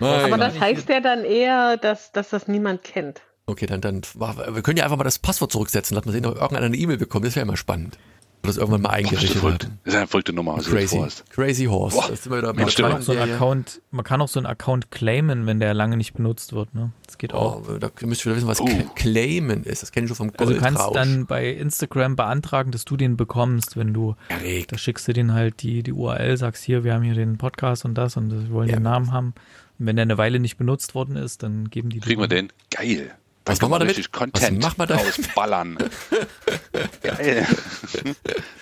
Nein. 0.00 0.24
Aber 0.24 0.38
das 0.38 0.58
heißt 0.58 0.88
ja 0.88 1.00
dann 1.00 1.24
eher, 1.24 1.76
dass, 1.76 2.10
dass 2.10 2.30
das 2.30 2.48
niemand 2.48 2.82
kennt. 2.82 3.20
Okay, 3.46 3.66
dann, 3.66 3.82
dann, 3.82 4.00
wir 4.02 4.62
können 4.62 4.78
ja 4.78 4.84
einfach 4.84 4.96
mal 4.96 5.04
das 5.04 5.18
Passwort 5.18 5.52
zurücksetzen. 5.52 5.94
Lass 5.94 6.06
mal 6.06 6.12
sehen, 6.12 6.24
ob 6.24 6.36
irgendeiner 6.36 6.66
eine 6.66 6.76
E-Mail 6.76 6.96
bekommt. 6.96 7.26
Das 7.26 7.36
wäre 7.36 7.44
immer 7.44 7.58
spannend. 7.58 7.98
Oder 8.44 8.52
das 8.52 8.56
irgendwann 8.58 8.82
mal 8.82 8.88
ist, 8.90 8.94
eingerichtet 9.06 9.38
verrückt. 9.40 9.62
wird. 9.64 9.72
das 9.84 9.94
ist 9.94 9.98
eine 9.98 10.06
verrückte 10.06 10.32
Nummer. 10.32 10.56
du 10.58 10.70
Crazy. 10.70 11.00
Crazy 11.30 11.64
Horse. 11.64 11.96
Boah. 11.96 12.08
Das 12.10 12.22
sind 12.22 12.32
wir 12.32 12.38
wieder 12.38 12.52
man, 12.52 12.68
so 12.68 12.84
einen 12.84 13.02
Serie. 13.02 13.34
Account, 13.34 13.80
man 13.90 14.04
kann 14.04 14.20
auch 14.20 14.28
so 14.28 14.38
einen 14.38 14.46
Account 14.46 14.90
claimen, 14.90 15.46
wenn 15.46 15.60
der 15.60 15.74
lange 15.74 15.96
nicht 15.96 16.14
benutzt 16.14 16.52
wird. 16.52 16.74
Ne? 16.74 16.92
Das 17.06 17.18
geht 17.18 17.32
auch. 17.34 17.62
Oh, 17.68 17.78
da 17.78 17.90
müsst 18.06 18.22
ihr 18.22 18.26
wieder 18.26 18.36
wissen, 18.36 18.48
was. 18.48 18.60
Cl- 18.60 18.94
Claimen 18.94 19.64
ist. 19.64 19.82
Das 19.82 19.92
kenne 19.92 20.04
ich 20.04 20.08
schon 20.08 20.16
vom 20.28 20.32
Also 20.38 20.52
du 20.52 20.60
kannst 20.60 20.78
Goldrausch. 20.82 20.94
dann 20.94 21.26
bei 21.26 21.48
Instagram 21.50 22.16
beantragen, 22.16 22.70
dass 22.70 22.84
du 22.84 22.96
den 22.96 23.16
bekommst, 23.16 23.76
wenn 23.76 23.92
du, 23.94 24.14
Erregt. 24.28 24.72
da 24.72 24.78
schickst 24.78 25.08
du 25.08 25.12
den 25.12 25.32
halt 25.32 25.62
die, 25.62 25.82
die 25.82 25.92
URL, 25.92 26.36
sagst 26.36 26.62
hier, 26.64 26.84
wir 26.84 26.94
haben 26.94 27.02
hier 27.02 27.14
den 27.14 27.38
Podcast 27.38 27.84
und 27.84 27.94
das 27.94 28.16
und 28.16 28.30
wir 28.30 28.50
wollen 28.50 28.68
Ja. 28.68 28.76
den 28.76 28.82
Namen 28.82 29.12
haben. 29.12 29.34
Und 29.78 29.86
wenn 29.86 29.96
der 29.96 30.04
eine 30.04 30.18
Weile 30.18 30.38
nicht 30.38 30.56
benutzt 30.56 30.94
worden 30.94 31.16
ist, 31.16 31.42
dann 31.42 31.68
geben 31.70 31.90
die 31.90 31.98
Kriegen 32.00 32.20
wir 32.20 32.28
den? 32.28 32.52
Geil. 32.70 33.10
Was 33.46 33.60
machen 33.60 33.72
wir 33.72 33.78
damit? 33.80 34.12
Content 34.12 34.62
Was 34.62 34.76
machen 34.76 34.78
wir 34.78 34.86
da? 34.86 34.96
rausballern. 34.96 35.78
Geil. 37.02 37.46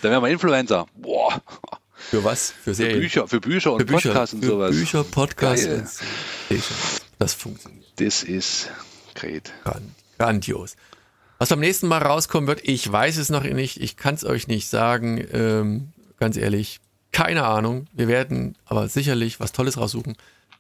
Dann 0.03 0.11
werden 0.11 0.23
wir 0.25 0.29
Influencer. 0.31 0.87
Boah. 0.97 1.41
Für 1.97 2.25
was? 2.25 2.51
Für 2.51 2.63
Für 2.65 2.75
Serien? 2.75 3.01
Bücher, 3.01 3.29
für 3.29 3.41
Bücher 3.41 3.73
und 3.73 3.79
Für 3.81 3.85
Bücher, 3.87 4.09
Podcasts 4.11 4.35
und 4.35 4.41
für 4.43 4.47
sowas. 4.51 4.71
Bücher, 4.75 5.05
Podcasts. 5.05 6.01
Das 7.19 7.35
funktioniert. 7.35 7.85
Das 7.97 8.23
ist 8.25 8.71
great. 9.15 9.53
Gran- 9.65 9.95
Grandios. 10.19 10.77
Was 11.39 11.49
beim 11.49 11.61
nächsten 11.61 11.87
Mal 11.89 12.03
rauskommen 12.03 12.47
wird, 12.49 12.61
ich 12.65 12.91
weiß 12.91 13.17
es 13.19 13.29
noch 13.29 13.43
nicht, 13.45 13.81
ich 13.81 13.97
kann 13.97 14.15
es 14.15 14.25
euch 14.25 14.47
nicht 14.49 14.69
sagen, 14.69 15.25
ähm, 15.33 15.89
ganz 16.19 16.37
ehrlich, 16.37 16.81
keine 17.13 17.45
Ahnung. 17.45 17.87
Wir 17.93 18.09
werden 18.09 18.57
aber 18.65 18.89
sicherlich 18.89 19.39
was 19.41 19.53
Tolles 19.53 19.77
raussuchen. 19.79 20.17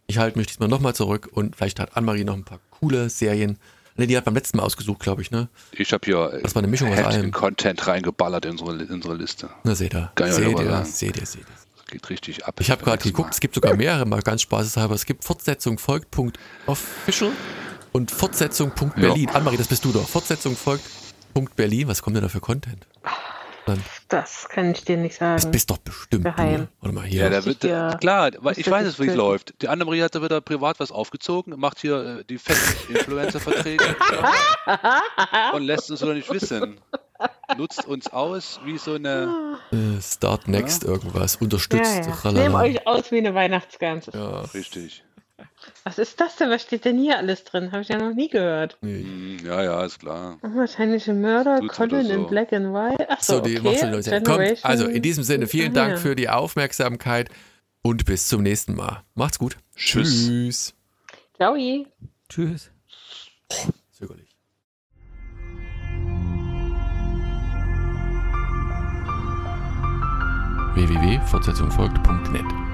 Ich 0.06 0.18
halte 0.18 0.38
mich 0.38 0.46
diesmal 0.48 0.68
nochmal 0.68 0.94
zurück 0.94 1.28
und 1.32 1.56
vielleicht 1.56 1.78
hat 1.80 1.96
Annemarie 1.96 2.24
noch 2.24 2.34
ein 2.34 2.44
paar 2.44 2.58
coole 2.70 3.10
Serien. 3.10 3.58
Ne, 3.96 4.06
die 4.06 4.16
hat 4.16 4.24
beim 4.24 4.34
letzten 4.34 4.56
Mal 4.56 4.62
ausgesucht, 4.64 5.00
glaube 5.00 5.20
ich, 5.22 5.30
ne? 5.30 5.48
Ich 5.72 5.92
habe 5.92 6.04
hier 6.04 6.40
Das 6.42 6.54
war 6.54 6.62
eine 6.62 6.68
Mischung 6.70 6.90
aus 6.92 6.98
allem. 6.98 7.30
Content 7.30 7.86
reingeballert 7.86 8.46
in 8.46 8.52
unsere, 8.52 8.82
in 8.82 8.90
unsere 8.90 9.14
Liste. 9.14 9.50
Na, 9.64 9.74
seht 9.74 9.94
ihr. 9.94 10.10
Geil, 10.14 10.32
seht 10.32 10.48
ihr, 10.58 10.84
seht 10.84 11.16
ihr, 11.18 11.26
seht 11.26 11.40
ihr. 11.40 11.46
Das 11.76 11.86
geht 11.86 12.08
richtig 12.10 12.46
ab. 12.46 12.54
Ich 12.60 12.70
habe 12.70 12.82
gerade 12.82 13.02
geguckt, 13.02 13.28
Mal. 13.28 13.32
es 13.34 13.40
gibt 13.40 13.54
sogar 13.54 13.76
mehrere, 13.76 14.06
mal 14.06 14.22
ganz 14.22 14.42
spaßeshalber. 14.42 14.94
Es 14.94 15.04
gibt 15.04 15.24
Fortsetzung 15.24 15.78
folgt 15.78 16.10
Punkt 16.10 16.38
official 16.66 17.32
und 17.92 18.10
Fortsetzung 18.10 18.70
Punkt 18.70 18.96
Ja. 18.96 19.08
Berlin. 19.08 19.28
Annemarie, 19.28 19.58
das 19.58 19.68
bist 19.68 19.84
du 19.84 19.92
doch. 19.92 20.08
Fortsetzung 20.08 20.56
folgt 20.56 20.84
Punkt 21.34 21.54
Berlin. 21.56 21.88
Was 21.88 22.02
kommt 22.02 22.16
denn 22.16 22.22
da 22.22 22.30
für 22.30 22.40
Content? 22.40 22.86
Das 24.08 24.48
kann 24.48 24.72
ich 24.72 24.84
dir 24.84 24.96
nicht 24.96 25.20
Das 25.20 25.42
sagen. 25.42 25.52
bist 25.52 25.70
doch 25.70 25.78
bestimmt 25.78 26.24
Geheim. 26.24 26.62
du. 26.62 26.68
Warte 26.80 26.94
mal 26.94 27.04
Ja, 27.04 27.08
hier. 27.10 27.30
da 27.30 27.44
wird, 27.44 27.64
Ja. 27.64 27.94
klar, 27.96 28.28
ich 28.28 28.34
das 28.34 28.44
weiß 28.70 28.84
jetzt 28.84 28.94
es, 28.94 29.00
wie 29.00 29.08
es 29.08 29.14
läuft. 29.14 29.54
Die 29.62 29.68
Annemarie 29.68 30.02
hat 30.02 30.14
da 30.14 30.22
wieder 30.22 30.40
privat 30.40 30.80
was 30.80 30.90
aufgezogen, 30.92 31.58
macht 31.58 31.78
hier 31.80 32.18
äh, 32.20 32.24
die 32.24 32.38
fetten 32.38 32.94
Influencer-Verträge 32.94 33.84
und 35.54 35.62
lässt 35.62 35.90
uns 35.90 36.02
wieder 36.02 36.14
nicht 36.14 36.30
wissen. 36.32 36.80
Nutzt 37.56 37.86
uns 37.86 38.12
aus 38.12 38.58
wie 38.64 38.78
so 38.78 38.94
eine. 38.94 39.58
Äh, 39.70 40.00
Start 40.02 40.48
Next 40.48 40.82
irgendwas. 40.84 41.34
Ja, 41.34 41.40
Unterstützt. 41.42 42.06
ja. 42.06 42.10
Tralala. 42.16 42.48
Nehmt 42.48 42.54
euch 42.78 42.86
aus 42.86 43.10
wie 43.12 43.18
eine 43.18 43.34
Weihnachtsgans. 43.34 44.06
Ja, 44.12 44.40
Richtig. 44.54 45.04
Was 45.84 45.98
ist 45.98 46.20
das 46.20 46.36
denn? 46.36 46.48
Was 46.50 46.62
steht 46.62 46.84
denn 46.84 46.98
hier 46.98 47.18
alles 47.18 47.42
drin? 47.44 47.72
Habe 47.72 47.82
ich 47.82 47.88
ja 47.88 47.98
noch 47.98 48.14
nie 48.14 48.28
gehört. 48.28 48.78
nee. 48.82 49.02
Hm, 49.02 49.38
ja, 49.44 49.62
ja, 49.64 49.84
ist 49.84 49.98
klar. 49.98 50.38
Wahrscheinliche 50.42 51.12
Mörder, 51.12 51.60
Colin 51.66 52.06
so. 52.06 52.12
in 52.12 52.26
Black 52.28 52.52
and 52.52 52.72
White. 52.72 53.06
Ach 53.08 53.20
So, 53.20 53.34
so, 53.34 53.40
die 53.40 53.58
okay. 53.58 53.68
macht 53.68 53.78
schon 53.80 53.90
Leute. 53.92 54.22
Kommt, 54.22 54.64
also 54.64 54.86
in 54.86 55.02
diesem 55.02 55.24
Sinne, 55.24 55.46
vielen 55.48 55.72
Ah, 55.72 55.74
Dank 55.74 55.90
ja. 55.92 55.96
für 55.96 56.14
die 56.14 56.28
Aufmerksamkeit 56.28 57.30
und 57.82 58.04
bis 58.04 58.28
zum 58.28 58.42
nächsten 58.42 58.74
Mal. 58.76 59.02
Macht's 59.14 59.38
gut. 59.38 59.56
Tschüss. 59.74 60.26
Tschüss. 60.26 60.74
Ciao. 61.36 61.56
Tschüss. 62.28 62.70
Zögerlich. 63.90 64.28
www.fortsetzung 70.74 71.70
folgt.net 71.70 72.71